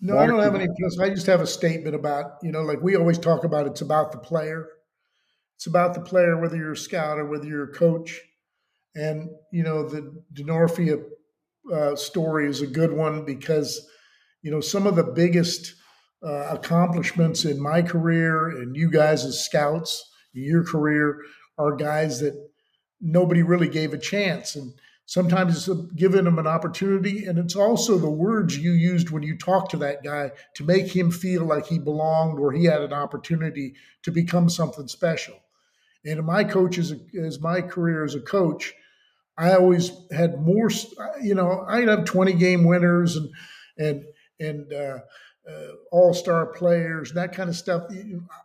No, 0.02 0.16
Mark, 0.16 0.24
I 0.24 0.28
don't 0.28 0.43
have 0.43 0.56
any. 0.56 0.68
I 1.00 1.10
just 1.10 1.28
have 1.28 1.41
a 1.41 1.48
statement 1.48 1.96
about 1.96 2.38
you 2.41 2.52
know, 2.52 2.62
like 2.62 2.82
we 2.82 2.96
always 2.96 3.20
talk 3.20 3.43
about. 3.43 3.68
It's 3.68 3.82
about 3.82 4.12
the 4.12 4.18
player. 4.18 4.68
It's 5.56 5.68
about 5.68 5.93
the 5.93 6.02
player, 6.02 6.39
whether 6.41 6.58
you're 6.58 6.74
a 6.74 6.78
scout 6.78 7.20
or 7.20 7.26
whether 7.26 7.46
you're 7.46 7.64
a 7.64 7.74
coach 7.74 8.22
and 8.96 9.30
you 9.52 9.64
know 9.64 9.88
the 9.88 10.24
Denorfia 10.34 11.04
uh, 11.74 11.96
story 11.96 12.48
is 12.48 12.62
a 12.62 12.68
good 12.68 12.91
one 12.91 13.26
because 13.26 13.88
you 14.41 14.52
know 14.52 14.62
some 14.62 14.88
of 14.88 14.96
the 14.96 15.04
biggest 15.04 15.76
uh, 16.26 16.48
accomplishments 16.50 17.46
in 17.46 17.62
my 17.62 17.82
career 17.82 18.48
and 18.50 18.76
you 18.76 18.89
guys 18.89 19.26
as 19.26 19.43
scouts, 19.43 20.12
your 20.34 20.64
career, 20.64 21.20
are 21.58 21.76
guys 21.76 22.20
that 22.20 22.34
nobody 23.02 23.43
really 23.43 23.70
gave 23.70 23.93
a 23.93 24.00
chance 24.00 24.56
and. 24.56 24.74
Sometimes 25.08 25.68
it's 25.70 25.82
giving 25.96 26.24
them 26.24 26.39
an 26.39 26.48
opportunity, 26.48 27.26
and 27.26 27.38
it's 27.38 27.56
also 27.56 28.00
the 28.00 28.10
words 28.10 28.58
you 28.58 28.72
used 28.72 29.12
when 29.12 29.22
you 29.22 29.38
talked 29.38 29.70
to 29.70 29.78
that 29.78 30.04
guy 30.04 30.32
to 30.56 30.64
make 30.64 30.88
him 30.88 31.12
feel 31.12 31.46
like 31.46 31.68
he 31.68 31.78
belonged 31.78 32.39
or 32.39 32.52
he 32.52 32.66
had 32.66 32.82
an 32.82 32.91
opportunity 32.91 33.76
to 34.02 34.10
become 34.10 34.50
something 34.50 34.88
special. 34.88 35.36
And 36.06 36.20
in 36.20 36.26
my 36.26 36.43
coach 36.43 36.78
as, 36.78 36.91
a, 36.91 37.00
as 37.24 37.39
my 37.39 37.62
career 37.62 38.04
as 38.04 38.16
a 38.16 38.20
coach, 38.20 38.74
I 39.38 39.53
always 39.53 39.91
had 40.11 40.39
more. 40.39 40.69
You 41.21 41.36
know, 41.36 41.65
I'd 41.67 41.88
have 41.88 42.05
twenty 42.05 42.33
game 42.33 42.63
winners 42.63 43.15
and 43.15 43.29
and 43.77 44.05
and 44.39 44.73
uh, 44.73 44.99
uh, 45.49 45.71
all 45.91 46.13
star 46.13 46.47
players, 46.47 47.11
that 47.13 47.33
kind 47.33 47.49
of 47.49 47.55
stuff. 47.55 47.83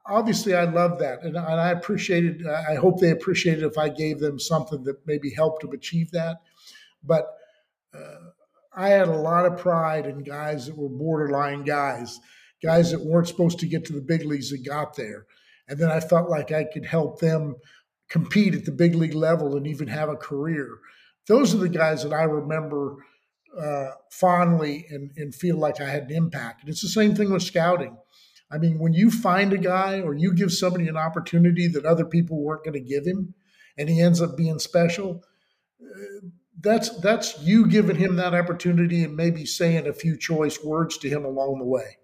Obviously, 0.07 0.55
I 0.55 0.65
love 0.65 0.99
that, 0.99 1.23
and, 1.23 1.37
and 1.37 1.61
I 1.61 1.71
appreciated. 1.71 2.47
I 2.47 2.75
hope 2.75 3.01
they 3.01 3.11
appreciated 3.11 3.65
if 3.65 3.79
I 3.79 3.89
gave 3.89 4.19
them 4.19 4.39
something 4.39 4.83
that 4.85 5.07
maybe 5.07 5.31
helped 5.31 5.63
them 5.63 5.73
achieve 5.73 6.11
that. 6.11 6.39
But 7.03 7.27
uh, 7.95 8.31
I 8.75 8.91
had 8.91 9.09
a 9.09 9.17
lot 9.17 9.47
of 9.47 9.59
pride 9.59 10.07
in 10.07 10.23
guys 10.23 10.67
that 10.67 10.77
were 10.77 10.89
borderline 10.89 11.65
guys, 11.65 12.21
guys 12.63 12.91
that 12.91 13.05
weren't 13.05 13.29
supposed 13.29 13.59
to 13.61 13.67
get 13.67 13.85
to 13.87 13.93
the 13.93 14.03
big 14.03 14.25
leagues 14.25 14.51
that 14.51 14.67
got 14.67 14.97
there, 14.97 15.27
and 15.69 15.79
then 15.79 15.91
I 15.91 16.01
felt 16.01 16.29
like 16.29 16.53
I 16.53 16.65
could 16.65 16.85
help 16.85 17.21
them 17.21 17.57
compete 18.11 18.55
at 18.55 18.67
the 18.67 18.73
big 18.73 18.95
league 18.95 19.15
level 19.15 19.57
and 19.57 19.67
even 19.67 19.89
have 19.89 20.11
a 20.11 20.17
career. 20.17 20.79
Those 21.27 21.55
are 21.55 21.59
the 21.59 21.69
guys 21.69 22.03
that 22.03 22.13
I 22.13 22.25
remember 22.25 22.97
uh, 23.59 23.91
fondly 24.11 24.87
and, 24.91 25.11
and 25.17 25.35
feel 25.35 25.57
like 25.57 25.81
I 25.81 25.89
had 25.89 26.05
an 26.05 26.13
impact. 26.13 26.61
And 26.61 26.69
it's 26.69 26.83
the 26.83 26.89
same 26.89 27.15
thing 27.15 27.33
with 27.33 27.43
scouting. 27.43 27.97
I 28.51 28.59
mean, 28.59 28.79
when 28.79 28.93
you 28.93 29.11
find 29.11 29.53
a 29.53 29.59
guy 29.59 30.01
or 30.01 30.13
you 30.13 30.35
give 30.35 30.53
somebody 30.53 30.89
an 30.89 30.97
opportunity 30.97 31.69
that 31.69 31.87
other 31.87 32.05
people 32.05 32.43
weren't 32.43 32.65
going 32.65 32.75
to 32.75 32.81
give 32.81 33.07
him, 33.07 33.35
and 33.79 33.89
he 33.89 34.01
ends 34.01 34.21
up 34.21 34.37
being 34.37 34.59
special, 34.59 35.23
uh, 35.81 36.27
that's 36.61 36.99
that's 37.01 37.41
you 37.41 37.67
giving 37.67 37.97
him 37.97 38.17
that 38.17 38.35
opportunity 38.35 39.05
and 39.05 39.17
maybe 39.17 39.47
saying 39.47 39.87
a 39.87 39.93
few 39.93 40.19
choice 40.19 40.63
words 40.63 40.99
to 40.99 41.09
him 41.09 41.25
along 41.25 41.59
the 41.59 41.65
way. 41.65 41.97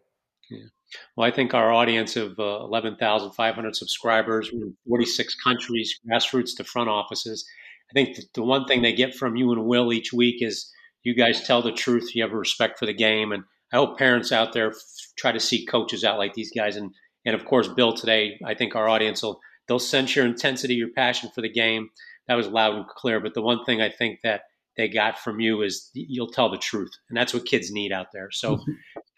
Well, 1.17 1.27
I 1.27 1.31
think 1.31 1.55
our 1.55 1.73
audience 1.73 2.17
of 2.17 2.39
uh, 2.39 2.61
11,500 2.65 3.77
subscribers, 3.77 4.51
46 4.89 5.37
countries, 5.43 5.99
grassroots 6.09 6.57
to 6.57 6.65
front 6.65 6.89
offices. 6.89 7.47
I 7.91 7.93
think 7.95 8.17
the 8.35 8.43
one 8.43 8.67
thing 8.67 8.83
they 8.83 8.93
get 8.93 9.15
from 9.15 9.37
you 9.37 9.53
and 9.53 9.65
Will 9.65 9.93
each 9.93 10.13
week 10.13 10.43
is 10.43 10.71
you 11.03 11.15
guys 11.15 11.47
tell 11.47 11.63
the 11.63 11.73
truth. 11.73 12.15
You 12.15 12.23
have 12.23 12.33
a 12.33 12.37
respect 12.37 12.79
for 12.79 12.87
the 12.87 12.93
game, 12.93 13.33
and 13.33 13.45
I 13.73 13.77
hope 13.77 13.99
parents 13.99 14.33
out 14.33 14.53
there 14.53 14.71
f- 14.71 14.77
try 15.17 15.33
to 15.33 15.41
seek 15.41 15.69
coaches 15.69 16.03
out 16.03 16.19
like 16.19 16.35
these 16.35 16.51
guys. 16.51 16.77
And 16.77 16.93
and 17.25 17.35
of 17.35 17.45
course, 17.45 17.69
Bill 17.69 17.93
today, 17.93 18.39
I 18.45 18.55
think 18.55 18.75
our 18.75 18.89
audience 18.89 19.23
will 19.23 19.41
they'll 19.69 19.79
sense 19.79 20.17
your 20.17 20.27
intensity, 20.27 20.75
your 20.75 20.91
passion 20.97 21.31
for 21.35 21.43
the 21.43 21.49
game. 21.49 21.91
That 22.27 22.35
was 22.35 22.49
loud 22.49 22.75
and 22.75 22.87
clear. 22.89 23.21
But 23.21 23.35
the 23.35 23.43
one 23.43 23.65
thing 23.65 23.81
I 23.81 23.89
think 23.89 24.21
that 24.23 24.43
they 24.77 24.89
got 24.89 25.19
from 25.19 25.41
you 25.41 25.63
is 25.63 25.91
you'll 25.95 26.31
tell 26.31 26.51
the 26.51 26.59
truth, 26.59 26.91
and 27.09 27.17
that's 27.17 27.33
what 27.33 27.47
kids 27.47 27.71
need 27.71 27.93
out 27.93 28.09
there. 28.13 28.31
So, 28.31 28.57
mm-hmm. 28.57 28.73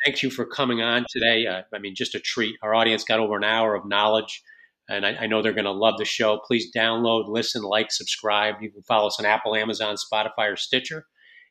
thank 0.04 0.22
you 0.22 0.30
for 0.30 0.46
coming 0.46 0.80
on 0.80 1.04
today. 1.10 1.46
Uh, 1.46 1.62
I 1.74 1.78
mean, 1.78 1.94
just 1.94 2.14
a 2.14 2.20
treat. 2.20 2.56
Our 2.62 2.74
audience 2.74 3.04
got 3.04 3.20
over 3.20 3.36
an 3.36 3.44
hour 3.44 3.74
of 3.74 3.86
knowledge, 3.86 4.42
and 4.88 5.04
I, 5.04 5.16
I 5.20 5.26
know 5.26 5.42
they're 5.42 5.52
going 5.52 5.64
to 5.64 5.72
love 5.72 5.98
the 5.98 6.04
show. 6.04 6.40
Please 6.46 6.70
download, 6.74 7.28
listen, 7.28 7.62
like, 7.62 7.90
subscribe. 7.90 8.56
You 8.60 8.70
can 8.70 8.82
follow 8.82 9.08
us 9.08 9.18
on 9.18 9.26
Apple, 9.26 9.56
Amazon, 9.56 9.96
Spotify, 9.96 10.52
or 10.52 10.56
Stitcher, 10.56 11.06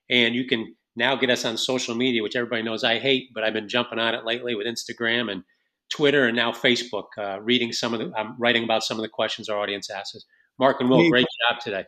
and 0.10 0.36
you 0.36 0.46
can 0.46 0.76
now 0.96 1.16
get 1.16 1.30
us 1.30 1.46
on 1.46 1.58
social 1.58 1.94
media, 1.94 2.24
which 2.24 2.36
everybody 2.36 2.64
knows 2.64 2.84
I 2.84 3.00
hate, 3.00 3.30
but 3.34 3.44
I've 3.44 3.54
been 3.54 3.70
jumping 3.70 4.00
on 4.00 4.16
it 4.16 4.26
lately 4.26 4.56
with 4.56 4.66
Instagram 4.66 5.32
and 5.32 5.44
Twitter 5.90 6.26
and 6.26 6.36
now 6.36 6.52
Facebook. 6.52 7.06
Uh, 7.18 7.40
reading 7.42 7.72
some 7.72 7.94
of 7.94 8.00
the, 8.00 8.12
I'm 8.18 8.36
writing 8.40 8.64
about 8.64 8.84
some 8.84 8.98
of 8.98 9.04
the 9.04 9.10
questions 9.10 9.48
our 9.48 9.60
audience 9.60 9.90
asks. 9.90 10.26
Mark 10.60 10.78
and 10.80 10.90
Will, 10.90 11.08
great 11.10 11.28
job 11.50 11.60
today. 11.62 11.86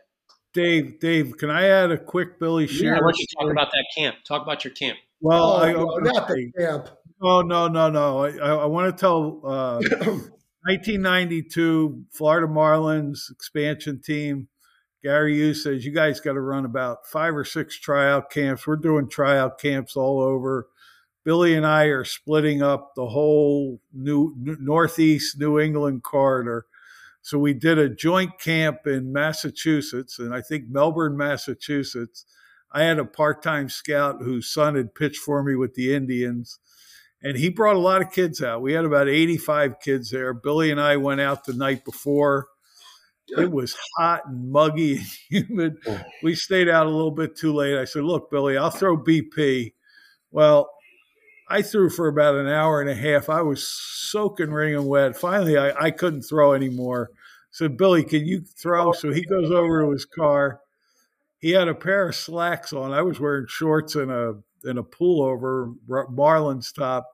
Dave, 0.52 0.98
Dave, 0.98 1.36
can 1.38 1.50
I 1.50 1.68
add 1.68 1.92
a 1.92 1.98
quick 1.98 2.40
Billy 2.40 2.66
Scherrer? 2.66 2.82
Yeah, 2.82 2.92
why 2.94 2.98
don't 2.98 3.18
you 3.18 3.26
talk 3.38 3.50
about 3.50 3.70
that 3.70 3.86
camp? 3.96 4.16
Talk 4.26 4.42
about 4.42 4.64
your 4.64 4.74
camp. 4.74 4.98
Well, 5.20 5.44
oh, 5.44 5.58
I, 5.58 5.72
no, 5.72 5.84
not 5.98 6.28
the 6.28 6.52
camp. 6.58 6.88
Oh 7.22 7.42
no, 7.42 7.68
no, 7.68 7.90
no! 7.90 8.24
I, 8.24 8.30
I, 8.30 8.54
I 8.62 8.64
want 8.66 8.96
to 8.96 9.00
tell. 9.00 9.40
Uh, 9.44 10.16
1992 10.62 12.04
Florida 12.10 12.46
Marlins 12.46 13.30
expansion 13.30 14.00
team. 14.04 14.48
Gary 15.02 15.34
Hughes 15.34 15.62
says 15.62 15.86
you 15.86 15.92
guys 15.92 16.20
got 16.20 16.34
to 16.34 16.40
run 16.40 16.66
about 16.66 17.06
five 17.06 17.34
or 17.34 17.44
six 17.44 17.78
tryout 17.78 18.30
camps. 18.30 18.66
We're 18.66 18.76
doing 18.76 19.08
tryout 19.08 19.58
camps 19.58 19.96
all 19.96 20.20
over. 20.20 20.68
Billy 21.24 21.54
and 21.54 21.66
I 21.66 21.84
are 21.84 22.04
splitting 22.04 22.62
up 22.62 22.92
the 22.94 23.06
whole 23.06 23.80
new 23.94 24.34
Northeast 24.36 25.38
New 25.38 25.58
England 25.58 26.02
corridor. 26.02 26.66
So 27.22 27.38
we 27.38 27.52
did 27.54 27.78
a 27.78 27.88
joint 27.88 28.38
camp 28.38 28.86
in 28.86 29.12
Massachusetts, 29.12 30.18
and 30.18 30.34
I 30.34 30.40
think 30.40 30.64
Melbourne, 30.68 31.16
Massachusetts. 31.16 32.24
I 32.72 32.84
had 32.84 32.98
a 32.98 33.04
part-time 33.04 33.68
scout 33.68 34.22
whose 34.22 34.52
son 34.52 34.76
had 34.76 34.94
pitched 34.94 35.18
for 35.18 35.42
me 35.42 35.54
with 35.56 35.74
the 35.74 35.94
Indians, 35.94 36.58
and 37.22 37.36
he 37.36 37.50
brought 37.50 37.76
a 37.76 37.80
lot 37.80 38.00
of 38.00 38.12
kids 38.12 38.42
out. 38.42 38.62
We 38.62 38.72
had 38.72 38.84
about 38.84 39.08
85 39.08 39.80
kids 39.80 40.10
there. 40.10 40.32
Billy 40.32 40.70
and 40.70 40.80
I 40.80 40.96
went 40.96 41.20
out 41.20 41.44
the 41.44 41.52
night 41.52 41.84
before. 41.84 42.46
It 43.36 43.50
was 43.52 43.76
hot 43.96 44.22
and 44.26 44.50
muggy 44.50 44.96
and 44.96 45.06
humid. 45.28 45.76
Oh. 45.86 46.00
We 46.22 46.34
stayed 46.34 46.68
out 46.68 46.86
a 46.86 46.90
little 46.90 47.12
bit 47.12 47.36
too 47.36 47.52
late. 47.52 47.78
I 47.78 47.84
said, 47.84 48.02
"Look, 48.02 48.30
Billy, 48.30 48.56
I'll 48.56 48.70
throw 48.70 48.96
BP." 48.96 49.74
Well, 50.32 50.70
I 51.50 51.62
threw 51.62 51.90
for 51.90 52.06
about 52.06 52.36
an 52.36 52.46
hour 52.46 52.80
and 52.80 52.88
a 52.88 52.94
half. 52.94 53.28
I 53.28 53.42
was 53.42 53.66
soaking 53.66 54.52
wringing 54.52 54.86
wet. 54.86 55.16
Finally, 55.16 55.58
I, 55.58 55.72
I 55.72 55.90
couldn't 55.90 56.22
throw 56.22 56.54
anymore. 56.54 57.10
So 57.50 57.68
Billy, 57.68 58.04
can 58.04 58.24
you 58.24 58.42
throw? 58.42 58.92
So 58.92 59.12
he 59.12 59.24
goes 59.24 59.50
over 59.50 59.82
to 59.82 59.90
his 59.90 60.04
car. 60.04 60.60
He 61.38 61.50
had 61.50 61.66
a 61.66 61.74
pair 61.74 62.08
of 62.08 62.14
slacks 62.14 62.72
on. 62.72 62.92
I 62.92 63.02
was 63.02 63.18
wearing 63.18 63.46
shorts 63.48 63.96
and 63.96 64.12
a 64.12 64.36
and 64.62 64.78
a 64.78 64.82
pullover 64.82 65.74
Marlins 65.88 66.72
top. 66.72 67.06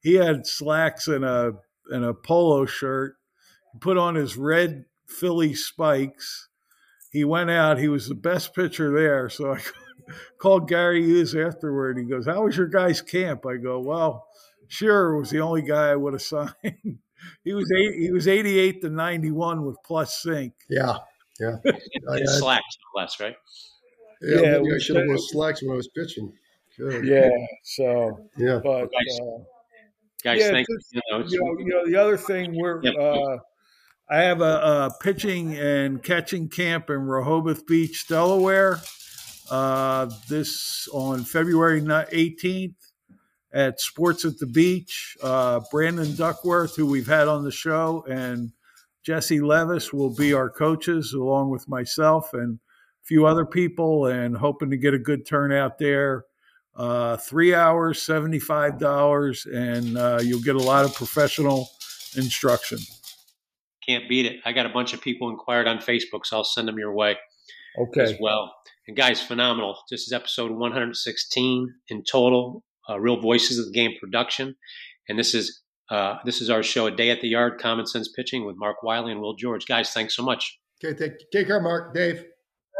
He 0.00 0.14
had 0.14 0.46
slacks 0.46 1.08
and 1.08 1.24
a 1.24 1.52
and 1.90 2.04
a 2.04 2.14
polo 2.14 2.64
shirt. 2.64 3.16
He 3.72 3.78
put 3.78 3.98
on 3.98 4.14
his 4.14 4.36
red 4.36 4.86
Philly 5.06 5.54
spikes. 5.54 6.48
He 7.10 7.24
went 7.24 7.50
out. 7.50 7.78
He 7.78 7.88
was 7.88 8.08
the 8.08 8.14
best 8.14 8.54
pitcher 8.54 8.90
there. 8.90 9.28
So 9.28 9.52
I 9.52 9.60
called 10.38 10.68
Gary 10.68 11.04
Hughes 11.04 11.34
afterward. 11.34 11.98
He 11.98 12.04
goes, 12.04 12.26
"How 12.26 12.44
was 12.44 12.56
your 12.56 12.68
guys' 12.68 13.02
camp?" 13.02 13.46
I 13.46 13.56
go, 13.56 13.80
"Well, 13.80 14.26
Scherrer 14.68 15.18
was 15.18 15.30
the 15.30 15.40
only 15.40 15.62
guy 15.62 15.90
I 15.90 15.96
would 15.96 16.12
have 16.12 16.22
signed. 16.22 16.98
he 17.44 17.52
was 17.52 17.70
eight, 17.72 17.94
he 17.98 18.12
was 18.12 18.28
eighty 18.28 18.58
eight 18.58 18.82
to 18.82 18.90
ninety 18.90 19.30
one 19.30 19.64
with 19.64 19.76
plus 19.84 20.22
sink. 20.22 20.54
Yeah, 20.68 20.96
yeah. 21.40 21.56
I, 22.10 22.24
slacks 22.24 22.78
less, 22.94 23.20
right? 23.20 23.36
Yeah, 24.22 24.60
yeah 24.62 24.74
I 24.74 24.78
should 24.78 24.96
have 24.96 25.06
worn 25.06 25.18
slacks 25.18 25.62
when 25.62 25.72
I 25.72 25.76
was 25.76 25.88
pitching. 25.88 26.32
Good. 26.78 27.06
Yeah. 27.06 27.30
So 27.64 28.28
yeah, 28.36 28.60
but 28.62 28.86
guys, 28.86 29.18
uh, 29.20 29.38
guys 30.22 30.40
yeah, 30.40 30.50
thank 30.50 30.66
you. 30.68 31.00
Know, 31.10 31.24
you, 31.26 31.40
know, 31.40 31.58
you 31.58 31.66
know, 31.66 31.86
the 31.86 31.96
other 31.96 32.16
thing 32.16 32.56
we're. 32.56 32.82
Yeah. 32.82 32.92
Uh, 32.92 33.38
I 34.08 34.18
have 34.18 34.40
a, 34.40 34.44
a, 34.44 34.96
pitching 35.00 35.56
and 35.56 36.00
catching 36.00 36.48
camp 36.48 36.90
in 36.90 37.08
Rehoboth 37.08 37.66
Beach, 37.66 38.06
Delaware 38.06 38.78
uh, 39.50 40.10
this 40.28 40.88
on 40.92 41.24
February 41.24 41.80
18th 41.80 42.74
at 43.52 43.80
Sports 43.80 44.24
at 44.24 44.38
the 44.38 44.46
Beach. 44.46 45.16
Uh, 45.22 45.60
Brandon 45.70 46.14
Duckworth, 46.14 46.76
who 46.76 46.86
we've 46.86 47.06
had 47.06 47.28
on 47.28 47.44
the 47.44 47.50
show, 47.50 48.04
and 48.08 48.52
Jesse 49.02 49.40
Levis 49.40 49.92
will 49.92 50.14
be 50.14 50.34
our 50.34 50.50
coaches, 50.50 51.12
along 51.12 51.50
with 51.50 51.68
myself 51.68 52.34
and 52.34 52.58
a 52.58 53.04
few 53.04 53.26
other 53.26 53.46
people, 53.46 54.06
and 54.06 54.36
hoping 54.36 54.70
to 54.70 54.76
get 54.76 54.94
a 54.94 54.98
good 54.98 55.26
turnout 55.26 55.78
there. 55.78 56.24
Uh, 56.74 57.16
three 57.16 57.54
hours, 57.54 57.98
$75, 58.00 59.46
and 59.54 59.96
uh, 59.96 60.18
you'll 60.22 60.42
get 60.42 60.56
a 60.56 60.62
lot 60.62 60.84
of 60.84 60.94
professional 60.94 61.70
instruction. 62.16 62.78
Can't 63.86 64.08
beat 64.08 64.26
it. 64.26 64.40
I 64.44 64.52
got 64.52 64.66
a 64.66 64.70
bunch 64.70 64.92
of 64.92 65.00
people 65.00 65.30
inquired 65.30 65.66
on 65.66 65.78
Facebook, 65.78 66.26
so 66.26 66.38
I'll 66.38 66.44
send 66.44 66.68
them 66.68 66.78
your 66.78 66.92
way 66.92 67.16
okay. 67.78 68.02
as 68.02 68.14
well. 68.20 68.54
And 68.88 68.96
guys, 68.96 69.20
phenomenal. 69.20 69.76
This 69.90 70.02
is 70.02 70.12
episode 70.12 70.52
116 70.52 71.74
in 71.88 72.04
total. 72.04 72.62
Uh, 72.88 73.00
Real 73.00 73.20
Voices 73.20 73.58
of 73.58 73.66
the 73.66 73.72
Game 73.72 73.94
production, 74.00 74.54
and 75.08 75.18
this 75.18 75.34
is 75.34 75.62
uh, 75.90 76.18
this 76.24 76.40
is 76.40 76.48
our 76.50 76.62
show, 76.62 76.86
a 76.86 76.92
day 76.92 77.10
at 77.10 77.20
the 77.20 77.26
yard, 77.26 77.58
common 77.60 77.84
sense 77.84 78.08
pitching 78.14 78.46
with 78.46 78.54
Mark 78.56 78.84
Wiley 78.84 79.10
and 79.10 79.20
Will 79.20 79.34
George. 79.34 79.66
Guys, 79.66 79.90
thanks 79.90 80.14
so 80.14 80.22
much. 80.22 80.60
Okay, 80.84 80.96
take, 80.96 81.14
take 81.32 81.48
care, 81.48 81.60
Mark, 81.60 81.94
Dave. 81.94 82.24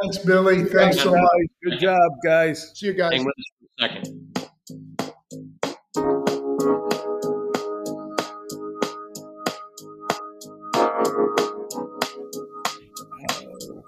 Thanks, 0.00 0.18
Billy. 0.18 0.62
Thanks, 0.64 1.00
so 1.00 1.10
much. 1.10 1.22
Good 1.64 1.80
job, 1.80 2.12
guys. 2.24 2.70
See 2.76 2.86
you 2.86 2.92
guys. 2.92 3.10
Hang 3.12 3.24
with 3.24 3.34
us 3.36 3.46
for 3.58 3.66
a 3.66 3.88
second. 3.88 4.04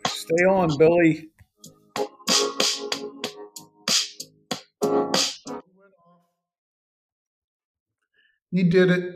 Stay 0.09 0.45
on, 0.47 0.77
Billy. 0.79 1.31
You 8.53 8.65
did 8.65 8.91
it. 8.91 9.05